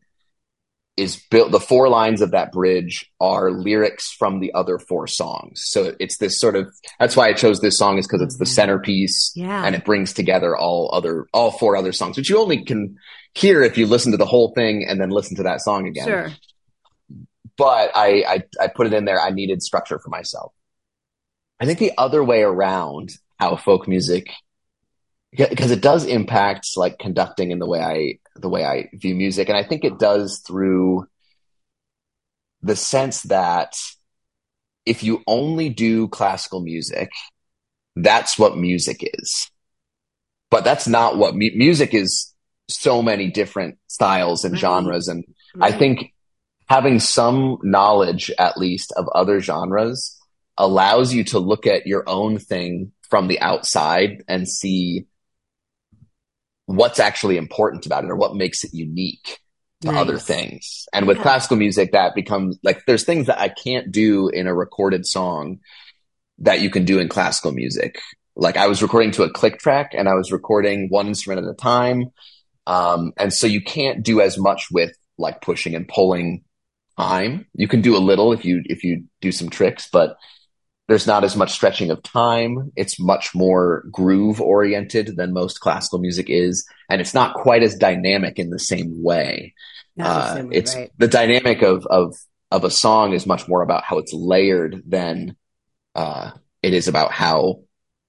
Is 0.95 1.15
built. 1.31 1.51
The 1.51 1.59
four 1.59 1.89
lines 1.89 2.21
of 2.21 2.29
that 2.31 2.51
bridge 2.51 3.11
are 3.19 3.49
lyrics 3.49 4.11
from 4.11 4.39
the 4.41 4.53
other 4.53 4.77
four 4.77 5.07
songs. 5.07 5.63
So 5.65 5.95
it's 5.99 6.19
this 6.19 6.39
sort 6.39 6.55
of. 6.55 6.71
That's 6.99 7.17
why 7.17 7.29
I 7.29 7.33
chose 7.33 7.61
this 7.61 7.79
song 7.79 7.97
is 7.97 8.05
because 8.05 8.21
it's 8.21 8.37
the 8.37 8.45
centerpiece 8.45 9.31
Yeah. 9.35 9.65
and 9.65 9.73
it 9.73 9.85
brings 9.85 10.13
together 10.13 10.55
all 10.55 10.91
other 10.93 11.25
all 11.33 11.49
four 11.49 11.75
other 11.75 11.93
songs 11.93 12.15
which 12.15 12.29
you 12.29 12.37
only 12.37 12.63
can 12.63 12.95
hear 13.33 13.63
if 13.63 13.75
you 13.75 13.87
listen 13.87 14.11
to 14.11 14.19
the 14.19 14.27
whole 14.27 14.53
thing 14.53 14.85
and 14.87 15.01
then 15.01 15.09
listen 15.09 15.35
to 15.37 15.43
that 15.43 15.61
song 15.61 15.87
again 15.87 16.05
Sure. 16.05 16.29
but 17.57 17.89
I, 17.95 18.23
I 18.27 18.43
i 18.61 18.67
put 18.67 18.85
it 18.85 18.93
in 18.93 19.05
there 19.05 19.19
i 19.19 19.31
needed 19.31 19.63
structure 19.63 19.97
for 19.97 20.09
myself 20.11 20.53
i 21.59 21.65
think 21.65 21.79
the 21.79 21.93
other 21.97 22.23
way 22.23 22.43
around 22.43 23.09
how 23.39 23.55
folk 23.55 23.87
music 23.87 24.27
because 25.35 25.71
it 25.71 25.81
does 25.81 26.05
impact 26.05 26.69
like 26.75 26.99
conducting 26.99 27.51
in 27.51 27.59
the 27.59 27.67
way 27.67 27.81
i 27.81 28.19
the 28.35 28.49
way 28.49 28.65
i 28.65 28.89
view 28.93 29.15
music. 29.15 29.49
And 29.49 29.57
i 29.57 29.63
think 29.63 29.83
it 29.83 29.99
does 29.99 30.39
through 30.45 31.07
the 32.61 32.75
sense 32.75 33.23
that 33.23 33.73
if 34.85 35.03
you 35.03 35.21
only 35.27 35.69
do 35.69 36.07
classical 36.07 36.61
music 36.61 37.11
that's 37.95 38.39
what 38.39 38.57
music 38.57 39.07
is. 39.19 39.49
But 40.49 40.63
that's 40.63 40.87
not 40.87 41.17
what 41.17 41.35
mu- 41.35 41.55
music 41.55 41.93
is 41.93 42.33
so 42.69 43.01
many 43.01 43.29
different 43.29 43.77
styles 43.87 44.43
and 44.45 44.53
Right. 44.53 44.61
genres. 44.61 45.07
And 45.07 45.25
i 45.59 45.69
mm-hmm. 45.69 45.79
think 45.79 46.13
having 46.67 46.99
some 46.99 47.57
knowledge 47.61 48.31
at 48.39 48.57
least 48.57 48.93
of 48.95 49.07
other 49.13 49.39
genres 49.39 50.17
allows 50.57 51.13
you 51.13 51.23
to 51.25 51.39
look 51.39 51.67
at 51.67 51.87
your 51.87 52.03
own 52.07 52.39
thing 52.39 52.91
from 53.09 53.27
the 53.27 53.39
outside 53.39 54.23
and 54.27 54.47
see 54.47 55.05
what's 56.65 56.99
actually 56.99 57.37
important 57.37 57.85
about 57.85 58.03
it 58.03 58.09
or 58.09 58.15
what 58.15 58.35
makes 58.35 58.63
it 58.63 58.71
unique 58.73 59.39
to 59.81 59.89
Nice. 59.89 59.97
other 60.01 60.17
things. 60.17 60.85
And 60.93 61.07
with 61.07 61.17
Yeah. 61.17 61.23
classical 61.23 61.57
music, 61.57 61.91
that 61.91 62.15
becomes 62.15 62.57
like 62.63 62.85
there's 62.87 63.03
things 63.03 63.27
that 63.27 63.39
I 63.39 63.49
can't 63.49 63.91
do 63.91 64.29
in 64.29 64.47
a 64.47 64.53
recorded 64.55 65.05
song 65.05 65.59
that 66.39 66.61
you 66.61 66.69
can 66.69 66.85
do 66.85 66.99
in 66.99 67.09
classical 67.09 67.51
music. 67.51 67.99
Like 68.35 68.57
I 68.57 68.67
was 68.67 68.81
recording 68.81 69.11
to 69.11 69.23
a 69.23 69.29
click 69.29 69.59
track 69.59 69.91
and 69.93 70.07
I 70.07 70.13
was 70.13 70.31
recording 70.31 70.87
one 70.89 71.07
instrument 71.07 71.45
at 71.45 71.51
a 71.51 71.55
time. 71.55 72.11
Um, 72.65 73.11
and 73.17 73.33
so 73.33 73.45
you 73.45 73.61
can't 73.61 74.03
do 74.03 74.21
as 74.21 74.37
much 74.37 74.67
with 74.71 74.91
like 75.17 75.41
pushing 75.41 75.75
and 75.75 75.87
pulling 75.87 76.43
time. 76.97 77.45
You 77.53 77.67
can 77.67 77.81
do 77.81 77.95
a 77.95 77.99
little 77.99 78.31
if 78.31 78.45
you 78.45 78.61
if 78.65 78.83
you 78.83 79.03
do 79.21 79.31
some 79.31 79.49
tricks, 79.49 79.89
but 79.91 80.15
there's 80.87 81.07
not 81.07 81.23
as 81.23 81.35
much 81.35 81.51
stretching 81.51 81.91
of 81.91 82.03
time. 82.03 82.71
It's 82.75 82.99
much 82.99 83.33
more 83.33 83.83
groove 83.89 84.41
oriented 84.41 85.15
than 85.15 85.33
most 85.33 85.59
classical 85.59 85.99
music 85.99 86.29
is, 86.29 86.65
and 86.89 86.99
it's 86.99 87.13
not 87.13 87.35
quite 87.35 87.63
as 87.63 87.75
dynamic 87.75 88.37
in 88.37 88.49
the 88.49 88.59
same 88.59 89.01
way. 89.01 89.53
Not 89.95 90.05
the 90.05 90.09
Uh, 90.09 90.35
same 90.35 90.49
way, 90.49 90.55
it's 90.55 90.75
right. 90.75 90.91
the 90.97 91.07
dynamic 91.07 91.61
of 91.61 91.85
of 91.87 92.15
of 92.51 92.63
a 92.63 92.69
song 92.69 93.13
is 93.13 93.25
much 93.25 93.47
more 93.47 93.63
about 93.63 93.83
how 93.83 93.97
it's 93.97 94.13
layered 94.13 94.83
than 94.85 95.35
uh, 95.95 96.31
it 96.61 96.73
is 96.73 96.87
about 96.87 97.11
how 97.11 97.61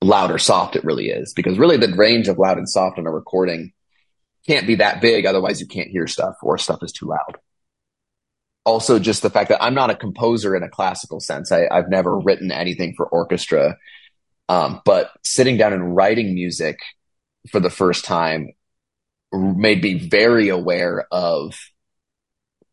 loud 0.03 0.31
or 0.31 0.39
soft 0.39 0.77
it 0.77 0.85
really 0.85 1.09
is. 1.09 1.33
Because 1.33 1.59
really, 1.59 1.77
the 1.77 1.95
range 1.95 2.29
of 2.29 2.39
loud 2.39 2.59
and 2.59 2.68
soft 2.68 2.99
in 2.99 3.07
a 3.07 3.11
recording 3.11 3.72
can't 4.47 4.66
be 4.66 4.75
that 4.77 5.01
big, 5.01 5.25
otherwise 5.25 5.61
you 5.61 5.66
can't 5.66 5.89
hear 5.89 6.07
stuff 6.07 6.35
or 6.43 6.59
stuff 6.59 6.83
is 6.83 6.93
too 6.93 7.07
loud. 7.07 7.39
Also, 8.65 8.99
just 8.99 9.23
the 9.23 9.31
fact 9.31 9.51
that 9.51 9.62
I'm 9.62 9.75
not 9.75 9.91
a 9.91 9.97
composer 9.97 10.57
in 10.57 10.62
a 10.62 10.69
classical 10.69 11.21
sense. 11.21 11.53
I, 11.53 11.69
I've 11.71 11.89
never 11.89 12.19
written 12.19 12.51
anything 12.51 12.95
for 12.97 13.07
orchestra, 13.07 13.77
um, 14.49 14.81
but 14.85 15.11
sitting 15.23 15.57
down 15.57 15.73
and 15.73 15.95
writing 15.95 16.35
music 16.35 16.79
for 17.51 17.61
the 17.61 17.71
first 17.71 18.05
time 18.05 18.53
made 19.33 19.83
me 19.83 19.99
very 19.99 20.49
aware 20.49 21.07
of 21.11 21.55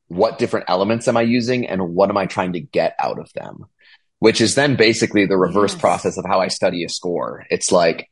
what 0.08 0.38
different 0.38 0.66
elements 0.70 1.08
am 1.08 1.18
I 1.18 1.22
using 1.22 1.68
and 1.68 1.96
what 1.96 2.10
am 2.10 2.18
I 2.18 2.26
trying 2.26 2.54
to 2.54 2.60
get 2.60 2.96
out 3.00 3.20
of 3.20 3.32
them, 3.34 3.66
which 4.20 4.42
is 4.42 4.56
then 4.56 4.76
basically 4.76 5.26
the 5.26 5.38
reverse 5.38 5.74
Yes. 5.74 5.82
process 5.82 6.18
of 6.18 6.26
how 6.26 6.40
I 6.42 6.50
study 6.50 6.84
a 6.84 6.90
score. 6.90 7.46
It's 7.50 7.72
like, 7.72 8.10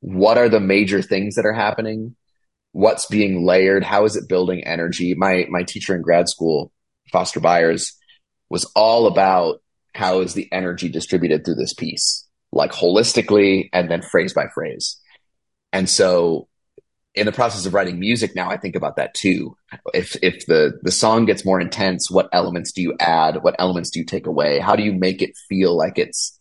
what 0.00 0.38
are 0.38 0.48
the 0.48 0.60
major 0.60 1.02
things 1.02 1.34
that 1.34 1.46
are 1.46 1.52
happening? 1.52 2.16
What's 2.72 3.06
being 3.06 3.44
layered? 3.44 3.84
How 3.84 4.04
is 4.04 4.16
it 4.16 4.28
building 4.28 4.64
energy? 4.64 5.14
My, 5.14 5.46
my 5.50 5.64
teacher 5.64 5.94
in 5.94 6.02
grad 6.02 6.28
school, 6.28 6.72
Foster 7.10 7.40
Beyers, 7.40 7.96
was 8.48 8.64
all 8.76 9.06
about 9.06 9.62
how 9.94 10.20
is 10.20 10.34
the 10.34 10.50
energy 10.52 10.88
distributed 10.88 11.44
through 11.44 11.56
this 11.56 11.74
piece, 11.74 12.26
like 12.52 12.72
holistically 12.72 13.68
and 13.72 13.90
then 13.90 14.02
phrase 14.02 14.32
by 14.32 14.46
phrase. 14.54 15.00
And 15.72 15.88
so 15.88 16.48
in 17.14 17.26
the 17.26 17.32
process 17.32 17.66
of 17.66 17.74
writing 17.74 17.98
music 17.98 18.34
now, 18.34 18.50
I 18.50 18.56
think 18.56 18.76
about 18.76 18.96
that 18.96 19.14
too. 19.14 19.56
If 19.92 20.16
if 20.22 20.46
the 20.46 20.78
the 20.82 20.92
song 20.92 21.26
gets 21.26 21.44
more 21.44 21.60
intense, 21.60 22.10
what 22.10 22.28
elements 22.32 22.72
do 22.72 22.82
you 22.82 22.94
add? 23.00 23.42
What 23.42 23.56
elements 23.58 23.90
do 23.90 23.98
you 23.98 24.04
take 24.04 24.26
away? 24.26 24.58
How 24.58 24.76
do 24.76 24.82
you 24.82 24.92
make 24.92 25.22
it 25.22 25.36
feel 25.48 25.76
like 25.76 25.98
it's 25.98 26.40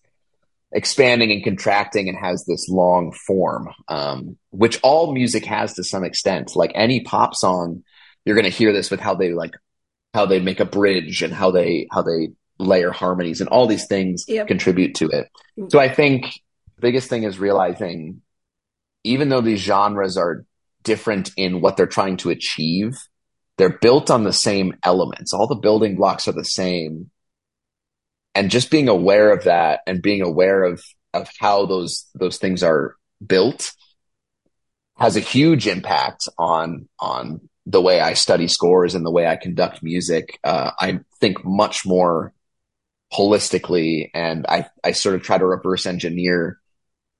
expanding 0.72 1.32
and 1.32 1.44
contracting 1.44 2.10
and 2.10 2.18
has 2.18 2.46
this 2.46 2.70
long 2.70 3.12
form, 3.12 3.70
um, 3.88 4.38
which 4.52 4.80
all 4.84 5.14
music 5.14 5.46
has 5.46 5.74
to 5.74 5.84
some 5.84 6.04
extent. 6.04 6.56
Like 6.56 6.72
any 6.76 7.02
pop 7.02 7.36
song, 7.36 7.84
you're 8.26 8.36
going 8.36 8.50
to 8.50 8.56
hear 8.56 8.74
this 8.74 8.92
with 8.92 9.00
how 9.00 9.16
they 9.16 9.34
like 9.34 9.54
how 10.14 10.26
they 10.26 10.40
make 10.40 10.60
a 10.60 10.66
bridge 10.66 11.22
and 11.22 11.34
how 11.34 11.52
they 11.52 11.88
how 11.92 12.02
they 12.02 12.30
layer 12.58 12.92
harmonies 12.92 13.42
and 13.42 13.50
all 13.50 13.68
these 13.68 13.88
things 13.88 14.26
Yep. 14.28 14.48
contribute 14.48 14.96
to 14.96 15.06
it. 15.08 15.30
Mm-hmm. 15.58 15.70
So 15.70 15.80
I 15.80 15.90
think 15.90 16.26
the 16.76 16.82
biggest 16.82 17.10
thing 17.10 17.24
is 17.24 17.40
realizing 17.40 18.22
even 19.04 19.30
though 19.30 19.42
these 19.42 19.62
genres 19.62 20.18
are 20.18 20.46
different 20.84 21.32
in 21.38 21.62
what 21.62 21.78
they're 21.78 21.88
trying 21.88 22.18
to 22.18 22.30
achieve, 22.30 22.98
they're 23.58 23.78
built 23.78 24.10
on 24.12 24.24
the 24.24 24.34
same 24.34 24.76
elements. 24.84 25.34
All 25.34 25.48
the 25.48 25.56
building 25.56 25.96
blocks 25.96 26.28
are 26.28 26.34
the 26.34 26.44
same. 26.44 27.12
And 28.36 28.52
just 28.52 28.72
being 28.72 28.90
aware 28.90 29.32
of 29.32 29.46
that 29.46 29.82
and 29.88 30.02
being 30.02 30.22
aware 30.22 30.64
of 30.64 30.84
of 31.14 31.30
how 31.40 31.66
those 31.66 32.08
those 32.14 32.38
things 32.38 32.62
are 32.64 32.96
built 33.26 33.72
has 34.98 35.16
a 35.16 35.22
huge 35.22 35.68
impact 35.68 36.28
on 36.38 36.88
on 37.00 37.50
the 37.70 37.82
way 37.82 38.00
I 38.00 38.14
study 38.14 38.48
scores 38.48 38.96
and 38.96 39.06
the 39.06 39.12
way 39.12 39.28
I 39.28 39.36
conduct 39.36 39.84
music. 39.84 40.40
Uh, 40.44 40.72
I 40.80 41.02
think 41.20 41.46
much 41.46 41.86
more 41.86 42.34
holistically, 43.14 44.10
and 44.14 44.46
I 44.48 44.68
I 44.84 44.92
sort 44.92 45.16
of 45.16 45.22
try 45.22 45.38
to 45.38 45.46
reverse 45.46 45.86
engineer 45.86 46.60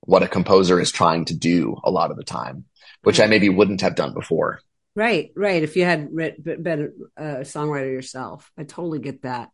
what 0.00 0.24
a 0.24 0.28
composer 0.28 0.80
is 0.80 0.90
trying 0.90 1.26
to 1.26 1.34
do 1.34 1.76
a 1.84 1.90
lot 1.90 2.10
of 2.10 2.16
the 2.16 2.24
time, 2.24 2.64
which 3.02 3.20
I 3.20 3.26
maybe 3.26 3.48
wouldn't 3.48 3.82
have 3.82 3.94
done 3.94 4.12
before. 4.12 4.60
Right, 4.96 5.30
right. 5.36 5.62
If 5.62 5.76
you 5.76 5.84
had 5.84 6.08
read, 6.10 6.42
been 6.42 6.92
a 7.16 7.22
songwriter 7.42 7.92
yourself, 7.92 8.50
I 8.58 8.64
totally 8.64 8.98
get 8.98 9.22
that. 9.22 9.50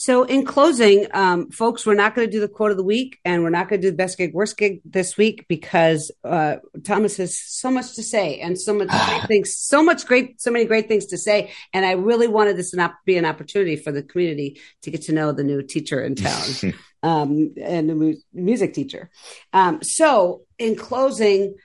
So, 0.00 0.24
in 0.24 0.46
closing, 0.46 1.08
um, 1.12 1.50
folks, 1.50 1.84
we're 1.84 1.92
not 1.92 2.14
going 2.14 2.26
to 2.26 2.32
do 2.32 2.40
the 2.40 2.48
quote 2.48 2.70
of 2.70 2.78
the 2.78 2.82
week, 2.82 3.18
and 3.22 3.42
we're 3.42 3.50
not 3.50 3.68
going 3.68 3.82
to 3.82 3.86
do 3.86 3.90
the 3.90 3.98
best 3.98 4.16
gig, 4.16 4.32
worst 4.32 4.56
gig 4.56 4.80
this 4.82 5.18
week 5.18 5.44
because 5.46 6.10
uh, 6.24 6.56
Thomas 6.84 7.18
has 7.18 7.38
so 7.38 7.70
much 7.70 7.96
to 7.96 8.02
say 8.02 8.40
and 8.40 8.58
so 8.58 8.72
much 8.72 8.88
great 9.08 9.24
things, 9.28 9.58
so 9.58 9.82
much 9.82 10.06
great, 10.06 10.40
so 10.40 10.50
many 10.50 10.64
great 10.64 10.88
things 10.88 11.04
to 11.08 11.18
say. 11.18 11.52
And 11.74 11.84
I 11.84 11.92
really 11.92 12.28
wanted 12.28 12.56
this 12.56 12.70
to 12.70 12.78
not 12.78 12.94
be 13.04 13.18
an 13.18 13.26
opportunity 13.26 13.76
for 13.76 13.92
the 13.92 14.02
community 14.02 14.58
to 14.84 14.90
get 14.90 15.02
to 15.02 15.12
know 15.12 15.32
the 15.32 15.44
new 15.44 15.60
teacher 15.62 16.02
in 16.02 16.14
town 16.14 16.72
um, 17.02 17.52
and 17.62 17.90
the 17.90 17.94
mu- 17.94 18.16
music 18.32 18.72
teacher. 18.72 19.10
Um, 19.52 19.82
so, 19.82 20.46
in 20.58 20.76
closing, 20.76 21.56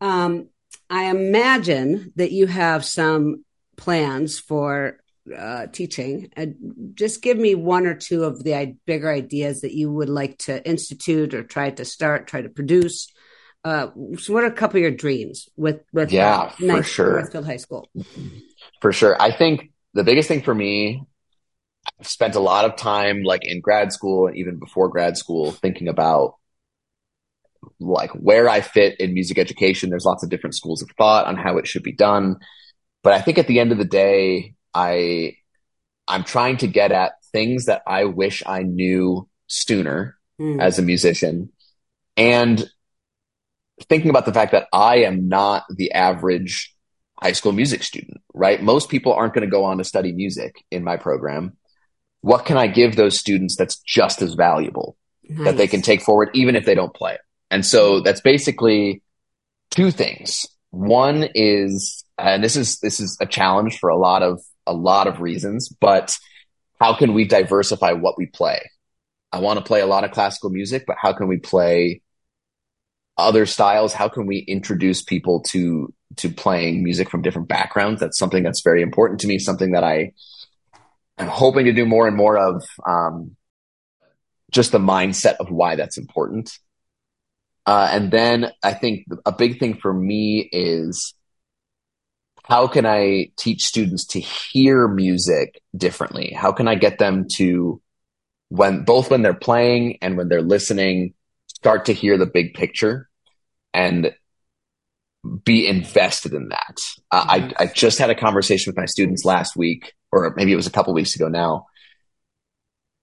um, 0.00 0.48
I 0.90 1.04
imagine 1.04 2.12
that 2.16 2.32
you 2.32 2.48
have 2.48 2.84
some 2.84 3.44
plans 3.76 4.40
for 4.40 4.98
uh, 5.36 5.66
teaching. 5.68 6.28
And 6.34 6.92
just 6.94 7.22
give 7.22 7.38
me 7.38 7.54
one 7.54 7.86
or 7.86 7.94
two 7.94 8.24
of 8.24 8.42
the 8.42 8.76
bigger 8.86 9.10
ideas 9.10 9.62
that 9.62 9.74
you 9.74 9.90
would 9.90 10.08
like 10.08 10.38
to 10.38 10.66
institute 10.68 11.34
or 11.34 11.42
try 11.42 11.70
to 11.70 11.84
start, 11.84 12.26
try 12.26 12.42
to 12.42 12.48
produce. 12.48 13.12
Uh, 13.64 13.88
so 14.18 14.34
what 14.34 14.44
are 14.44 14.48
a 14.48 14.52
couple 14.52 14.76
of 14.76 14.82
your 14.82 14.90
dreams 14.90 15.48
with 15.56 15.80
with 15.92 16.12
yeah, 16.12 16.50
for 16.50 16.82
sure. 16.82 17.12
Northfield 17.12 17.46
High 17.46 17.56
School? 17.56 17.88
For 18.82 18.92
sure, 18.92 19.20
I 19.20 19.30
think 19.32 19.72
the 19.94 20.04
biggest 20.04 20.28
thing 20.28 20.42
for 20.42 20.54
me, 20.54 21.02
I've 21.98 22.06
spent 22.06 22.34
a 22.34 22.40
lot 22.40 22.66
of 22.66 22.76
time, 22.76 23.22
like 23.22 23.40
in 23.44 23.62
grad 23.62 23.90
school, 23.90 24.26
and 24.26 24.36
even 24.36 24.58
before 24.58 24.90
grad 24.90 25.16
school, 25.16 25.50
thinking 25.50 25.88
about 25.88 26.34
like 27.80 28.10
where 28.10 28.50
I 28.50 28.60
fit 28.60 29.00
in 29.00 29.14
music 29.14 29.38
education. 29.38 29.88
There's 29.88 30.04
lots 30.04 30.22
of 30.22 30.28
different 30.28 30.56
schools 30.56 30.82
of 30.82 30.90
thought 30.98 31.24
on 31.26 31.36
how 31.36 31.56
it 31.56 31.66
should 31.66 31.82
be 31.82 31.92
done, 31.92 32.36
but 33.02 33.14
I 33.14 33.22
think 33.22 33.38
at 33.38 33.46
the 33.46 33.60
end 33.60 33.72
of 33.72 33.78
the 33.78 33.86
day, 33.86 34.54
I 34.74 35.36
I'm 36.06 36.24
trying 36.24 36.58
to 36.58 36.66
get 36.66 36.92
at 36.92 37.12
things 37.32 37.66
that 37.66 37.82
I 37.86 38.04
wish 38.04 38.42
I 38.46 38.62
knew 38.62 39.28
sooner 39.46 40.18
mm. 40.40 40.60
as 40.60 40.78
a 40.78 40.82
musician 40.82 41.50
and 42.16 42.68
thinking 43.88 44.10
about 44.10 44.26
the 44.26 44.32
fact 44.32 44.52
that 44.52 44.68
I 44.72 44.98
am 44.98 45.28
not 45.28 45.64
the 45.68 45.92
average 45.92 46.74
high 47.20 47.32
school 47.32 47.52
music 47.52 47.82
student, 47.82 48.20
right? 48.32 48.62
Most 48.62 48.88
people 48.88 49.12
aren't 49.12 49.34
going 49.34 49.46
to 49.46 49.50
go 49.50 49.64
on 49.64 49.78
to 49.78 49.84
study 49.84 50.12
music 50.12 50.64
in 50.70 50.84
my 50.84 50.96
program. 50.96 51.56
What 52.20 52.44
can 52.44 52.56
I 52.56 52.66
give 52.66 52.96
those 52.96 53.18
students 53.18 53.56
that's 53.56 53.78
just 53.78 54.22
as 54.22 54.34
valuable 54.34 54.96
nice. 55.28 55.44
that 55.46 55.56
they 55.56 55.66
can 55.66 55.82
take 55.82 56.02
forward 56.02 56.30
even 56.34 56.56
if 56.56 56.64
they 56.64 56.74
don't 56.74 56.94
play 56.94 57.14
it? 57.14 57.20
And 57.50 57.64
so 57.64 58.00
that's 58.00 58.20
basically 58.20 59.02
two 59.70 59.90
things. 59.90 60.46
One 60.70 61.28
is, 61.34 62.04
and 62.18 62.42
this 62.42 62.56
is 62.56 62.78
this 62.80 63.00
is 63.00 63.16
a 63.20 63.26
challenge 63.26 63.78
for 63.78 63.90
a 63.90 63.96
lot 63.96 64.22
of 64.22 64.40
a 64.66 64.72
lot 64.72 65.06
of 65.06 65.20
reasons, 65.20 65.68
but 65.68 66.12
how 66.80 66.94
can 66.94 67.14
we 67.14 67.26
diversify 67.26 67.92
what 67.92 68.18
we 68.18 68.26
play? 68.26 68.60
I 69.32 69.38
want 69.40 69.58
to 69.58 69.64
play 69.64 69.80
a 69.80 69.86
lot 69.86 70.04
of 70.04 70.12
classical 70.12 70.50
music, 70.50 70.84
but 70.86 70.96
how 71.00 71.12
can 71.12 71.26
we 71.26 71.38
play 71.38 72.02
other 73.16 73.46
styles? 73.46 73.92
How 73.92 74.08
can 74.08 74.26
we 74.26 74.38
introduce 74.38 75.02
people 75.02 75.42
to 75.50 75.92
to 76.16 76.28
playing 76.28 76.84
music 76.84 77.10
from 77.10 77.22
different 77.22 77.48
backgrounds? 77.48 78.00
That's 78.00 78.18
something 78.18 78.42
that's 78.42 78.62
very 78.62 78.82
important 78.82 79.20
to 79.20 79.26
me. 79.26 79.38
Something 79.38 79.72
that 79.72 79.84
I 79.84 80.12
am 81.18 81.28
hoping 81.28 81.64
to 81.66 81.72
do 81.72 81.86
more 81.86 82.06
and 82.06 82.16
more 82.16 82.38
of. 82.38 82.62
Um, 82.86 83.36
just 84.50 84.70
the 84.70 84.78
mindset 84.78 85.34
of 85.40 85.50
why 85.50 85.74
that's 85.74 85.98
important. 85.98 86.58
Uh, 87.66 87.88
and 87.90 88.10
then 88.10 88.52
I 88.62 88.72
think 88.72 89.06
a 89.26 89.32
big 89.32 89.58
thing 89.58 89.74
for 89.74 89.92
me 89.92 90.48
is 90.52 91.12
how 92.44 92.66
can 92.66 92.86
I 92.86 93.30
teach 93.36 93.62
students 93.62 94.06
to 94.08 94.20
hear 94.20 94.86
music 94.86 95.60
differently? 95.76 96.32
How 96.32 96.52
can 96.52 96.68
I 96.68 96.74
get 96.74 96.98
them 96.98 97.26
to 97.36 97.80
when 98.48 98.84
both 98.84 99.10
when 99.10 99.22
they're 99.22 99.34
playing 99.34 99.98
and 100.00 100.16
when 100.16 100.28
they're 100.28 100.42
listening, 100.42 101.14
start 101.48 101.86
to 101.86 101.92
hear 101.92 102.16
the 102.16 102.26
big 102.26 102.54
picture 102.54 103.08
and 103.72 104.14
be 105.42 105.66
invested 105.66 106.34
in 106.34 106.50
that. 106.50 106.76
Uh, 107.10 107.24
I, 107.26 107.64
I 107.64 107.66
just 107.66 107.98
had 107.98 108.10
a 108.10 108.14
conversation 108.14 108.70
with 108.70 108.76
my 108.76 108.84
students 108.84 109.24
last 109.24 109.56
week, 109.56 109.94
or 110.12 110.34
maybe 110.36 110.52
it 110.52 110.56
was 110.56 110.66
a 110.66 110.70
couple 110.70 110.92
weeks 110.92 111.16
ago 111.16 111.28
now. 111.28 111.66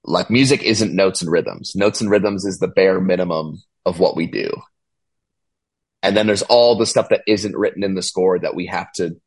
Like 0.04 0.30
music 0.30 0.64
isn't 0.64 0.94
notes 0.94 1.22
and 1.22 1.32
rhythms. 1.32 1.74
Notes 1.76 2.00
and 2.00 2.10
rhythms 2.10 2.46
is 2.46 2.60
the 2.60 2.68
bare 2.68 3.02
minimum 3.02 3.62
of 3.86 4.00
what 4.00 4.16
we 4.16 4.28
do. 4.28 4.50
And 6.04 6.16
then 6.16 6.28
there's 6.28 6.44
all 6.44 6.78
the 6.78 6.86
stuff 6.86 7.10
that 7.10 7.24
isn't 7.28 7.58
written 7.58 7.84
in 7.84 7.96
the 7.96 8.02
score 8.02 8.39
that 8.39 8.56
we 8.56 8.68
have 8.68 8.92
to 8.94 9.20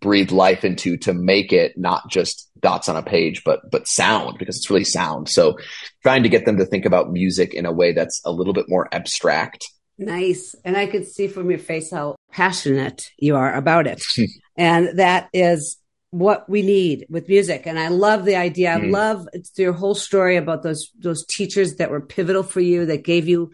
breathe 0.00 0.30
life 0.30 0.64
into 0.64 0.96
to 0.98 1.12
make 1.12 1.52
it 1.52 1.76
not 1.76 2.08
just 2.10 2.50
dots 2.60 2.88
on 2.88 2.96
a 2.96 3.02
page, 3.02 3.42
but 3.44 3.70
but 3.70 3.88
sound 3.88 4.38
because 4.38 4.56
it's 4.56 4.70
really 4.70 4.84
sound. 4.84 5.28
So 5.28 5.58
trying 6.02 6.22
to 6.22 6.28
get 6.28 6.46
them 6.46 6.58
to 6.58 6.66
think 6.66 6.84
about 6.84 7.12
music 7.12 7.54
in 7.54 7.66
a 7.66 7.72
way 7.72 7.92
that's 7.92 8.20
a 8.24 8.32
little 8.32 8.52
bit 8.52 8.66
more 8.68 8.88
abstract. 8.92 9.64
Nice. 9.98 10.54
And 10.64 10.76
I 10.76 10.86
could 10.86 11.06
see 11.06 11.28
from 11.28 11.50
your 11.50 11.58
face 11.58 11.90
how 11.90 12.16
passionate 12.32 13.02
you 13.18 13.36
are 13.36 13.54
about 13.54 13.86
it. 13.86 14.02
and 14.56 14.98
that 14.98 15.28
is 15.32 15.78
what 16.10 16.48
we 16.48 16.62
need 16.62 17.06
with 17.08 17.28
music. 17.28 17.66
And 17.66 17.78
I 17.78 17.88
love 17.88 18.24
the 18.24 18.36
idea. 18.36 18.74
I 18.74 18.80
mm. 18.80 18.90
love 18.90 19.26
your 19.56 19.72
whole 19.72 19.94
story 19.94 20.36
about 20.36 20.62
those 20.62 20.90
those 20.98 21.24
teachers 21.26 21.76
that 21.76 21.90
were 21.90 22.00
pivotal 22.00 22.42
for 22.42 22.60
you, 22.60 22.86
that 22.86 23.04
gave 23.04 23.28
you 23.28 23.52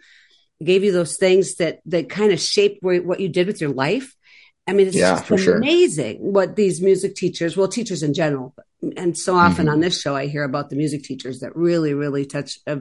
gave 0.62 0.82
you 0.82 0.92
those 0.92 1.16
things 1.16 1.56
that 1.56 1.78
that 1.86 2.08
kind 2.08 2.32
of 2.32 2.40
shaped 2.40 2.82
what 2.82 3.20
you 3.20 3.28
did 3.28 3.46
with 3.46 3.60
your 3.60 3.70
life 3.70 4.14
I 4.68 4.72
mean, 4.72 4.88
it's 4.88 4.96
yeah, 4.96 5.22
just 5.24 5.46
amazing 5.48 6.18
sure. 6.18 6.30
what 6.30 6.54
these 6.54 6.82
music 6.82 7.14
teachers, 7.14 7.56
well, 7.56 7.68
teachers 7.68 8.02
in 8.02 8.12
general, 8.12 8.54
and 8.96 9.16
so 9.16 9.34
often 9.34 9.64
mm-hmm. 9.64 9.72
on 9.74 9.80
this 9.80 10.00
show, 10.00 10.14
I 10.14 10.26
hear 10.26 10.44
about 10.44 10.68
the 10.68 10.76
music 10.76 11.04
teachers 11.04 11.40
that 11.40 11.56
really, 11.56 11.94
really 11.94 12.26
touch 12.26 12.58
a 12.66 12.80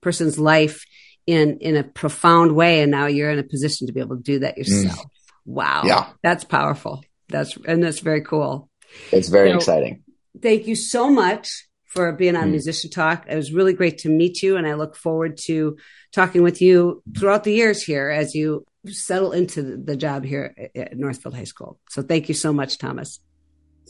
person's 0.00 0.38
life 0.38 0.84
in 1.26 1.58
in 1.58 1.76
a 1.76 1.84
profound 1.84 2.52
way. 2.56 2.80
And 2.80 2.90
now 2.90 3.06
you're 3.06 3.30
in 3.30 3.38
a 3.38 3.44
position 3.44 3.86
to 3.86 3.92
be 3.92 4.00
able 4.00 4.16
to 4.16 4.22
do 4.22 4.38
that 4.40 4.54
mm. 4.54 4.58
yourself. 4.58 4.98
Mm. 4.98 5.10
Wow, 5.44 5.82
yeah, 5.84 6.08
that's 6.22 6.44
powerful. 6.44 7.04
That's 7.28 7.56
and 7.66 7.82
that's 7.82 8.00
very 8.00 8.22
cool. 8.22 8.70
It's 9.12 9.28
very 9.28 9.50
so, 9.50 9.56
exciting. 9.56 10.04
Thank 10.40 10.66
you 10.66 10.74
so 10.74 11.10
much 11.10 11.66
for 11.84 12.12
being 12.12 12.34
on 12.34 12.48
mm. 12.48 12.52
Musician 12.52 12.90
Talk. 12.90 13.26
It 13.28 13.36
was 13.36 13.52
really 13.52 13.74
great 13.74 13.98
to 13.98 14.08
meet 14.08 14.42
you, 14.42 14.56
and 14.56 14.66
I 14.66 14.74
look 14.74 14.96
forward 14.96 15.36
to 15.44 15.76
talking 16.12 16.42
with 16.42 16.62
you 16.62 17.02
throughout 17.16 17.44
the 17.44 17.52
years 17.52 17.82
here 17.82 18.08
as 18.08 18.34
you 18.34 18.64
settle 18.92 19.32
into 19.32 19.76
the 19.76 19.96
job 19.96 20.24
here 20.24 20.54
at 20.74 20.96
Northfield 20.96 21.34
High 21.34 21.44
School. 21.44 21.78
So 21.90 22.02
thank 22.02 22.28
you 22.28 22.34
so 22.34 22.52
much, 22.52 22.78
Thomas. 22.78 23.20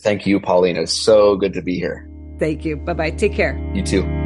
Thank 0.00 0.26
you, 0.26 0.40
Paulina. 0.40 0.82
It's 0.82 1.04
so 1.04 1.36
good 1.36 1.54
to 1.54 1.62
be 1.62 1.78
here. 1.78 2.08
Thank 2.38 2.64
you. 2.64 2.76
Bye 2.76 2.94
bye. 2.94 3.10
Take 3.10 3.32
care. 3.32 3.58
You 3.74 3.82
too. 3.82 4.25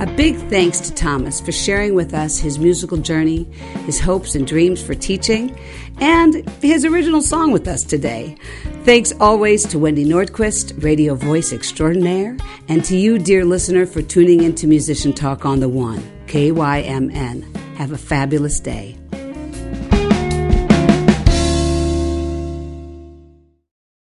A 0.00 0.06
big 0.16 0.36
thanks 0.48 0.80
to 0.80 0.94
Thomas 0.94 1.42
for 1.42 1.52
sharing 1.52 1.94
with 1.94 2.14
us 2.14 2.38
his 2.38 2.58
musical 2.58 2.96
journey, 2.96 3.44
his 3.84 4.00
hopes 4.00 4.34
and 4.34 4.46
dreams 4.46 4.82
for 4.82 4.94
teaching, 4.94 5.54
and 5.98 6.48
his 6.62 6.86
original 6.86 7.20
song 7.20 7.52
with 7.52 7.68
us 7.68 7.84
today. 7.84 8.34
Thanks 8.84 9.12
always 9.20 9.66
to 9.66 9.78
Wendy 9.78 10.06
Nordquist, 10.06 10.82
radio 10.82 11.14
voice 11.14 11.52
extraordinaire, 11.52 12.38
and 12.68 12.82
to 12.86 12.96
you, 12.96 13.18
dear 13.18 13.44
listener, 13.44 13.84
for 13.84 14.00
tuning 14.00 14.42
into 14.42 14.66
Musician 14.66 15.12
Talk 15.12 15.44
on 15.44 15.60
the 15.60 15.68
One, 15.68 16.02
KYMN. 16.28 17.54
Have 17.76 17.92
a 17.92 17.98
fabulous 17.98 18.58
day. 18.58 18.99